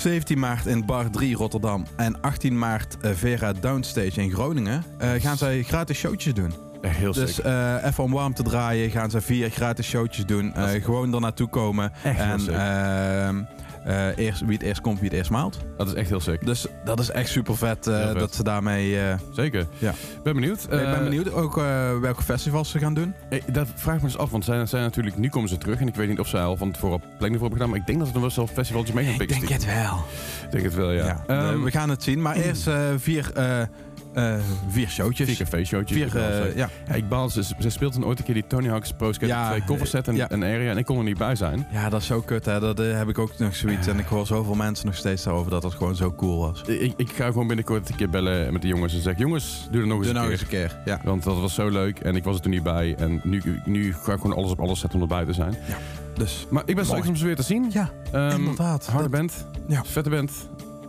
17 0.03 0.38
maart 0.38 0.66
in 0.66 0.86
Bar 0.86 1.11
3 1.11 1.34
Rotterdam 1.36 1.86
en 1.96 2.20
18 2.20 2.59
maart 2.59 2.96
eh, 3.00 3.11
Vera 3.14 3.53
Downstage 3.53 4.20
in 4.22 4.30
Groningen 4.30 4.84
eh, 4.98 5.11
gaan 5.18 5.36
zij 5.36 5.62
gratis 5.62 5.98
showtjes 5.98 6.34
doen. 6.34 6.53
Heel 6.80 7.12
Dus 7.12 7.34
sick. 7.34 7.44
eh, 7.44 7.74
even 7.84 8.05
om 8.05 8.12
warm 8.12 8.34
te 8.34 8.42
draaien 8.42 8.90
gaan 8.90 9.11
ze 9.11 9.20
vier 9.20 9.50
gratis 9.50 9.86
showtjes 9.86 10.26
doen. 10.26 10.53
Gewoon 10.82 11.14
er 11.14 11.20
naartoe 11.20 11.48
komen. 11.48 11.92
Echt 12.03 12.18
en 12.18 13.48
eh, 13.85 14.16
eerst, 14.16 14.41
wie 14.41 14.53
het 14.53 14.62
eerst 14.62 14.80
komt, 14.80 15.01
wie 15.01 15.09
het 15.09 15.18
eerst 15.18 15.30
maalt. 15.30 15.59
Dat 15.76 15.87
is 15.87 15.95
echt 15.95 16.09
heel 16.09 16.20
sick. 16.20 16.47
Dus 16.47 16.66
dat 16.85 17.01
is 17.01 17.11
echt 17.11 17.28
super 17.30 17.57
vet, 17.57 17.78
vet. 17.83 18.18
dat 18.18 18.35
ze 18.35 18.43
daarmee... 18.43 19.01
eh, 19.01 19.14
Zeker. 19.33 19.66
Ja. 19.78 19.93
Ben 20.22 20.35
benieuwd. 20.35 20.62
ik 20.62 20.68
ben 20.68 20.95
Eh, 20.97 21.03
benieuwd 21.03 21.33
ook 21.33 21.59
eh, 21.59 21.99
welke 22.01 22.22
festivals 22.22 22.70
ze 22.70 22.78
gaan 22.78 22.95
doen. 22.95 23.14
eh, 23.28 23.43
dat 23.53 23.66
vraag 23.74 23.95
ik 23.97 24.01
me 24.03 24.07
dus 24.09 24.18
af, 24.18 24.30
want 24.30 24.45
zij, 24.45 24.66
zij 24.66 24.80
natuurlijk, 24.80 25.16
nu 25.18 25.28
komen 25.28 25.49
ze 25.49 25.59
terug 25.59 25.80
en 25.80 25.89
ik 25.89 25.95
weet 25.95 26.09
niet 26.09 26.20
of 26.20 26.28
zij 26.28 26.43
al 26.43 26.57
van 26.57 26.70
tevoren 26.72 26.99
planning 27.01 27.20
voor 27.20 27.49
hebben 27.49 27.51
gedaan, 27.51 27.70
maar 27.70 27.78
ik 27.78 27.87
denk 27.87 27.99
dat 27.99 28.07
ze 28.07 28.12
dan 28.12 28.22
wel 28.22 28.30
zelf 28.30 28.51
festivaltjes 28.51 28.95
mee 28.95 29.05
gaan 29.07 29.16
pikken. 29.16 29.37
stiekem. 29.37 29.57
het 29.57 29.66
wel. 29.89 29.97
Ik 30.45 30.51
denk 30.51 30.64
het 30.64 30.74
wel, 30.74 30.91
ja. 30.93 31.05
Ja. 31.05 31.24
Ehm, 31.26 31.57
eh, 31.59 31.62
we 31.64 31.70
gaan 31.70 31.91
het 31.91 32.03
zien. 32.03 32.22
Maar 32.22 32.37
eerst 32.47 32.66
eh, 32.66 32.74
vier, 32.97 33.33
eh, 34.15 34.35
eh, 34.35 34.41
vier 34.69 34.89
showtjes. 34.89 35.27
vier 35.29 35.37
café-showtjes. 35.37 35.97
Vier, 36.13 36.17
eh, 36.23 36.57
ja. 36.57 36.69
Ja, 36.89 36.95
ik 36.95 37.09
baal, 37.09 37.29
ze, 37.31 37.43
ze 37.59 37.71
speelt 37.71 37.93
dan 37.93 38.05
ooit 38.05 38.19
een 38.19 38.25
keer 38.25 38.35
die 38.35 38.47
Tony 38.47 38.69
Hawk's 38.69 38.93
Pro 38.93 39.13
Skater 39.13 39.29
Ja, 39.37 39.49
2 39.49 39.63
cover 39.65 39.87
set 39.87 40.09
en, 40.09 40.15
ja. 40.17 40.29
en 40.29 40.43
area 40.43 40.71
en 40.71 40.77
ik 40.79 40.85
kon 40.85 40.99
er 40.99 41.05
niet 41.05 41.19
bij 41.19 41.35
zijn. 41.35 41.67
ja, 41.73 41.89
dat 41.89 42.01
is 42.01 42.07
zo 42.07 42.21
kut. 42.21 42.45
Hè. 42.45 42.61
Dat 42.61 42.81
eh, 42.81 42.97
heb 42.97 43.09
ik 43.09 43.19
ook 43.19 43.39
nog 43.39 43.57
zoiets. 43.57 43.87
En 43.87 43.99
ik 43.99 44.07
hoor 44.07 44.27
zoveel 44.27 44.55
mensen 44.55 44.87
nog 44.87 44.97
steeds 44.97 45.23
daarover 45.23 45.51
dat 45.51 45.63
het 45.63 45.75
gewoon 45.75 45.97
zo 45.97 46.13
cool 46.15 46.39
was. 46.39 46.63
Ik, 46.63 46.93
ik 46.97 47.11
ga 47.13 47.27
gewoon 47.27 47.47
binnenkort 47.47 47.89
een 47.89 47.97
keer 47.97 48.11
bellen 48.11 48.53
met 48.53 48.63
de 48.63 48.69
jongens 48.69 48.95
en 48.95 49.01
zeggen, 49.01 49.23
jongens, 49.23 49.69
doe 49.71 49.81
er 49.81 49.87
nog 49.87 49.97
eens 49.99 50.07
Doe 50.07 50.17
een 50.17 50.23
nou 50.23 50.37
keer. 50.37 50.59
eens 50.59 50.69
een 50.69 50.69
keer. 50.69 50.79
Ja. 50.85 51.01
Want 51.05 51.23
dat 51.23 51.41
was 51.41 51.55
zo 51.55 51.69
leuk 51.69 51.99
en 51.99 52.17
ik 52.17 52.25
was 52.25 52.35
er 52.37 52.43
toen 52.43 52.51
niet 52.51 52.63
bij. 52.63 52.95
En 52.99 53.21
nu, 53.25 53.43
nu 53.65 53.95
ga 53.95 54.13
ik 54.13 54.21
gewoon 54.21 54.37
alles 54.37 54.51
op 54.51 54.61
alles 54.61 54.81
zetten 54.81 55.01
om 55.03 55.09
erbij 55.11 55.25
te 55.25 55.33
zijn. 55.33 55.57
Dus 56.15 56.47
Maar 56.51 56.63
ik 56.67 56.75
ben 56.77 56.85
straks 56.85 57.09
om 57.09 57.17
ze 57.17 57.25
weer 57.25 57.37
te 57.37 57.43
zien. 57.43 57.71
ja, 57.73 57.91
Ehm, 58.13 58.39
inderdaad. 58.39 58.87
Harde 58.87 59.03
Dat- 59.03 59.11
band, 59.21 59.47
Ja. 59.69 59.83
vette 59.85 60.11
band. 60.11 60.33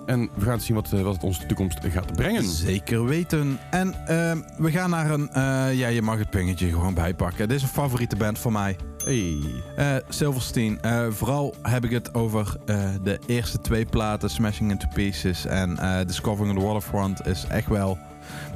En 0.05 0.29
we 0.33 0.45
gaan 0.45 0.61
zien 0.61 0.75
wat, 0.75 0.91
eh, 0.91 1.01
wat 1.01 1.13
het 1.13 1.23
ons 1.23 1.39
de 1.39 1.45
toekomst 1.45 1.79
gaat 1.81 2.13
brengen. 2.13 2.43
Zeker 2.43 3.05
weten. 3.05 3.59
En 3.71 4.07
ehm, 4.07 4.37
we 4.57 4.71
gaan 4.71 4.89
naar 4.89 5.11
een... 5.11 5.29
eh, 5.29 5.73
ja, 5.73 5.87
je 5.87 6.01
mag 6.01 6.17
het 6.17 6.29
pingetje 6.29 6.69
gewoon 6.69 6.93
bijpakken. 6.93 7.47
Dit 7.47 7.57
is 7.57 7.63
een 7.63 7.69
favoriete 7.69 8.15
band 8.15 8.39
voor 8.39 8.51
mij. 8.51 8.75
Hey. 9.05 9.37
Eh, 9.75 9.95
Silverstein. 10.09 10.79
Vooral 11.09 11.55
heb 11.61 11.83
ik 11.85 11.91
het 11.91 12.13
over 12.13 12.55
de 13.03 13.19
eerste 13.25 13.61
twee 13.61 13.85
platen, 13.85 14.29
Smashing 14.29 14.71
Into 14.71 14.87
Pieces 14.93 15.45
en 15.45 15.77
Discovering 16.07 16.57
the 16.59 16.65
Waterfront, 16.65 17.27
is 17.27 17.45
echt 17.49 17.67
wel... 17.67 17.97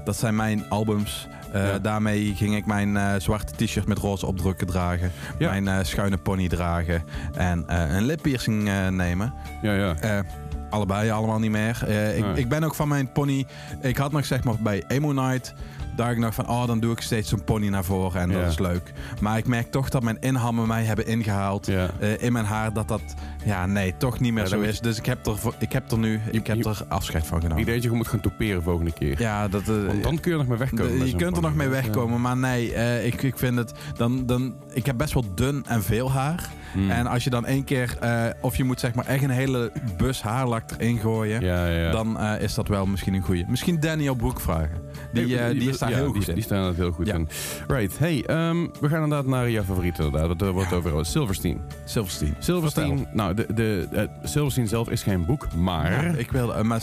Dat 0.04 0.18
zijn 0.18 0.36
mijn 0.36 0.70
albums. 0.70 1.28
Ja. 1.54 1.80
Daarmee 1.80 2.34
ging 2.36 2.56
ik 2.56 2.66
mijn 2.66 3.22
zwarte 3.22 3.66
t-shirt 3.66 3.88
met 3.88 3.98
roze 3.98 4.26
opdrukken 4.26 4.68
dragen. 4.68 5.12
Ja. 5.38 5.60
Mijn 5.60 5.86
schuine 5.86 6.18
pony 6.18 6.48
dragen. 6.48 7.04
En 7.34 7.64
een 7.96 8.06
lippiercing 8.06 8.64
nemen. 8.90 9.34
Ja, 9.62 9.74
ja. 9.74 10.24
Allebei, 10.70 11.10
allemaal 11.10 11.40
niet 11.40 11.52
meer. 11.52 11.84
Eh, 11.88 12.18
ik, 12.18 12.24
Nee. 12.26 12.36
ik 12.36 12.50
ben 12.50 12.64
ook 12.64 12.76
van 12.76 12.88
mijn 12.88 13.12
pony... 13.12 13.46
Ik 13.82 13.98
had 13.98 14.12
nog 14.12 14.26
zeg 14.26 14.44
maar 14.44 14.56
bij 14.60 14.84
Emo 14.88 15.12
Night... 15.12 15.54
Daar 15.96 16.12
ik 16.12 16.18
nog 16.18 16.34
van, 16.34 16.48
oh, 16.50 16.68
dan 16.68 16.80
doe 16.80 16.92
ik 16.92 17.02
steeds 17.02 17.30
zo'n 17.30 17.44
pony 17.44 17.68
naar 17.68 17.84
voren 17.84 18.22
en 18.22 18.30
Ja. 18.30 18.40
dat 18.42 18.52
is 18.52 18.60
leuk. 18.60 18.94
Maar 19.22 19.38
ik 19.38 19.48
merk 19.48 19.72
toch 19.72 19.90
dat 19.90 20.04
mijn 20.04 20.18
inhammen 20.20 20.68
mij 20.68 20.84
hebben 20.84 21.08
ingehaald 21.08 21.66
ja. 21.66 21.90
eh, 22.00 22.22
in 22.22 22.34
mijn 22.34 22.46
haar. 22.46 22.74
Dat 22.74 22.88
dat, 22.88 23.02
ja, 23.46 23.66
nee, 23.66 23.98
toch 23.98 24.20
niet 24.20 24.34
meer 24.34 24.44
Ja, 24.44 24.50
zo 24.50 24.60
is. 24.62 24.80
Dus 24.80 24.98
ik 24.98 25.06
heb 25.06 25.26
er, 25.26 25.36
ik 25.60 25.72
heb 25.72 25.92
er 25.92 25.98
nu, 25.98 26.12
Je- 26.12 26.32
ik 26.32 26.48
heb 26.48 26.58
je- 26.58 26.64
er 26.70 26.82
afscheid 26.88 27.26
van 27.28 27.38
genomen. 27.42 27.60
Ik 27.60 27.66
denk 27.66 27.82
dat 27.82 27.92
je 27.92 27.98
moet 27.98 28.08
gaan 28.08 28.20
toeperen 28.20 28.64
volgende 28.64 28.92
keer. 28.94 29.22
Ja, 29.22 29.48
dat, 29.48 29.62
eh, 29.62 29.86
Want 29.86 30.04
dan 30.04 30.20
kun 30.20 30.32
je 30.32 30.38
er 30.38 30.38
nog 30.38 30.48
mee 30.48 30.58
wegkomen. 30.58 31.00
de- 31.00 31.06
je 31.10 31.16
kunt 31.16 31.36
er 31.36 31.42
nog 31.42 31.56
mee 31.56 31.68
Ja. 31.68 31.74
wegkomen, 31.74 32.22
maar 32.22 32.38
nee, 32.38 32.74
ik, 33.06 33.24
ik 33.24 33.38
vind 33.38 33.58
het 33.58 33.72
dan, 33.96 34.26
dan. 34.26 34.56
Ik 34.74 34.86
heb 34.86 34.98
best 34.98 35.14
wel 35.14 35.24
dun 35.36 35.66
en 35.68 35.84
veel 35.84 36.12
haar. 36.12 36.50
Hmm. 36.78 36.90
En 36.92 37.08
als 37.08 37.24
je 37.24 37.30
dan 37.30 37.46
één 37.46 37.64
keer, 37.64 37.98
eh, 38.00 38.26
of 38.42 38.58
je 38.58 38.64
moet 38.64 38.80
zeg 38.80 38.94
maar 38.94 39.06
echt 39.06 39.24
een 39.24 39.30
hele 39.30 39.72
bus 39.98 40.22
haarlak 40.22 40.64
erin 40.78 40.98
gooien, 40.98 41.42
Ja, 41.42 41.68
ja, 41.68 41.80
ja. 41.80 41.92
dan 41.92 42.20
eh, 42.20 42.42
is 42.42 42.54
dat 42.54 42.68
wel 42.68 42.86
misschien 42.86 43.14
een 43.14 43.22
goeie. 43.22 43.46
Misschien 43.48 43.80
Daniel 43.80 44.16
Broek 44.16 44.40
vragen. 44.40 44.82
Die, 45.14 45.24
eh, 45.40 45.50
die 45.50 45.74
ja, 45.80 45.88
heel 45.88 46.06
die, 46.12 46.14
goed 46.14 46.28
in. 46.28 46.34
Die 46.34 46.44
staan 46.44 46.68
er 46.68 46.76
heel 46.76 46.92
goed 46.92 47.08
in. 47.08 47.28
Right. 47.68 48.00
Hey, 48.00 48.24
ehm, 48.26 48.68
we 48.80 48.90
gaan 48.90 49.04
inderdaad 49.04 49.26
naar 49.26 49.50
jouw 49.50 49.64
favoriet 49.64 50.00
inderdaad. 50.00 50.42
Er 50.42 50.52
wordt 50.52 50.74
over 50.74 51.06
Silverstein. 51.06 51.62
Silverstein. 51.86 52.36
Silverstein, 52.40 53.08
nou, 53.14 53.34
de, 53.34 53.46
de, 53.54 54.10
Silverstein 54.24 54.68
zelf 54.68 54.90
is 54.90 55.04
geen 55.04 55.26
boek, 55.26 55.54
maar... 55.56 56.18
Ik 56.18 56.32
wilde, 56.32 56.64
maar 56.64 56.82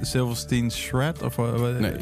Silverstein 0.00 0.70
Shred 0.70 1.22
of 1.22 1.36
Nee, 1.78 1.92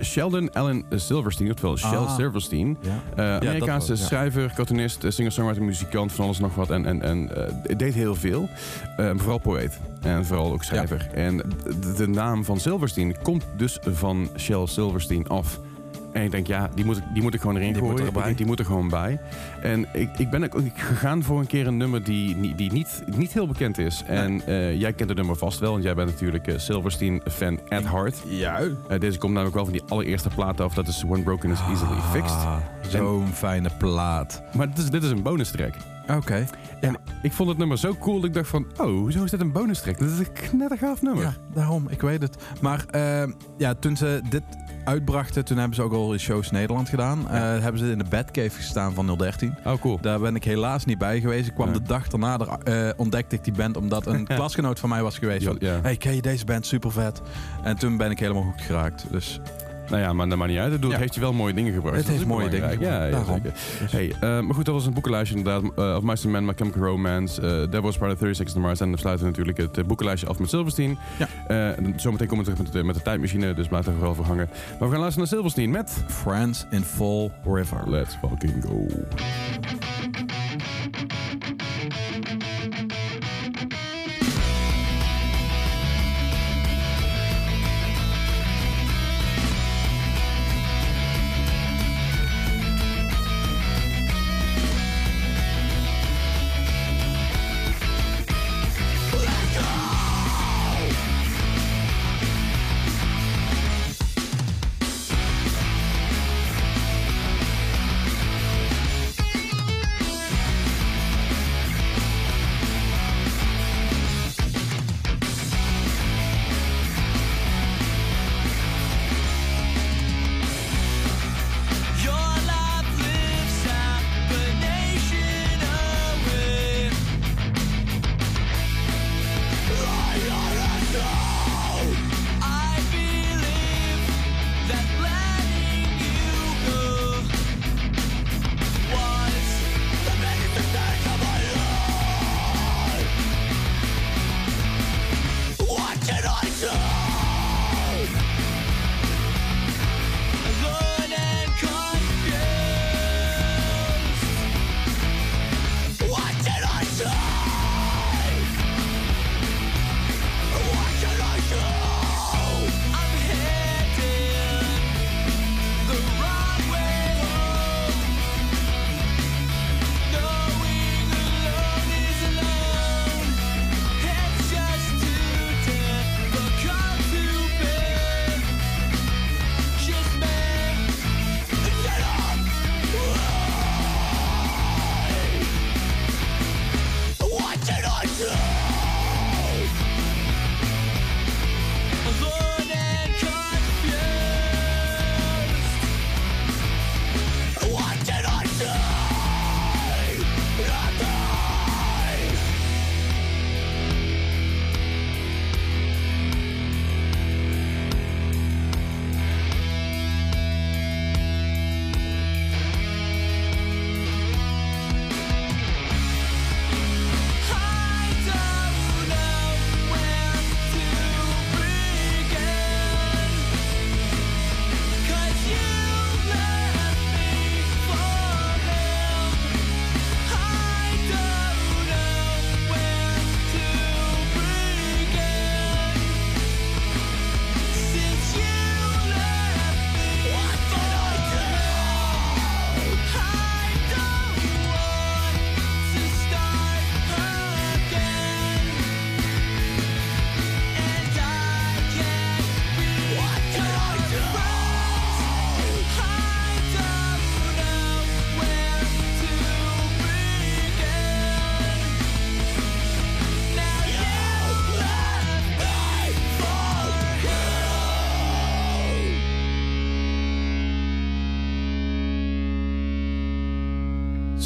Sheldon 0.00 0.52
Allen 0.52 0.84
Silverstein, 0.90 1.50
oftewel 1.50 1.76
Shel 1.76 2.06
Ah. 2.06 2.14
Silverstein. 2.16 2.78
Amerikaanse 3.16 3.96
schrijver, 3.96 4.52
cartoonist, 4.54 5.04
singer-songwriter, 5.08 5.62
muzikant, 5.64 6.12
van 6.12 6.24
alles 6.24 6.38
nog 6.38 6.54
wat. 6.54 6.70
En, 6.70 6.81
en, 6.86 7.02
en 7.02 7.36
eh, 7.36 7.76
deed 7.76 7.94
heel 7.94 8.14
veel. 8.14 8.48
Eh, 8.96 9.10
vooral 9.16 9.38
poëet. 9.38 9.78
En 10.02 10.24
vooral 10.26 10.52
ook 10.52 10.62
schrijver. 10.62 11.08
En 11.14 11.36
de, 11.36 11.92
de 11.96 12.08
naam 12.08 12.44
van 12.44 12.60
Silverstein 12.60 13.16
komt 13.22 13.44
dus 13.56 13.78
van 13.82 14.28
Shel 14.36 14.66
Silverstein 14.66 15.28
af. 15.28 15.60
En 16.12 16.22
ik 16.22 16.30
denk, 16.30 16.46
ja, 16.46 16.70
die 16.74 16.84
moet 16.84 16.96
ik, 16.96 17.02
die 17.12 17.22
moet 17.22 17.34
ik 17.34 17.40
gewoon 17.40 17.56
erin 17.56 17.72
Die 17.72 17.82
gooien. 17.82 18.36
die 18.36 18.46
moet 18.46 18.58
er 18.58 18.64
gewoon 18.64 18.88
bij. 18.88 19.20
En 19.62 19.86
ik, 19.92 20.18
ik 20.18 20.30
ben 20.30 20.44
ook 20.44 20.60
gegaan 20.74 21.22
voor 21.22 21.38
een 21.40 21.46
keer 21.46 21.66
een 21.66 21.76
nummer 21.76 22.04
die, 22.04 22.54
die, 22.54 22.72
niet, 22.72 23.02
niet 23.16 23.32
heel 23.32 23.46
bekend 23.46 23.78
is. 23.78 24.02
En 24.06 24.46
eh, 24.46 24.80
jij 24.80 24.92
kent 24.92 25.08
het 25.08 25.18
nummer 25.18 25.36
vast 25.36 25.58
wel, 25.58 25.70
want 25.70 25.82
jij 25.82 25.94
bent 25.94 26.10
natuurlijk 26.10 26.52
Silverstein-fan 26.56 27.58
at 27.68 27.84
heart. 27.84 28.22
Ja. 28.26 28.60
Deze 28.98 29.18
komt 29.18 29.32
namelijk 29.32 29.54
wel 29.54 29.64
van 29.64 29.72
die 29.72 29.82
allereerste 29.88 30.28
plaat 30.28 30.60
af. 30.60 30.74
Dat 30.74 30.88
is 30.88 31.02
When 31.06 31.22
Broken 31.22 31.50
is 31.50 31.58
Easily 31.68 32.00
Fixed. 32.12 32.36
Ah, 32.36 32.56
Zo'n 32.88 33.26
fijne 33.32 33.70
plaat. 33.78 34.42
Maar 34.56 34.68
dit 34.68 34.78
is, 34.78 34.90
dit 34.90 35.02
is 35.02 35.10
een 35.10 35.22
bonus 35.22 35.50
track. 35.50 35.74
Oké. 36.16 36.46
En 36.80 36.96
ik 37.22 37.32
vond 37.32 37.48
het 37.48 37.58
nummer 37.58 37.78
zo 37.78 37.94
cool 38.00 38.16
dat 38.16 38.24
ik 38.24 38.34
dacht 38.34 38.48
van... 38.48 38.66
Oh, 38.76 38.86
hoezo 38.86 39.24
is 39.24 39.30
dit 39.30 39.40
een 39.40 39.52
bonus 39.52 39.80
track? 39.80 39.98
Dit 39.98 40.10
is 40.10 40.18
een 40.18 40.32
knettergaaf 40.32 41.02
nummer. 41.02 41.22
Ja, 41.22 41.34
daarom. 41.54 41.88
Ik 41.88 42.00
weet 42.00 42.22
het. 42.22 42.36
Maar 42.60 42.84
eh, 42.90 43.22
ja, 43.58 43.74
toen 43.74 43.96
ze 43.96 44.20
dit 44.28 44.42
uitbrachten, 44.84 45.44
toen 45.44 45.56
hebben 45.56 45.76
ze 45.76 45.82
ook 45.82 45.92
al 45.92 46.12
in 46.12 46.18
shows 46.20 46.50
Nederland 46.50 46.88
gedaan. 46.88 47.28
Eh, 47.30 47.40
hebben 47.40 47.78
ze 47.78 47.90
in 47.90 47.98
de 47.98 48.04
Batcave 48.08 48.50
gestaan 48.50 48.94
van 48.94 49.16
013. 49.18 49.54
Oh, 49.64 49.80
cool. 49.80 49.98
Daar 50.00 50.20
ben 50.20 50.34
ik 50.36 50.44
helaas 50.44 50.84
niet 50.84 50.98
bij 50.98 51.20
geweest. 51.20 51.48
Ik 51.48 51.54
kwam 51.54 51.66
Ja. 51.66 51.72
de 51.72 51.82
dag 51.82 52.08
daarna, 52.08 52.38
er, 52.38 52.48
eh, 52.88 52.92
ontdekte 52.96 53.36
ik 53.36 53.44
die 53.44 53.52
band 53.52 53.76
omdat 53.76 54.06
een 54.06 54.26
klasgenoot 54.36 54.78
van 54.80 54.88
mij 54.88 55.02
was 55.02 55.18
geweest. 55.18 55.46
Van, 55.46 55.56
ja. 55.58 55.78
hey, 55.82 55.96
ken 55.96 56.14
je 56.14 56.22
deze 56.22 56.44
band? 56.44 56.66
Super 56.66 56.92
vet. 56.92 57.22
En 57.62 57.76
toen 57.76 57.96
ben 57.96 58.10
ik 58.10 58.18
helemaal 58.18 58.42
goed 58.42 58.60
geraakt. 58.60 59.04
Dus 59.10 59.40
Nou 59.92 60.04
ja, 60.04 60.12
maar 60.12 60.28
dat 60.28 60.38
maakt 60.38 60.50
niet 60.50 60.60
uit. 60.60 60.72
Het, 60.72 60.82
doet- 60.82 60.90
Ja. 60.90 60.98
heeft 60.98 61.14
je 61.14 61.20
wel 61.20 61.32
mooie 61.32 61.54
dingen 61.54 61.72
gebracht. 61.72 61.96
Het 61.96 62.04
Dat 62.06 62.12
heeft 62.14 62.26
is 62.26 62.30
mooie 62.32 62.48
dingen. 62.48 62.80
Ja, 62.80 63.08
daarom. 63.10 63.40
zeker. 63.42 63.52
Hey, 63.90 64.12
eh, 64.20 64.20
maar 64.44 64.54
goed, 64.54 64.64
dat 64.64 64.74
was 64.74 64.86
een 64.86 64.92
boekenlijstje 64.92 65.36
inderdaad. 65.36 65.62
Uh, 65.78 65.96
of 65.96 66.02
Mice 66.02 66.22
and 66.24 66.32
Men, 66.32 66.44
My 66.44 66.52
Chemical 66.56 66.82
Romance, 66.82 67.42
uh, 67.42 67.70
Devil's 67.70 67.98
Part 67.98 68.18
36 68.18 68.54
Mars. 68.56 68.80
En 68.80 68.88
dan 68.88 68.98
sluiten 68.98 69.24
we 69.24 69.30
natuurlijk 69.30 69.58
het 69.58 69.78
eh, 69.78 69.84
boekenlijstje 69.84 70.28
af 70.28 70.38
met 70.38 70.48
Silverstein. 70.48 70.98
Ja. 71.18 71.28
Eh, 71.46 71.78
en 71.78 71.92
zometeen 71.96 72.26
komen 72.26 72.44
we 72.44 72.50
terug 72.50 72.64
met 72.64 72.72
de, 72.72 72.84
met 72.84 72.94
de 72.94 73.02
tijdmachine, 73.02 73.54
dus 73.54 73.68
blijf 73.68 73.86
er 73.86 73.92
vooral 73.94 74.14
voor 74.14 74.24
hangen. 74.24 74.48
Maar 74.78 74.88
we 74.88 74.94
gaan 74.94 75.00
luisteren 75.00 75.18
naar 75.18 75.26
Silverstein 75.26 75.70
met... 75.70 76.04
Friends 76.08 76.66
in 76.70 76.82
Fall 76.84 77.30
River. 77.44 77.90
Let's 77.90 78.16
fucking 78.20 78.64
go. 78.64 78.86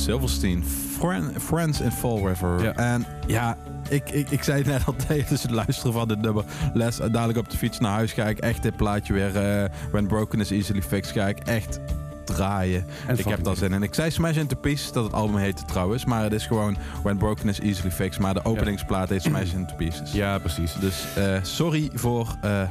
Silverstein, 0.07 0.65
Friend, 0.99 1.43
Friends 1.43 1.81
in 1.81 1.91
Fall 1.91 2.27
River. 2.27 2.63
Ja. 2.63 2.73
En 2.73 3.07
ja, 3.27 3.57
ik, 3.89 4.11
ik, 4.11 4.31
ik 4.31 4.43
zei 4.43 4.59
het 4.59 4.67
net 4.67 4.87
al 4.87 4.95
tijdens 5.07 5.43
het 5.43 5.51
luisteren 5.51 5.93
van 5.93 6.09
dit 6.09 6.21
nummer. 6.21 6.45
Les, 6.75 6.97
dadelijk 6.97 7.39
op 7.39 7.51
de 7.51 7.57
fiets 7.57 7.79
naar 7.79 7.93
huis 7.93 8.13
ga 8.13 8.25
ik 8.25 8.39
echt 8.39 8.63
dit 8.63 8.77
plaatje 8.77 9.13
weer... 9.13 9.37
eh, 9.37 9.71
When 9.91 10.07
Broken 10.07 10.41
is 10.41 10.51
Easily 10.51 10.83
Fixed 10.83 11.17
ga 11.17 11.29
ik 11.29 11.39
echt 11.39 11.81
draaien. 12.27 12.87
ik 13.17 13.25
heb 13.25 13.45
daar 13.45 13.57
zin 13.57 13.73
in. 13.73 13.83
Ik 13.83 13.95
zei 13.95 14.11
Smash 14.11 14.37
Into 14.37 14.57
Pieces, 14.57 14.93
dat 14.93 15.05
het 15.05 15.13
album 15.13 15.37
heette 15.37 15.65
trouwens. 15.65 16.05
Maar 16.05 16.23
het 16.23 16.33
is 16.33 16.47
gewoon 16.47 16.77
When 17.03 17.17
Broken 17.19 17.49
is 17.49 17.61
Easily 17.61 17.91
Fixed. 17.91 18.23
Maar 18.23 18.35
de 18.35 18.45
openingsplaat 18.45 19.09
heet 19.09 19.23
Smash 19.23 19.53
Into 19.53 19.75
Pieces. 19.75 20.13
Ja, 20.13 20.39
precies. 20.39 20.75
Dus 20.81 21.05
eh, 21.17 21.37
sorry 21.43 21.91
voor... 21.95 22.37
eh 22.41 22.63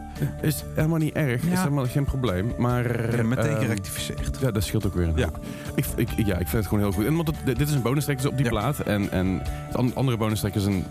Is 0.42 0.64
helemaal 0.76 0.98
niet 1.00 1.14
erg. 1.14 1.42
Is 1.44 1.60
helemaal 1.60 1.86
geen 1.86 2.06
probleem. 2.06 2.54
Maar... 2.58 3.16
ja, 3.16 3.24
meteen 3.24 3.46
ehm, 3.52 3.62
gerectificeerd. 3.62 4.38
Ja, 4.42 4.52
dat 4.52 4.64
scheelt 4.64 4.86
ook 4.86 4.94
weer 4.94 5.08
een 5.08 5.14
Ja. 5.18 5.30
Ik, 5.76 5.86
ik, 5.96 6.10
ja, 6.16 6.34
ik 6.38 6.48
vind 6.48 6.52
het 6.52 6.68
gewoon 6.68 6.80
heel 6.84 6.92
goed. 6.92 7.06
En 7.06 7.16
want 7.16 7.28
het- 7.28 7.58
dit 7.58 7.68
is 7.68 7.74
een 7.74 7.82
bonus 7.82 8.04
track 8.04 8.18
dus 8.18 8.26
op 8.26 8.38
die 8.38 8.50
plaat. 8.50 8.80
En, 8.80 9.12
en 9.12 9.42
het 9.44 9.76
an- 9.78 9.92
andere 9.96 10.18
bonus 10.18 10.40
track 10.40 10.56
is 10.56 10.66
een 10.66 10.86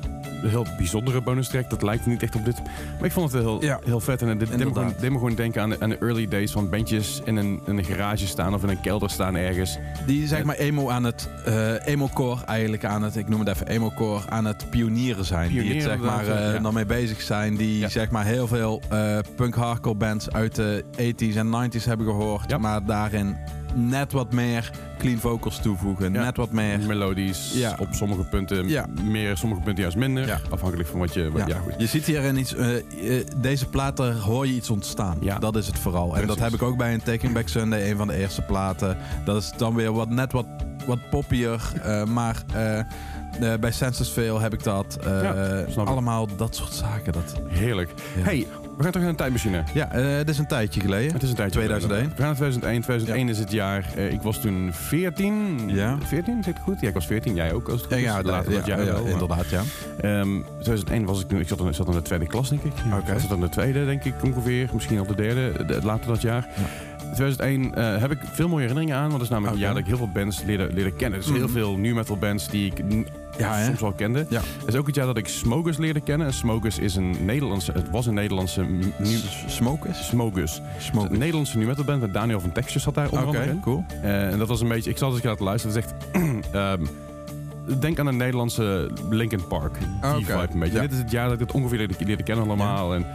heel 0.50 0.66
bijzondere 0.76 1.20
bonus 1.20 1.48
track. 1.48 1.70
Dat 1.70 1.82
lijkt 1.82 2.06
niet 2.06 2.22
echt 2.22 2.34
op 2.34 2.44
dit. 2.44 2.62
Maar 2.96 3.04
ik 3.04 3.12
vond 3.12 3.32
het 3.32 3.42
heel, 3.42 3.62
Ja. 3.62 3.78
heel 3.84 4.00
vet. 4.00 4.22
En 4.22 4.38
dit 4.38 4.48
deed 4.48 5.10
me, 5.10 5.18
gewoon, 5.18 5.34
denken 5.34 5.62
aan 5.62 5.70
de, 5.70 5.76
aan 5.80 5.88
de 5.88 5.98
early 5.98 6.28
days 6.28 6.52
van 6.52 6.70
bandjes 6.70 7.20
in 7.24 7.36
een, 7.36 7.60
in 7.66 7.78
een 7.78 7.84
garage 7.84 8.26
staan 8.26 8.54
of 8.54 8.62
in 8.62 8.68
een 8.68 8.80
kelder 8.80 9.10
staan 9.10 9.34
ergens. 9.36 9.78
Die 10.06 10.26
zeg 10.26 10.44
maar 10.44 10.56
emo 10.56 10.90
aan 10.90 11.04
het 11.04 11.28
eh 11.44 11.86
emo-core 11.86 12.44
eigenlijk 12.44 12.84
aan 12.84 13.02
het, 13.02 13.16
ik 13.16 13.28
noem 13.28 13.40
het 13.40 13.48
even 13.48 13.66
emo-core, 13.68 14.30
aan 14.30 14.44
het 14.44 14.70
pionieren 14.70 15.24
zijn. 15.24 15.48
die 15.50 15.74
het 15.74 15.82
zeg 15.82 15.98
maar 15.98 16.20
inderdaad, 16.20 16.46
eh, 16.48 16.54
ja. 16.54 16.58
dan 16.60 16.74
mee 16.74 16.86
bezig 16.86 17.20
zijn. 17.20 17.56
Die 17.56 17.78
Ja. 17.78 17.88
zeg 17.88 18.10
maar 18.10 18.24
heel 18.24 18.46
veel 18.46 18.82
eh, 18.90 19.18
punk 19.36 19.54
hardcore 19.54 19.96
bands 19.96 20.30
uit 20.30 20.54
de 20.54 20.84
80s 20.96 21.36
en 21.36 21.46
90s 21.50 21.84
hebben 21.84 22.06
gehoord. 22.06 22.58
Maar 22.58 22.84
daarin 22.84 23.36
net 23.74 24.12
wat 24.12 24.32
meer 24.32 24.70
clean 24.98 25.18
vocals 25.18 25.58
toevoegen. 25.60 26.12
Ja. 26.12 26.22
Net 26.22 26.36
wat 26.36 26.50
meer. 26.50 26.78
Melodies 26.80 27.52
Ja. 27.54 27.76
op 27.80 27.88
sommige 27.90 28.22
punten 28.22 28.68
Ja. 28.68 28.86
meer, 29.02 29.36
sommige 29.36 29.60
punten 29.60 29.82
juist 29.82 29.96
minder. 29.96 30.40
Afhankelijk 30.50 30.88
van 30.88 30.98
wat 30.98 31.14
je... 31.14 31.30
Wat, 31.30 31.46
ja. 31.46 31.58
goed. 31.58 31.74
Je 31.78 31.86
ziet 31.86 32.04
hierin 32.04 32.36
iets, 32.36 32.54
eh, 32.54 32.76
eh, 32.76 33.26
deze 33.36 33.66
platen 33.68 34.18
hoor 34.20 34.46
je 34.46 34.52
iets 34.54 34.70
ontstaan. 34.70 35.16
Ja. 35.20 35.38
Dat 35.38 35.56
is 35.56 35.66
het 35.66 35.78
vooral. 35.78 36.16
En 36.16 36.26
dat 36.26 36.38
heb 36.38 36.52
ik 36.52 36.62
ook 36.62 36.76
bij 36.76 36.94
een 36.94 37.02
Taking 37.02 37.32
Back 37.32 37.48
Sunday, 37.48 37.90
een 37.90 37.96
van 37.96 38.06
de 38.06 38.16
eerste 38.16 38.42
platen. 38.42 38.96
Dat 39.24 39.36
is 39.42 39.52
dan 39.56 39.74
weer 39.74 39.92
wat, 39.92 40.08
net 40.08 40.32
wat, 40.32 40.46
wat 40.86 40.98
poppier. 41.10 41.72
eh, 41.82 42.04
maar 42.04 42.42
bij 43.60 43.72
Census 43.72 44.08
Fail 44.08 44.40
heb 44.40 44.52
ik 44.52 44.62
dat. 44.62 44.98
allemaal 45.74 46.28
dat 46.36 46.56
soort 46.56 46.72
zaken. 46.72 47.12
Dat, 47.12 47.34
Heerlijk. 47.48 47.90
Hey, 48.18 48.46
we 48.76 48.82
gaan 48.82 48.92
terug 48.92 49.00
naar 49.00 49.08
een 49.08 49.16
tijdmachine. 49.16 49.62
ja, 49.74 49.90
eh, 49.92 50.16
het 50.16 50.28
is 50.28 50.38
een 50.38 50.46
tijdje 50.46 50.80
geleden. 50.80 51.12
Het 51.12 51.22
is 51.22 51.28
een 51.28 51.34
tijdje 51.34 51.58
2001. 51.58 51.90
geleden. 51.90 52.16
We 52.16 52.22
gaan 52.22 52.26
naar 52.26 52.34
2001. 52.36 52.80
2001 52.82 53.28
is 53.28 53.38
het 53.38 53.50
jaar. 53.52 53.84
eh, 53.96 54.12
ik 54.12 54.22
was 54.22 54.40
toen 54.40 54.70
14. 54.72 55.60
Ja. 55.66 55.98
14, 56.04 56.42
zeg 56.42 56.54
ik 56.54 56.60
goed? 56.62 56.80
Ja, 56.80 56.88
ik 56.88 56.94
was 56.94 57.06
14. 57.06 57.34
Jij 57.34 57.52
ook, 57.52 57.68
als 57.68 57.80
het 57.80 57.92
goed 57.92 58.00
Ja, 58.02 58.18
is. 58.18 58.24
ja, 58.24 58.30
Later 58.30 58.50
ja, 58.52 58.56
dat 58.58 58.66
jaar 58.66 58.84
ja, 58.84 58.92
wel, 58.92 59.04
inderdaad, 59.04 59.50
ja. 59.50 59.62
Ehm, 60.00 60.40
2001 60.60 61.04
was 61.04 61.20
ik 61.20 61.28
toen, 61.28 61.40
ik 61.40 61.48
zat, 61.48 61.60
in, 61.60 61.74
zat 61.74 61.86
in 61.86 61.92
de 61.92 62.02
tweede 62.02 62.26
klas, 62.26 62.48
denk 62.48 62.62
ik. 62.62 62.72
Ja, 62.90 62.96
Oké. 62.98 63.12
Ik 63.12 63.18
zat 63.20 63.30
in 63.30 63.40
de 63.40 63.48
tweede, 63.48 63.84
denk 63.84 64.04
ik 64.04 64.14
ongeveer. 64.24 64.68
Misschien 64.72 64.98
al 64.98 65.06
de 65.06 65.14
derde, 65.14 65.64
de- 65.66 65.78
later 65.82 66.06
dat 66.08 66.22
jaar. 66.22 66.46
2001 67.12 67.74
eh, 67.74 68.00
heb 68.00 68.10
ik 68.10 68.18
veel 68.32 68.48
mooie 68.48 68.60
herinneringen 68.60 68.96
aan. 68.96 69.02
Want 69.02 69.12
dat 69.12 69.22
is 69.22 69.28
namelijk 69.28 69.54
Oké. 69.56 69.62
een 69.62 69.72
jaar 69.72 69.82
dat 69.82 69.82
ik 69.82 69.98
heel 69.98 70.06
veel 70.06 70.22
bands 70.22 70.42
leerde, 70.42 70.68
leerde 70.72 70.92
kennen. 70.92 71.18
Dus 71.20 71.28
heel 71.28 71.38
Mhm. 71.38 71.48
veel 71.52 71.76
new 71.76 71.94
metal 71.94 72.16
bands 72.16 72.48
die 72.48 72.66
ik 72.66 72.84
Ja, 73.38 73.64
soms 73.64 73.82
al 73.82 73.92
kende. 73.92 74.26
Ja. 74.28 74.40
Het 74.58 74.68
is 74.68 74.74
ook 74.74 74.86
het 74.86 74.94
jaar 74.94 75.06
dat 75.06 75.16
ik 75.16 75.28
Smogus 75.28 75.76
leerde 75.76 76.00
kennen. 76.00 76.26
En 76.26 76.32
Smogus 76.32 76.78
is 76.78 76.96
een 76.96 77.16
Nederlandse, 77.24 77.72
het 77.72 77.90
was 77.90 78.06
een 78.06 78.14
Nederlandse 78.14 78.64
Smokus? 79.46 80.06
Smogus. 80.06 80.60
Smokus. 80.78 81.10
Een 81.10 81.18
Nederlandse 81.18 81.58
nu 81.58 81.66
metal 81.66 81.84
band 81.84 82.00
met 82.00 82.12
Daniel 82.12 82.40
van 82.40 82.52
Texture 82.52 82.78
zat 82.78 82.94
daar 82.94 83.08
onder 83.10 83.26
andere 83.26 83.44
in. 83.44 83.60
cool. 83.60 83.84
Eh, 84.02 84.32
en 84.32 84.38
dat 84.38 84.48
was 84.48 84.60
een 84.60 84.68
beetje, 84.68 84.90
ik 84.90 84.98
zal 84.98 85.12
eens 85.14 85.22
laten 85.22 85.44
luisteren. 85.44 85.76
Het 85.76 85.84
is 85.84 85.92
echt, 85.92 86.20
ehm, 86.54 86.84
denk 87.80 87.98
aan 87.98 88.06
een 88.06 88.16
Nederlandse 88.16 88.90
Linkin 89.10 89.46
Park. 89.46 89.78
Die 89.78 90.10
Oké, 90.10 90.24
vibe 90.24 90.48
een 90.52 90.58
beetje. 90.58 90.74
ja. 90.74 90.80
Dit 90.80 90.92
is 90.92 90.98
het 90.98 91.10
jaar 91.10 91.24
dat 91.24 91.34
ik 91.34 91.40
het 91.40 91.52
ongeveer 91.52 91.78
leerde, 91.78 91.94
leerde 91.98 92.22
kennen 92.22 92.44
allemaal. 92.46 92.94
En 92.94 93.06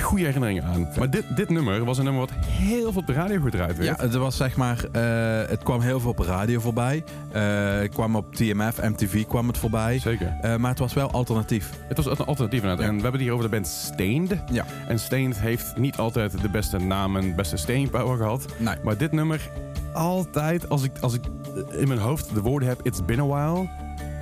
goede 0.00 0.24
herinneringen 0.24 0.64
aan. 0.64 0.88
Maar 0.98 1.10
dit, 1.10 1.24
dit 1.36 1.48
nummer 1.48 1.84
was 1.84 1.98
een 1.98 2.04
nummer 2.04 2.20
wat 2.20 2.32
heel 2.46 2.92
veel 2.92 3.00
op 3.00 3.06
de 3.06 3.12
radio 3.12 3.40
gedraaid 3.40 3.76
werd. 3.76 3.98
Ja, 3.98 4.04
het 4.04 4.14
was 4.14 4.36
zeg 4.36 4.56
maar, 4.56 4.84
eh, 4.92 5.48
het 5.48 5.62
kwam 5.62 5.80
heel 5.80 6.00
veel 6.00 6.10
op 6.10 6.18
radio 6.18 6.60
voorbij. 6.60 7.04
Het 7.32 7.92
kwam 7.92 8.16
op 8.16 8.34
TMF, 8.34 8.82
MTV 8.82 9.26
kwam 9.26 9.46
het 9.48 9.58
voorbij. 9.58 9.98
Zeker. 9.98 10.36
Eh, 10.40 10.56
maar 10.56 10.70
het 10.70 10.78
was 10.78 10.94
wel 10.94 11.10
alternatief. 11.10 11.70
Het 11.88 11.96
was 11.96 12.06
een 12.06 12.26
alternatief 12.26 12.60
inderdaad. 12.62 12.84
Ja. 12.84 12.90
En 12.90 12.96
we 12.96 13.02
hebben 13.02 13.20
het 13.20 13.20
hier 13.20 13.32
over 13.32 13.44
de 13.44 13.50
band 13.50 13.66
Stained. 13.66 14.42
Ja. 14.52 14.64
En 14.88 14.98
Stained 14.98 15.40
heeft 15.40 15.76
niet 15.76 15.96
altijd 15.96 16.40
de 16.40 16.48
beste 16.48 16.78
naam 16.78 17.16
en 17.16 17.34
beste 17.34 17.56
staying 17.56 17.90
power 17.90 18.16
gehad. 18.16 18.46
Nee. 18.58 18.74
Maar 18.82 18.96
dit 18.96 19.12
nummer, 19.12 19.50
altijd 19.92 20.68
als 20.68 20.82
ik, 20.82 20.92
als 21.00 21.14
ik 21.14 21.24
in 21.70 21.88
mijn 21.88 22.00
hoofd 22.00 22.34
de 22.34 22.40
woorden 22.40 22.68
heb, 22.68 22.80
it's 22.82 23.04
been 23.04 23.20
a 23.20 23.26
while, 23.26 23.68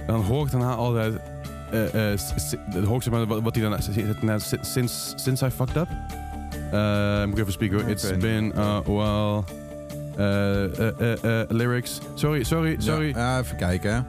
dan 0.06 0.22
hoor 0.22 0.44
ik 0.44 0.50
daarna 0.50 0.74
altijd, 0.74 1.20
eh, 1.72 2.12
eh, 2.12 2.18
dan 2.72 2.94
ik 2.94 3.02
zeg 3.02 3.12
maar 3.12 3.26
wat 3.26 3.40
wat 3.42 3.54
hij 3.54 3.62
daarna 3.62 3.80
zegt, 3.80 4.22
nou, 4.22 4.40
si- 4.40 4.56
since, 4.60 5.12
since 5.16 5.46
I 5.46 5.50
fucked 5.50 5.76
up. 5.76 5.88
Eh, 6.72 7.24
moet 7.24 7.32
ik 7.34 7.38
even 7.40 7.52
spieken 7.52 7.80
hoor. 7.80 7.88
It's 7.90 8.16
been 8.18 8.52
a 8.58 8.82
while. 8.82 9.42
Eh, 10.16 10.64
eh, 10.78 11.00
eh, 11.00 11.40
eh, 11.40 11.48
lyrics. 11.48 11.98
Sorry, 12.14 12.44
sorry, 12.44 12.76
sorry. 12.78 13.08
Ja, 13.08 13.38
even 13.38 13.56
kijken. 13.56 14.06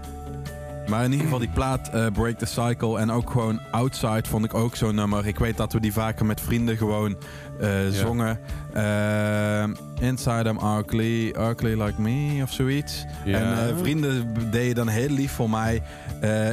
Maar 0.88 1.04
in 1.04 1.10
ieder 1.12 1.24
geval 1.26 1.40
die 1.40 1.50
plaat 1.54 1.90
eh, 1.90 2.06
Break 2.14 2.38
the 2.38 2.46
Cycle 2.46 3.00
en 3.00 3.12
ook 3.12 3.30
gewoon 3.30 3.60
Outside 3.72 4.24
vond 4.28 4.46
ik 4.46 4.54
ook 4.54 4.76
zo'n 4.76 4.96
nummer. 4.96 5.28
Ik 5.28 5.40
weet 5.40 5.58
dat 5.58 5.74
we 5.74 5.80
die 5.80 5.94
vaker 5.94 6.26
met 6.26 6.42
vrienden 6.42 6.78
gewoon 6.78 7.16
eh, 7.62 7.70
zongen. 7.92 8.40
Eh, 8.74 9.64
Inside 10.00 10.50
I'm 10.50 10.58
ugly, 10.58 11.34
ugly 11.38 11.82
like 11.84 12.02
me 12.02 12.40
of 12.44 12.52
zoiets. 12.52 13.06
En 13.26 13.68
eh, 13.68 13.78
vrienden 13.82 14.34
deden 14.52 14.76
dan 14.76 14.88
heel 14.88 15.10
lief 15.10 15.32
voor 15.32 15.50
mij. 15.50 15.82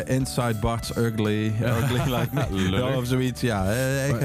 Inside 0.07 0.55
Bart's 0.61 0.97
ugly, 0.97 1.53
ugly 1.63 2.15
like 2.15 2.29
me. 2.31 2.85
Of 2.97 3.07
zoiets, 3.07 3.41
ja. 3.41 3.73
echt, 3.73 4.21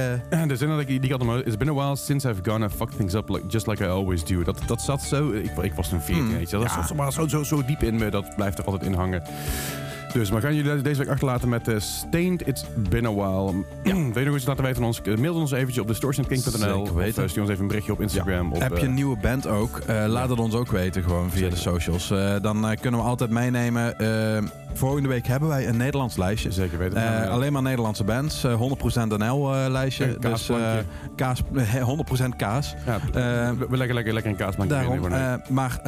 De 0.47 0.55
zin 0.55 0.67
dat 0.67 0.79
ik 0.79 1.01
die 1.01 1.11
had. 1.11 1.45
It's 1.45 1.57
been 1.57 1.69
a 1.69 1.73
while 1.73 1.95
since 1.95 2.29
I've 2.29 2.41
gone 2.43 2.63
and 2.63 2.73
fucked 2.73 2.97
things 2.97 3.13
up 3.13 3.29
like, 3.29 3.43
just 3.47 3.67
like 3.67 3.84
I 3.84 3.88
always 3.88 4.25
do. 4.25 4.43
Dat, 4.43 4.61
dat 4.67 4.81
zat 4.81 5.01
zo. 5.01 5.31
Ik, 5.31 5.57
ik 5.61 5.73
was 5.73 5.91
een 5.91 6.01
14, 6.01 6.23
Hmm, 6.23 6.34
weet 6.38 6.49
je. 6.49 6.57
Dat 6.57 6.65
ja. 6.67 6.86
zat 6.86 6.97
maar 6.97 7.11
zo, 7.11 7.27
zo, 7.27 7.43
zo 7.43 7.65
diep 7.65 7.84
in 7.84 7.95
me. 7.95 8.09
Dat 8.09 8.36
blijft 8.36 8.57
er 8.57 8.65
altijd 8.65 8.84
in 8.84 8.93
hangen. 8.93 9.23
Dus, 10.14 10.32
maar 10.32 10.41
gaan 10.41 10.55
jullie 10.55 10.82
deze 10.82 10.99
week 10.99 11.09
achterlaten 11.09 11.49
met 11.49 11.68
eh, 11.68 11.80
Stained 11.80 12.47
It's 12.47 12.66
Been 12.89 13.05
a 13.05 13.14
While. 13.14 13.64
Weet 13.84 14.16
je 14.16 14.24
nog 14.26 14.36
iets 14.36 14.45
laten 14.45 14.64
weten 14.64 14.78
van 14.78 14.86
ons? 14.86 15.01
Eh, 15.01 15.18
Mail 15.18 15.36
ons 15.36 15.51
eventjes 15.51 15.80
op 15.80 15.88
distortionking.nl. 15.88 16.82
Of 16.82 16.97
eh, 16.97 17.28
stuur 17.28 17.41
ons 17.41 17.49
even 17.49 17.61
een 17.61 17.68
berichtje 17.68 17.91
op 17.91 18.01
Instagram. 18.01 18.53
Op, 18.53 18.61
Heb 18.61 18.78
je 18.78 18.86
een 18.86 18.93
nieuwe 18.93 19.18
band 19.18 19.47
ook? 19.47 19.82
Laat 19.88 20.30
het 20.30 20.39
ons 20.39 20.53
ook 20.53 20.72
weten 20.72 21.03
gewoon 21.03 21.32
via 21.32 21.49
de 21.49 21.55
socials. 21.55 22.07
Dan 22.41 22.78
kunnen 22.82 22.99
we 22.99 23.05
altijd 23.05 23.30
meenemen. 23.30 23.95
Volgende 24.74 25.07
week 25.09 25.28
hebben 25.28 25.49
wij 25.49 25.67
een 25.67 25.78
Nederlands 25.78 26.17
lijstje. 26.17 26.51
Zeker 26.51 26.78
weten. 26.78 27.01
Ja, 27.01 27.26
alleen 27.26 27.53
maar 27.53 27.61
Nederlandse 27.61 28.03
bands. 28.03 28.43
eh, 28.43 28.53
100% 28.53 29.17
NL 29.17 29.53
eh, 29.55 29.89
dus 30.19 30.49
kaas, 31.15 31.41
100% 32.24 32.36
kaas. 32.38 32.76
ja, 32.86 32.99
we, 33.69 33.78
leggen 33.78 33.95
lekker, 33.95 34.13
lekker 34.13 34.32
een 34.32 34.38
kaasplankje 34.38 34.78
in, 34.78 35.01
Daarom. 35.01 35.41
maar 35.49 35.80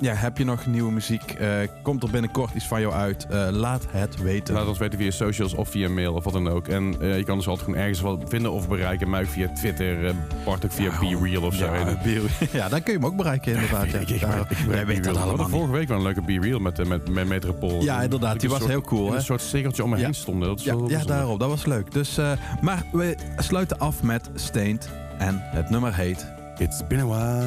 ja, 0.00 0.14
heb 0.14 0.38
je 0.38 0.44
nog 0.44 0.66
nieuwe 0.66 0.92
muziek? 0.92 1.36
Komt 1.82 2.02
er 2.02 2.10
binnenkort 2.10 2.54
iets 2.54 2.66
van 2.66 2.80
jou 2.80 2.92
uit? 2.92 3.26
Laat 3.50 3.86
het 3.90 4.22
weten. 4.22 4.54
Laat 4.54 4.66
ons 4.66 4.78
weten 4.78 4.98
via 4.98 5.10
socials 5.10 5.54
of 5.54 5.68
via 5.68 5.88
mail 5.88 6.14
of 6.14 6.24
wat 6.24 6.32
dan 6.32 6.48
ook. 6.48 6.68
En 6.68 6.96
je 7.00 7.22
kan 7.24 7.34
ons 7.36 7.48
altijd 7.48 7.64
gewoon 7.66 7.80
ergens 7.80 8.00
wel 8.00 8.20
vinden 8.28 8.52
of 8.52 8.68
bereiken. 8.68 9.10
Mij 9.10 9.26
via 9.26 9.48
Twitter, 9.52 10.14
Bart 10.44 10.64
ook 10.64 10.72
via 10.72 10.90
Ja, 10.90 10.98
BeReal 11.18 11.42
of 11.42 11.54
zo. 11.54 11.64
ja, 12.58 12.68
dan 12.68 12.82
kun 12.82 12.92
je 12.92 12.98
hem 12.98 13.06
ook 13.06 13.16
bereiken 13.16 13.54
inderdaad. 13.54 13.90
Ja. 13.90 13.96
Ik, 14.08 14.08
ik, 14.08 14.22
ik, 14.22 14.88
ik, 14.88 15.04
We 15.04 15.18
allemaal 15.18 15.48
vorige 15.48 15.72
week 15.72 15.88
wel 15.88 15.96
een 15.96 16.02
leuke 16.02 16.22
Be 16.22 16.40
Real 16.40 16.58
met, 16.58 16.88
met, 16.88 17.08
met 17.08 17.28
Metropool. 17.28 17.82
Ja, 17.82 18.02
inderdaad. 18.02 18.27
Dat 18.32 18.40
Die 18.40 18.50
was 18.50 18.66
heel 18.66 18.80
cool. 18.80 19.10
Hè? 19.10 19.16
Een 19.16 19.22
soort 19.22 19.40
cirkeltje 19.40 19.82
om 19.84 19.90
me 19.90 19.96
Ja. 19.96 20.04
heen 20.04 20.14
stonden. 20.14 20.48
Dat 20.48 20.58
is 20.58 20.64
Ja, 20.64 20.70
wel 20.72 20.80
ja 20.82 20.86
bijzonder. 20.88 21.16
daarom. 21.16 21.38
Dat 21.38 21.48
was 21.48 21.66
leuk. 21.66 21.92
Dus, 21.92 22.18
eh, 22.18 22.32
maar 22.60 22.82
we 22.92 23.16
sluiten 23.36 23.78
af 23.78 24.02
met 24.02 24.30
Stained. 24.34 24.90
En 25.18 25.38
het 25.42 25.70
nummer 25.70 25.94
heet... 25.94 26.32
It's 26.58 26.86
been 26.86 27.00
a 27.00 27.06
while. 27.06 27.46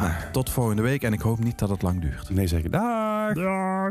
Nou, 0.00 0.12
tot 0.32 0.50
volgende 0.50 0.82
week. 0.82 1.02
En 1.02 1.12
ik 1.12 1.20
hoop 1.20 1.38
niet 1.44 1.58
dat 1.58 1.68
het 1.68 1.82
lang 1.82 2.00
duurt. 2.00 2.30
Nee, 2.30 2.46
zeker. 2.46 2.70
Dag. 2.70 3.32
Dag. 3.34 3.90